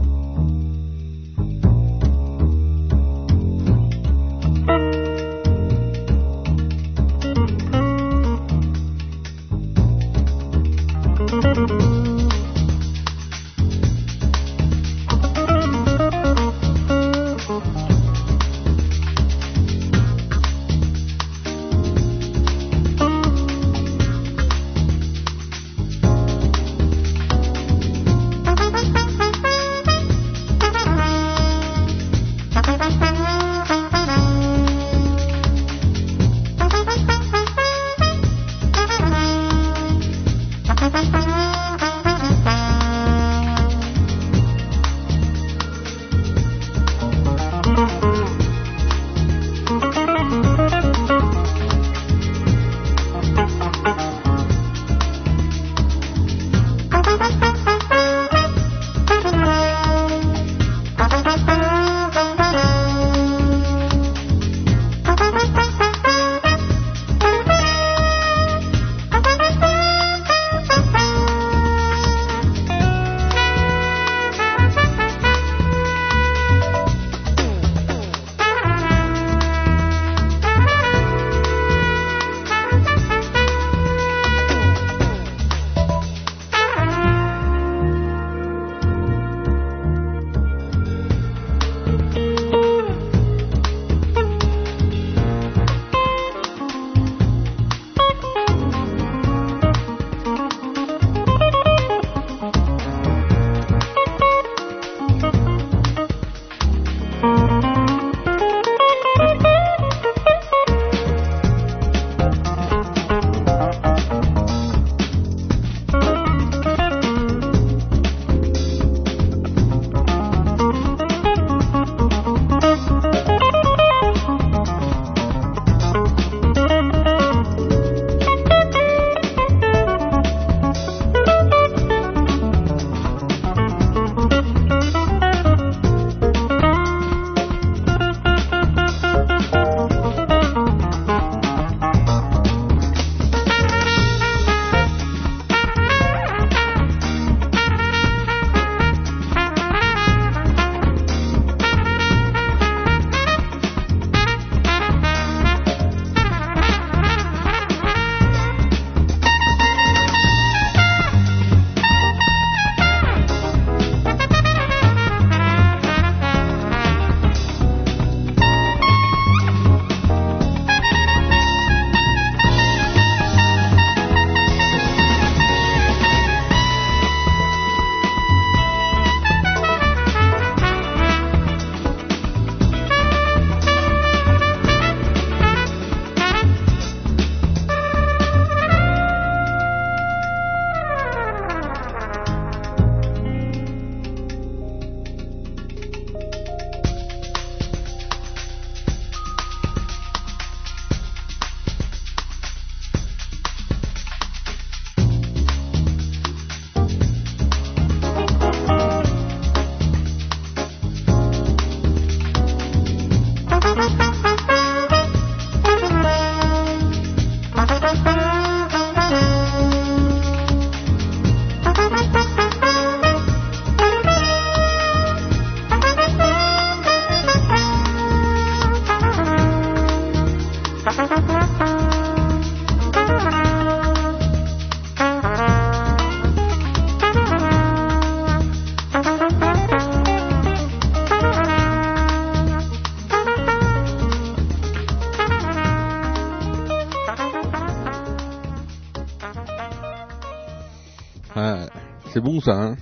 [252.39, 252.63] Bon ça.
[252.63, 252.77] Hein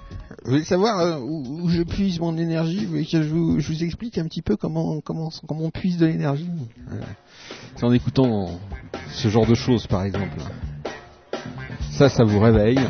[0.45, 2.85] vous voulez savoir euh, où, où je puise mon énergie?
[2.85, 5.71] Vous voulez que je vous, je vous explique un petit peu comment comment comment on
[5.71, 6.49] puise de l'énergie?
[6.89, 7.07] Voilà.
[7.75, 8.61] C'est en écoutant
[9.13, 10.39] ce genre de choses par exemple.
[11.91, 12.81] Ça, ça vous réveille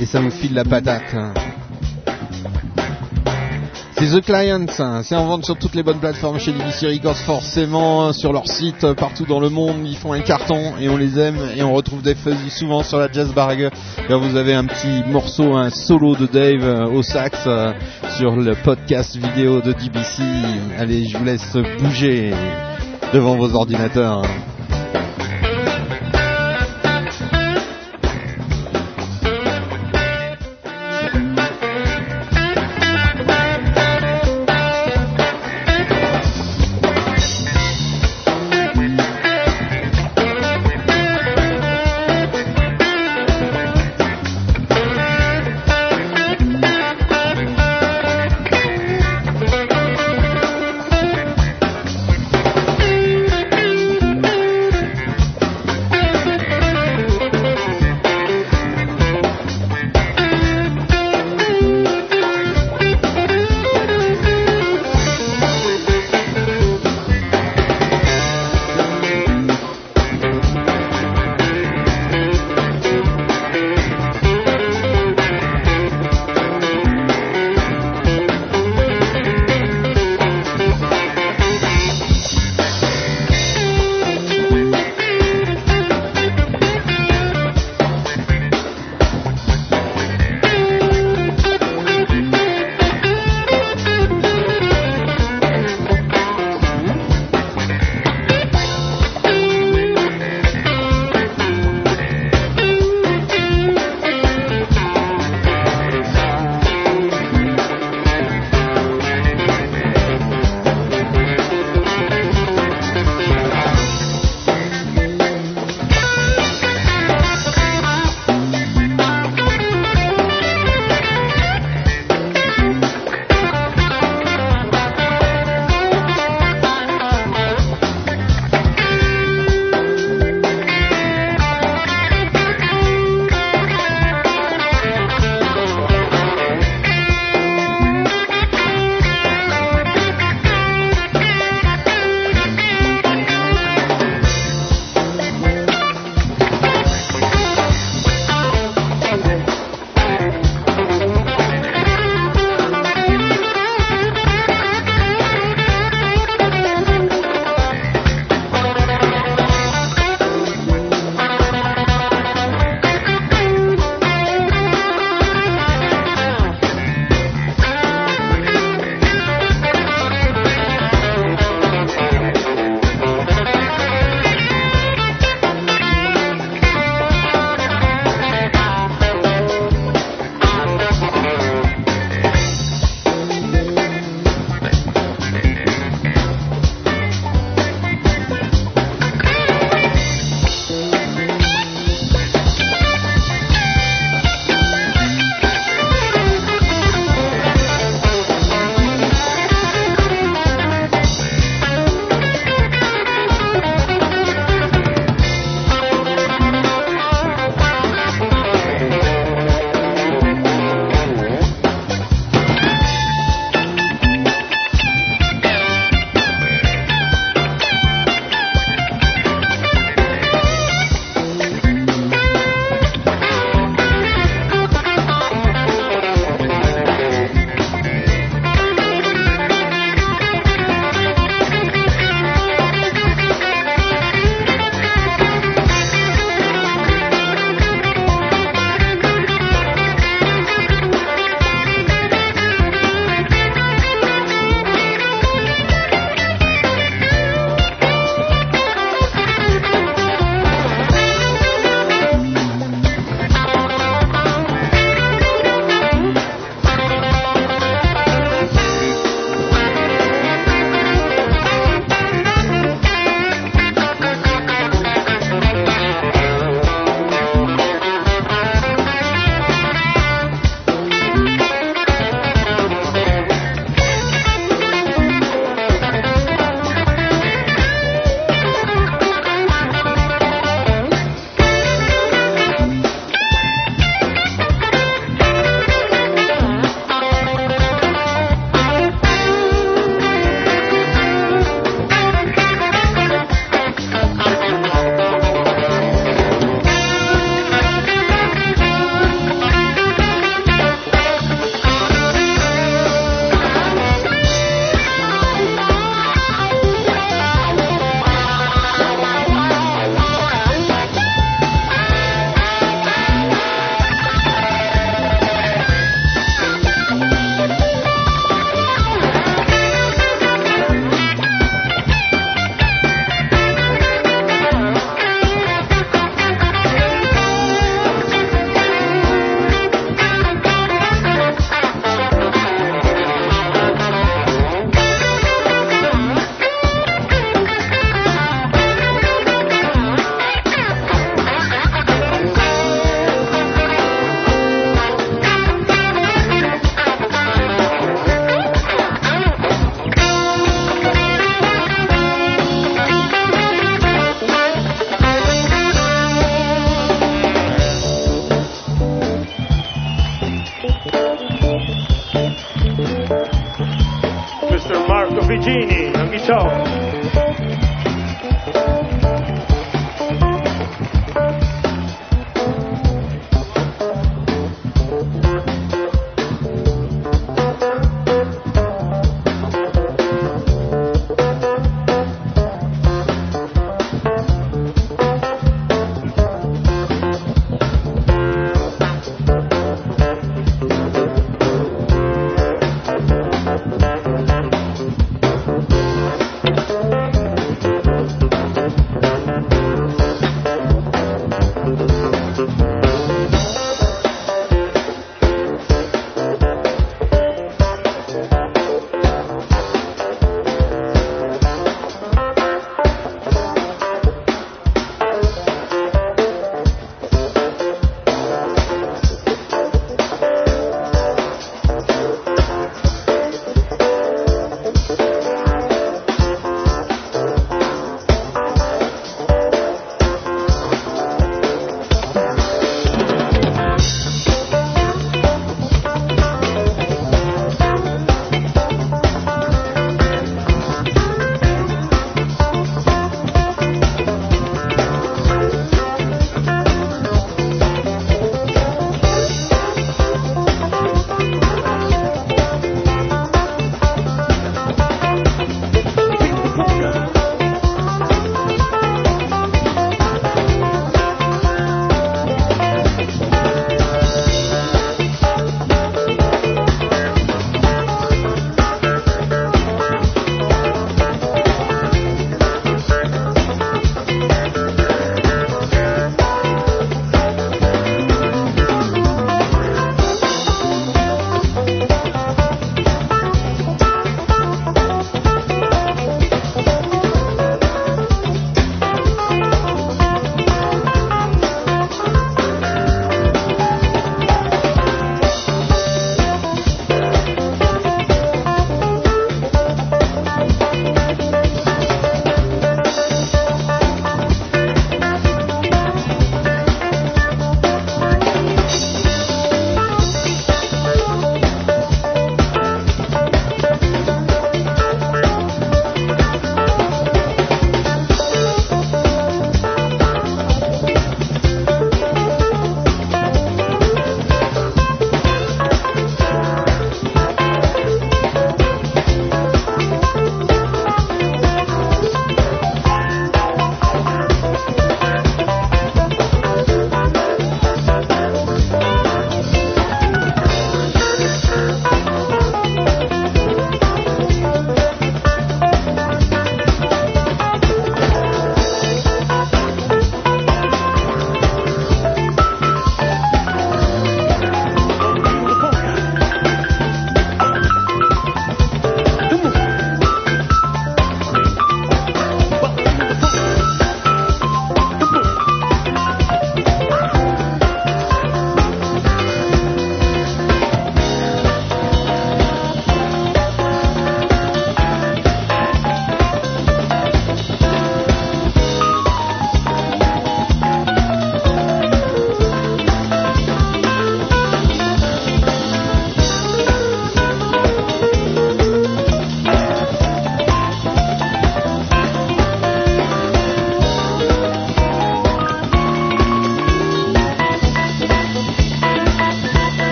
[0.00, 1.14] et ça vous file la patate.
[1.14, 1.32] hein.
[4.00, 5.02] C'est The Clients, hein.
[5.02, 8.84] c'est en vente sur toutes les bonnes plateformes chez DBC Records forcément, sur leur site
[8.84, 11.74] euh, partout dans le monde, ils font un carton et on les aime et on
[11.74, 13.70] retrouve des fuzzy souvent sur la Jazz Barg.
[14.08, 17.74] Là vous avez un petit morceau, un solo de Dave euh, au sax euh,
[18.16, 20.22] sur le podcast vidéo de DBC.
[20.78, 22.32] Allez, je vous laisse bouger
[23.12, 24.22] devant vos ordinateurs.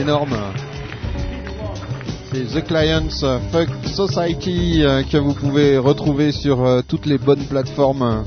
[0.00, 0.36] Énorme.
[2.32, 3.10] C'est The Clients
[3.52, 8.24] Fuck Society euh, que vous pouvez retrouver sur euh, toutes les bonnes plateformes,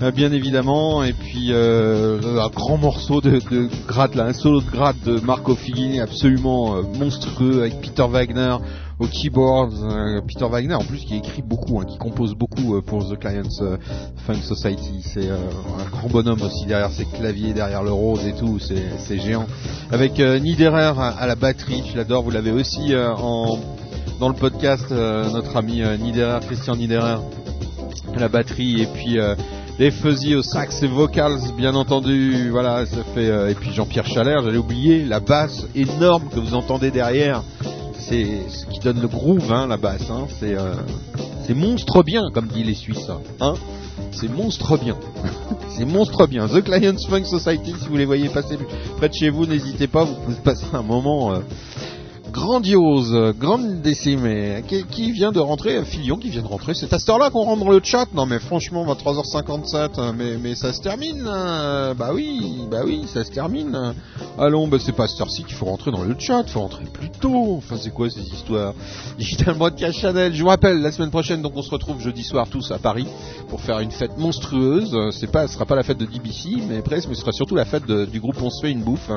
[0.00, 1.02] euh, bien évidemment.
[1.02, 5.98] Et puis un grand morceau de, de gratte un solo de gratte de Marco Figini
[5.98, 8.56] absolument monstrueux avec Peter Wagner
[9.02, 9.72] au keyboard.
[9.82, 13.18] Euh, Peter Wagner en plus qui écrit beaucoup, hein, qui compose beaucoup euh, pour The
[13.18, 13.76] Clients euh,
[14.26, 15.02] Funk Society.
[15.02, 18.58] C'est un grand bonhomme aussi derrière ses claviers, derrière le rose et tout.
[18.60, 19.46] C'est géant.
[19.90, 22.22] Avec Niederer à, la batterie, je l'adore.
[22.22, 27.18] Vous l'avez aussi dans le podcast, notre ami Niederer, Christian Niederer
[28.14, 29.18] à la batterie et puis
[29.78, 34.42] les fuzzy au sax et vocals bien entendu voilà ça fait et puis Jean-Pierre Chalère
[34.42, 37.42] j'allais oublier la basse énorme que vous entendez derrière
[38.12, 40.26] c'est ce qui donne le groove hein, la basse hein.
[40.38, 40.74] c'est euh,
[41.46, 43.10] c'est monstre bien comme disent les Suisses
[43.40, 43.54] hein.
[44.10, 44.96] C'est monstre bien.
[45.70, 46.46] C'est monstre bien.
[46.46, 48.58] The Clients Funk Society si vous les voyez passer
[48.98, 51.38] près de chez vous n'hésitez pas vous pouvez passer un moment euh,
[52.32, 56.92] grandiose, euh, grande décimée, qui, qui vient de rentrer, Filion qui vient de rentrer, c'est
[56.92, 60.54] à cette heure-là qu'on rentre dans le chat, non mais franchement, 23h57, euh, mais, mais
[60.54, 61.94] ça se termine, hein.
[61.94, 63.94] bah oui, bah oui, ça se termine,
[64.38, 66.84] allons, bah c'est pas à cette heure-ci qu'il faut rentrer dans le chat, faut rentrer
[66.86, 68.74] plus tôt, enfin c'est quoi ces histoires?
[69.18, 72.48] Digital Broadcast Channel, je vous rappelle, la semaine prochaine, donc on se retrouve jeudi soir
[72.48, 73.06] tous à Paris,
[73.48, 76.62] pour faire une fête monstrueuse, Euh, c'est pas, ce sera pas la fête de DBC,
[76.68, 79.10] mais presque, mais ce sera surtout la fête du groupe On se fait une bouffe,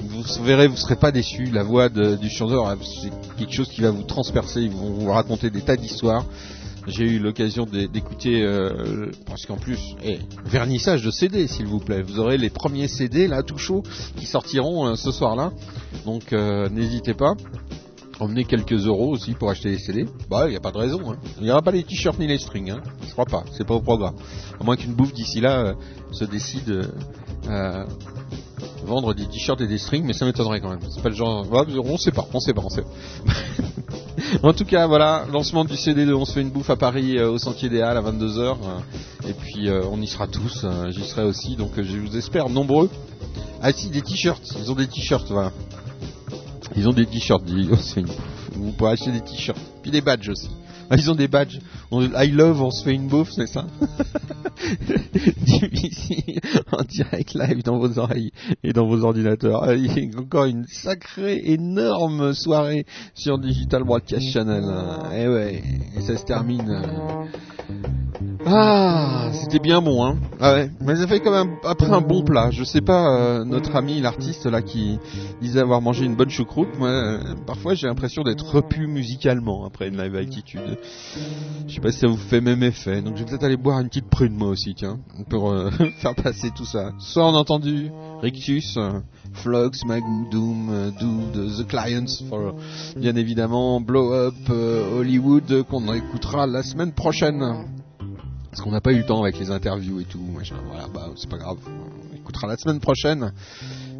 [0.00, 1.46] vous verrez, vous serez pas déçus.
[1.46, 4.60] La voix du chanteur, c'est quelque chose qui va vous transpercer.
[4.62, 6.24] Ils vont vous raconter des tas d'histoires.
[6.86, 11.80] J'ai eu l'occasion d'é- d'écouter, euh, parce qu'en plus, eh, vernissage de CD, s'il vous
[11.80, 12.00] plaît.
[12.00, 13.82] Vous aurez les premiers CD là, tout chaud,
[14.16, 15.52] qui sortiront euh, ce soir-là.
[16.06, 17.34] Donc, euh, n'hésitez pas.
[18.20, 20.06] Emmenez quelques euros aussi pour acheter les CD.
[20.30, 21.12] Bah, il n'y a pas de raison.
[21.12, 21.16] hein.
[21.38, 22.70] Il n'y aura pas les t-shirts ni les strings.
[22.70, 22.80] Hein.
[23.06, 23.44] Je crois pas.
[23.56, 24.14] C'est pas au programme.
[24.58, 25.74] À moins qu'une bouffe d'ici là euh,
[26.10, 26.88] se décide.
[28.84, 30.80] Vendre des t-shirts et des strings, mais ça m'étonnerait quand même.
[30.90, 31.50] C'est pas le genre.
[31.50, 32.84] Ouais, on sait pas, on sait pas, on sait.
[34.42, 37.18] en tout cas, voilà, lancement du CD de On se fait une bouffe à Paris
[37.18, 38.38] euh, au Sentier des Halles à 22h.
[38.38, 42.48] euh, et puis euh, on y sera tous, j'y serai aussi, donc je vous espère
[42.48, 42.88] nombreux.
[43.60, 45.52] Ah si, des t-shirts, ils ont des t-shirts, voilà.
[46.76, 48.16] Ils ont des t-shirts, On se fait une bouffe.
[48.54, 50.48] Vous pourrez acheter des t-shirts, puis des badges aussi.
[50.96, 51.60] Ils ont des badges.
[51.92, 53.66] I love, on se fait une bouffe, c'est ça
[56.72, 58.32] en direct live dans vos oreilles
[58.64, 59.72] et dans vos ordinateurs.
[59.72, 64.64] Il y a encore une sacrée, énorme soirée sur Digital Broadcast Channel.
[65.14, 65.62] Et ouais,
[66.00, 66.82] ça se termine.
[68.46, 70.16] Ah, c'était bien bon, hein.
[70.40, 72.50] Ah ouais, mais ça fait quand même après un bon plat.
[72.50, 74.98] Je sais pas, euh, notre ami l'artiste là qui
[75.42, 76.78] disait avoir mangé une bonne choucroute.
[76.78, 80.77] Moi, euh, parfois j'ai l'impression d'être repu musicalement après une live attitude.
[81.66, 83.02] Je sais pas si ça vous fait même effet.
[83.02, 84.98] Donc je vais peut-être aller boire une petite prune moi aussi, tiens,
[85.28, 86.92] pour euh, faire passer tout ça.
[86.98, 87.90] Soit on a entendu
[88.22, 89.00] Rictus, euh,
[89.34, 92.54] Flux, Magoo, Doom, euh, Do, de The Clients, for,
[92.96, 97.42] bien évidemment, Blow Up, euh, Hollywood, euh, qu'on écoutera la semaine prochaine.
[98.50, 100.24] Parce qu'on n'a pas eu le temps avec les interviews et tout.
[100.68, 101.58] Voilà, bah c'est pas grave.
[101.66, 103.32] On écoutera la semaine prochaine.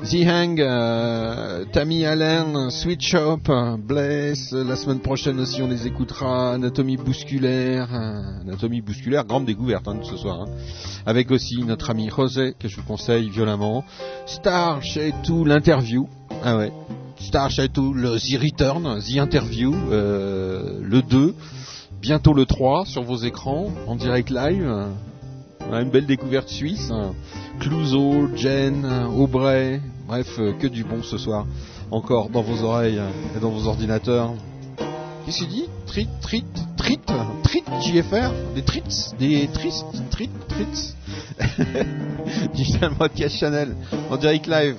[0.05, 4.53] The Hang, euh, Tammy Allen, Sweet Shop, euh, Bless.
[4.53, 6.53] La semaine prochaine aussi, on les écoutera.
[6.55, 8.83] Anatomie bousculaire, euh, Anatomie
[9.27, 10.43] grande découverte hein, de ce soir.
[10.43, 10.51] hein.
[11.05, 13.85] Avec aussi notre ami José, que je vous conseille violemment.
[14.27, 16.09] Star chez tout l'interview.
[16.45, 16.73] Ah ouais.
[17.19, 21.35] Star chez tout le The Return, The Interview, euh, le 2.
[22.01, 24.87] Bientôt le 3 sur vos écrans, en direct live.
[25.69, 26.91] Voilà, une belle découverte suisse.
[27.61, 31.47] Clouseau, Jen, Aubray, bref, euh, que du bon ce soir.
[31.91, 33.01] Encore dans vos oreilles
[33.37, 34.33] et dans vos ordinateurs.
[35.27, 35.69] Qu'est-ce qu'il dit?
[35.87, 36.45] Trit, trit,
[36.79, 36.99] trit,
[37.49, 38.83] trit, JFR Des trits
[39.19, 40.95] Des tristes Trit, trits
[42.55, 43.75] Digital Broadcast Channel
[44.11, 44.77] en direct live.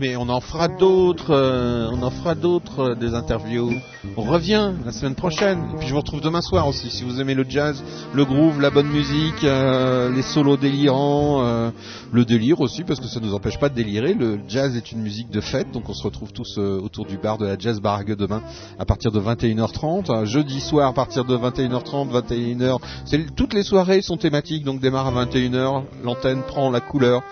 [0.00, 3.72] Mais, on en fera d'autres, euh, on en fera d'autres euh, des interviews.
[4.16, 5.58] On revient la semaine prochaine.
[5.74, 6.90] Et puis je vous retrouve demain soir aussi.
[6.90, 7.82] Si vous aimez le jazz,
[8.14, 11.72] le groove, la bonne musique, euh, les solos délirants,
[12.12, 14.14] le délire aussi parce que ça nous empêche pas de délirer.
[14.14, 17.38] Le jazz est une musique de fête, donc on se retrouve tous autour du bar
[17.38, 18.42] de la Jazz Barague demain
[18.78, 20.10] à partir de 21h30.
[20.10, 22.78] Euh, Jeudi soir à partir de 21h30, 21h.
[23.04, 25.84] C'est toutes les soirées sont thématiques, donc démarre à 21h.
[26.02, 27.22] L'antenne prend la couleur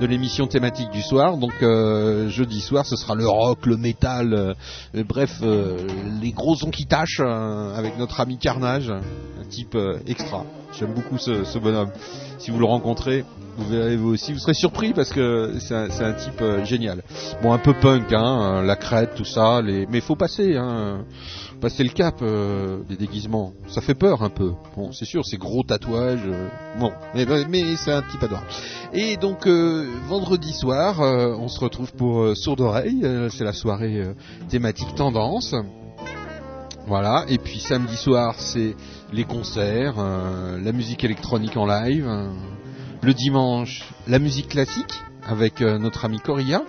[0.00, 1.36] de l'émission thématique du soir.
[1.36, 5.78] Donc euh, jeudi soir, ce sera le rock, le métal, euh, bref, euh,
[6.20, 10.44] les gros sons qui tâchent avec notre ami Carnage, un type extra.
[10.78, 11.90] J'aime beaucoup ce, bonhomme.
[12.38, 13.24] Si vous le rencontrez,
[13.56, 17.02] vous verrez vous aussi, vous serez surpris parce que c'est un, type génial.
[17.42, 19.62] bon un peu punk, hein, la crête, tout ça.
[19.62, 21.04] Mais faut passer, hein,
[21.60, 23.52] passer le cap euh, des déguisements.
[23.68, 24.52] Ça fait peur un peu.
[24.76, 26.20] Bon, c'est sûr, c'est gros tatouages.
[26.26, 28.46] euh, bon, mais, mais c'est un petit adorable.
[28.92, 33.02] Et donc euh, vendredi soir, on se retrouve pour euh, Sourd Oreille.
[33.30, 34.02] c'est la soirée
[34.48, 35.54] thématique tendance.
[36.86, 38.76] Voilà, et puis samedi soir, c'est
[39.12, 42.06] les concerts, la musique électronique en live.
[42.06, 42.28] euh,
[43.02, 44.94] le dimanche, la musique classique
[45.26, 46.62] avec notre ami Coria.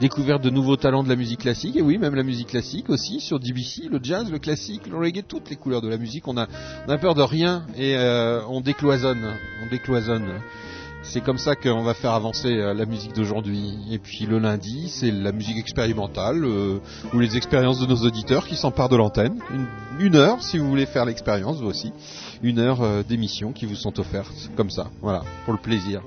[0.00, 3.20] Découverte de nouveaux talents de la musique classique, et oui, même la musique classique aussi,
[3.20, 6.26] sur DBC, le jazz, le classique, le reggae, toutes les couleurs de la musique.
[6.26, 6.48] On a,
[6.98, 10.40] peur de rien et euh, on décloisonne, on décloisonne.
[11.04, 13.76] C'est comme ça qu'on va faire avancer euh, la musique d'aujourd'hui.
[13.92, 16.78] Et puis le lundi, c'est la musique expérimentale euh,
[17.12, 19.38] ou les expériences de nos auditeurs qui s'emparent de l'antenne.
[19.52, 19.66] Une,
[20.00, 21.92] une heure, si vous voulez faire l'expérience, vous aussi.
[22.42, 26.02] Une heure d'émissions qui vous sont offertes comme ça, voilà, pour le plaisir.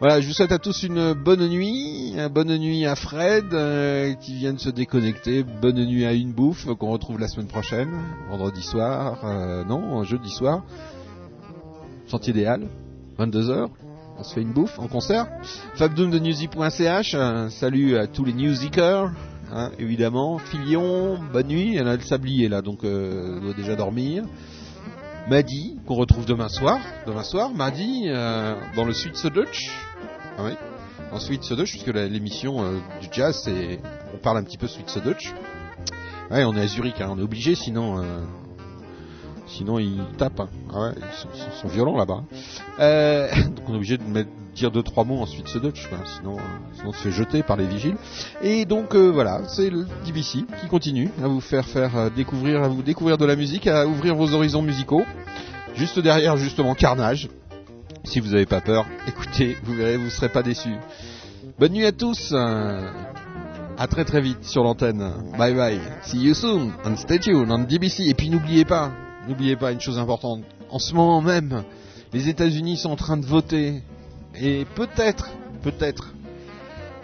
[0.00, 4.32] Voilà, je vous souhaite à tous une bonne nuit, bonne nuit à Fred euh, qui
[4.32, 7.90] vient de se déconnecter, bonne nuit à une bouffe qu'on retrouve la semaine prochaine,
[8.30, 10.62] vendredi soir, euh, non, jeudi soir,
[12.06, 12.66] Sentier des Halles,
[13.18, 13.68] 22h,
[14.18, 15.26] on se fait une bouffe en concert.
[15.74, 19.10] Fabdoom de newsy.ch, euh, salut à tous les newsikers,
[19.52, 20.38] hein, évidemment.
[20.38, 24.24] Filion, bonne nuit, elle a le sablier là, donc euh, elle doit déjà dormir.
[25.28, 29.70] Madi, qu'on retrouve demain soir, demain soir, Madi, euh, dans le Suite Dutch.
[30.38, 30.52] Ah oui,
[31.12, 33.80] en Suite Dutch, puisque l'émission euh, du jazz, c'est,
[34.14, 35.32] on parle un petit peu Suite Dutch.
[36.30, 38.20] Ouais, on est à Zurich, hein, on est obligé, sinon, euh,
[39.46, 40.40] sinon ils tapent.
[40.40, 40.48] hein.
[40.72, 42.22] Ah ouais, ils sont, violents là-bas.
[42.78, 45.98] Euh, donc on est obligé de mettre, dire deux trois mots ensuite ce Dutch, quoi,
[46.16, 46.36] sinon,
[46.86, 47.96] on se fait jeter par les vigiles.
[48.42, 52.82] Et donc voilà, c'est le DBC qui continue à vous faire faire découvrir, à vous
[52.82, 55.04] découvrir de la musique, à ouvrir vos horizons musicaux.
[55.74, 57.28] Juste derrière justement Carnage.
[58.04, 60.76] Si vous n'avez pas peur, écoutez, vous verrez, vous ne serez pas déçus.
[61.58, 62.32] Bonne nuit à tous.
[62.32, 65.10] À très très vite sur l'antenne.
[65.38, 65.80] Bye bye.
[66.02, 66.72] See you soon.
[66.84, 68.08] And stay tuned on DBC.
[68.08, 68.92] Et puis n'oubliez pas,
[69.26, 70.42] n'oubliez pas une chose importante.
[70.70, 71.64] En ce moment même,
[72.12, 73.82] les États-Unis sont en train de voter.
[74.34, 75.30] Et peut-être,
[75.62, 76.12] peut-être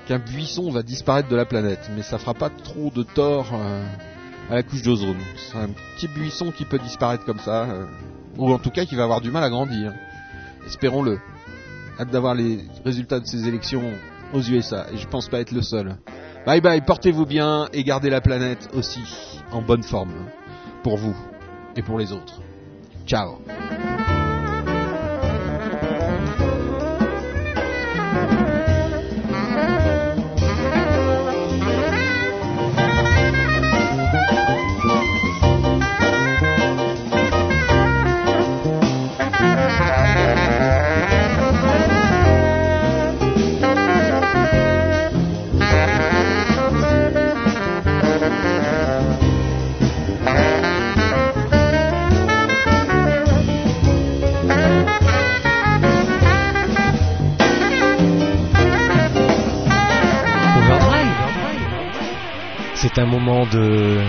[0.07, 1.91] qu'un buisson va disparaître de la planète.
[1.97, 3.87] Mais ça fera pas trop de tort euh,
[4.51, 5.17] à la couche d'ozone.
[5.37, 7.63] C'est un petit buisson qui peut disparaître comme ça.
[7.65, 7.87] euh,
[8.39, 9.93] ou en tout cas qui va avoir du mal à grandir.
[10.67, 11.19] Espérons-le.
[11.99, 13.83] Hâte d'avoir les résultats de ces élections
[14.33, 14.87] aux USA.
[14.93, 15.97] Et je pense pas être le seul.
[16.45, 19.03] Bye bye, portez-vous bien et gardez la planète aussi
[19.51, 20.13] en bonne forme.
[20.83, 21.17] Pour vous
[21.75, 22.41] et pour les autres.
[23.07, 23.39] Ciao.
[62.97, 64.01] C'est un moment de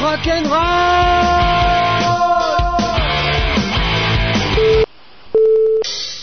[0.00, 1.35] Rock'n'roll